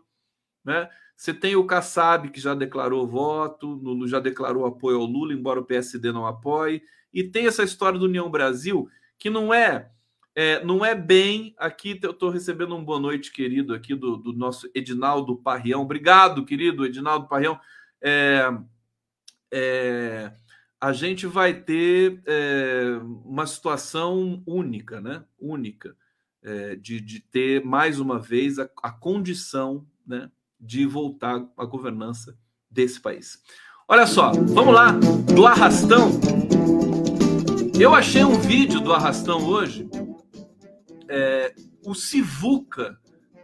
né? 0.64 0.88
Você 1.18 1.34
tem 1.34 1.56
o 1.56 1.66
Kassab 1.66 2.30
que 2.30 2.40
já 2.40 2.54
declarou 2.54 3.08
voto, 3.08 3.82
já 4.06 4.20
declarou 4.20 4.68
apoio 4.68 5.00
ao 5.00 5.06
Lula, 5.06 5.34
embora 5.34 5.60
o 5.60 5.66
PSD 5.66 6.12
não 6.12 6.28
apoie. 6.28 6.84
E 7.12 7.24
tem 7.24 7.48
essa 7.48 7.64
história 7.64 7.98
do 7.98 8.06
União 8.06 8.30
Brasil, 8.30 8.88
que 9.18 9.32
não 9.32 9.52
é, 9.52 9.90
é 10.36 10.64
não 10.64 10.86
é 10.86 10.94
bem. 10.94 11.56
Aqui 11.58 12.00
eu 12.04 12.12
estou 12.12 12.30
recebendo 12.30 12.76
um 12.76 12.86
boa 12.86 13.00
noite, 13.00 13.32
querido, 13.32 13.74
aqui 13.74 13.96
do, 13.96 14.18
do 14.18 14.34
nosso 14.34 14.70
Edinaldo 14.76 15.36
Parrião. 15.36 15.82
Obrigado, 15.82 16.46
querido 16.46 16.86
Edinaldo 16.86 17.28
Parrião 17.28 17.60
é, 18.02 18.50
é, 19.52 20.32
a 20.80 20.94
gente 20.94 21.28
vai 21.28 21.54
ter 21.54 22.22
é, 22.26 23.00
uma 23.26 23.46
situação 23.46 24.42
única, 24.46 25.02
né? 25.02 25.24
Única, 25.40 25.96
é, 26.42 26.76
de, 26.76 27.02
de 27.02 27.20
ter 27.20 27.64
mais 27.66 28.00
uma 28.00 28.20
vez 28.20 28.60
a, 28.60 28.70
a 28.82 28.92
condição 28.92 29.86
né, 30.06 30.32
de 30.60 30.86
voltar 30.86 31.46
à 31.58 31.66
governança 31.66 32.38
desse 32.70 33.00
país. 33.00 33.42
Olha 33.88 34.06
só, 34.06 34.32
vamos 34.32 34.74
lá, 34.74 34.92
do 35.36 35.48
arrastão 35.48 36.12
Eu 37.80 37.96
achei 37.96 38.24
um 38.24 38.40
vídeo 38.40 38.80
do 38.80 38.94
Arrastão 38.94 39.46
hoje. 39.46 39.90
É, 41.08 41.56
o 41.84 41.96
Sivuca 41.96 43.00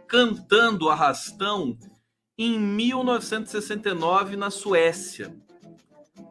cantando 0.06 0.88
Arrastão 0.88 1.76
em 2.38 2.58
1969 2.58 4.36
na 4.36 4.50
Suécia. 4.50 5.34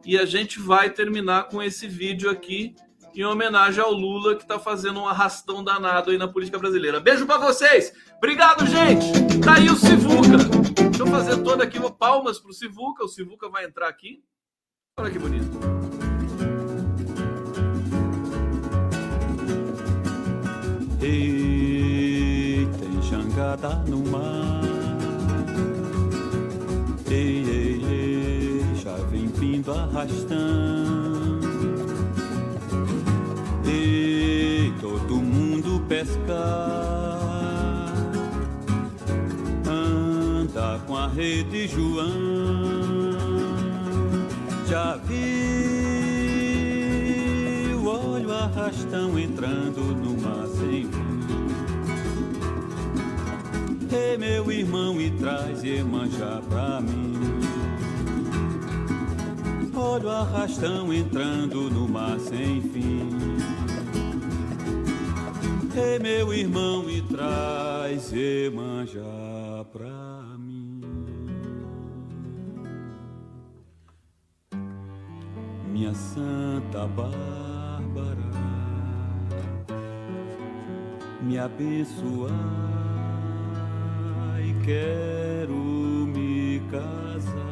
E 0.04 0.16
a 0.16 0.24
gente 0.24 0.60
vai 0.60 0.90
terminar 0.90 1.48
com 1.48 1.62
esse 1.62 1.88
vídeo 1.88 2.30
aqui 2.30 2.76
em 3.14 3.24
homenagem 3.24 3.82
ao 3.82 3.92
Lula 3.92 4.36
que 4.36 4.42
está 4.42 4.58
fazendo 4.58 5.00
um 5.00 5.08
arrastão 5.08 5.64
danado 5.64 6.10
aí 6.10 6.18
na 6.18 6.28
política 6.28 6.58
brasileira. 6.58 7.00
Beijo 7.00 7.26
para 7.26 7.38
vocês. 7.38 7.92
Obrigado, 8.18 8.66
gente. 8.66 9.40
Tá 9.42 9.54
aí 9.54 9.68
o 9.68 9.76
Sivuca. 9.76 10.36
Deixa 10.82 11.02
eu 11.02 11.06
fazer 11.06 11.42
toda 11.42 11.64
aqui 11.64 11.78
palmas 11.92 12.38
pro 12.38 12.52
Sivuca. 12.52 13.04
O 13.04 13.08
Sivuca 13.08 13.48
vai 13.48 13.64
entrar 13.64 13.88
aqui. 13.88 14.22
Olha 14.98 15.10
que 15.10 15.18
bonito. 15.18 15.58
Ei, 21.02 22.66
tem 22.78 23.02
jangada 23.02 23.68
no 23.88 23.98
mar. 24.10 24.55
Arrastando. 29.72 31.46
Ei, 33.64 34.72
todo 34.80 35.16
mundo 35.16 35.82
pescar. 35.88 36.16
Anda 39.68 40.80
com 40.86 40.96
a 40.96 41.08
rede 41.08 41.68
João. 41.68 43.16
Já 44.68 44.98
olha 47.84 48.28
o 48.28 48.32
arrastão 48.32 49.18
entrando 49.18 49.80
no 49.80 50.20
mar 50.20 50.46
sem. 50.48 50.88
Ei, 53.92 54.18
meu 54.18 54.50
irmão, 54.50 55.00
e 55.00 55.10
traz 55.10 55.62
Iemanjá 55.62 56.40
pra 56.48 56.80
mim. 56.80 57.55
Olha 59.78 60.06
o 60.06 60.10
arrastão 60.10 60.90
entrando 60.90 61.70
no 61.70 61.86
mar 61.86 62.18
sem 62.18 62.62
fim. 62.62 63.10
Ei, 65.76 65.98
meu 65.98 66.32
irmão, 66.32 66.88
e 66.88 67.02
traz 67.02 68.10
Iemanjá 68.10 69.02
pra 69.70 70.38
mim. 70.38 70.80
Minha 75.70 75.92
Santa 75.94 76.86
Bárbara, 76.86 78.16
me 81.20 81.38
abençoar 81.38 82.32
e 84.40 84.54
quero 84.64 85.54
me 85.54 86.62
casar 86.70 87.45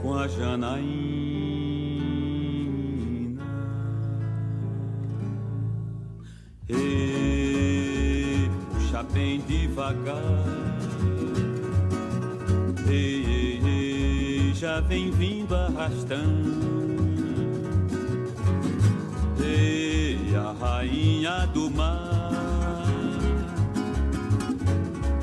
com 0.00 0.14
a 0.14 0.26
Janaína. 0.26 1.10
Ei, 6.68 8.50
puxa 8.72 9.02
bem 9.12 9.40
devagar. 9.40 10.16
Ei, 12.88 13.24
ei, 13.26 13.60
ei, 13.64 14.54
já 14.54 14.80
vem 14.80 15.10
vindo 15.10 15.54
arrastando. 15.54 16.70
Ei, 19.42 20.34
a 20.36 20.52
rainha 20.52 21.46
do 21.46 21.70
mar 21.70 22.84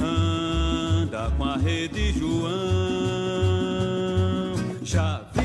anda 0.01 1.31
com 1.37 1.43
a 1.43 1.57
rede 1.57 2.11
João. 2.13 2.86
Já 4.87 5.29
viu, 5.33 5.43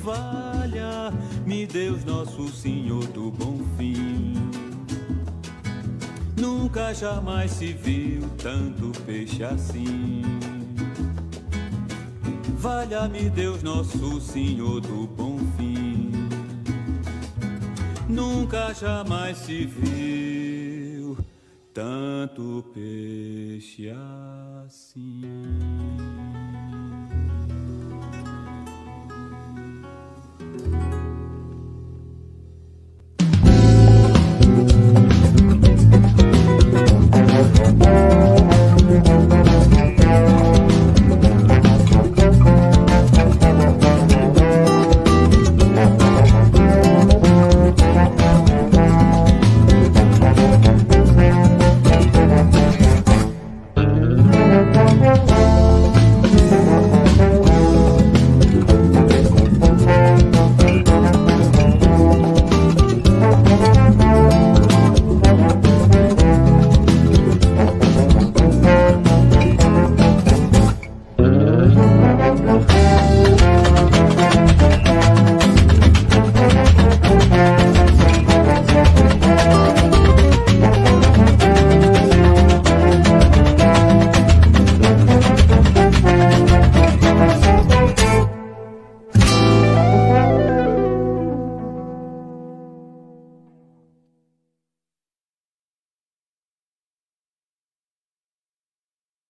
valha, 0.00 1.12
me 1.46 1.64
Deus 1.64 2.04
nosso 2.04 2.48
Senhor 2.48 3.06
do 3.06 3.30
bom 3.30 3.60
fim. 3.78 4.34
Nunca 6.36 6.92
jamais 6.92 7.52
se 7.52 7.72
viu 7.72 8.28
tanto 8.30 8.90
peixe 9.02 9.44
assim. 9.44 10.22
Valha-me 12.58 13.30
Deus 13.30 13.62
nosso 13.62 14.20
Senhor 14.20 14.80
do 14.80 15.06
bom 15.06 15.38
fim. 15.56 16.10
Nunca 18.08 18.74
jamais 18.74 19.38
se 19.38 19.66
viu 19.66 21.16
tanto 21.72 22.64
peixe 22.74 23.88
assim. 24.66 26.11
Música 37.42 38.41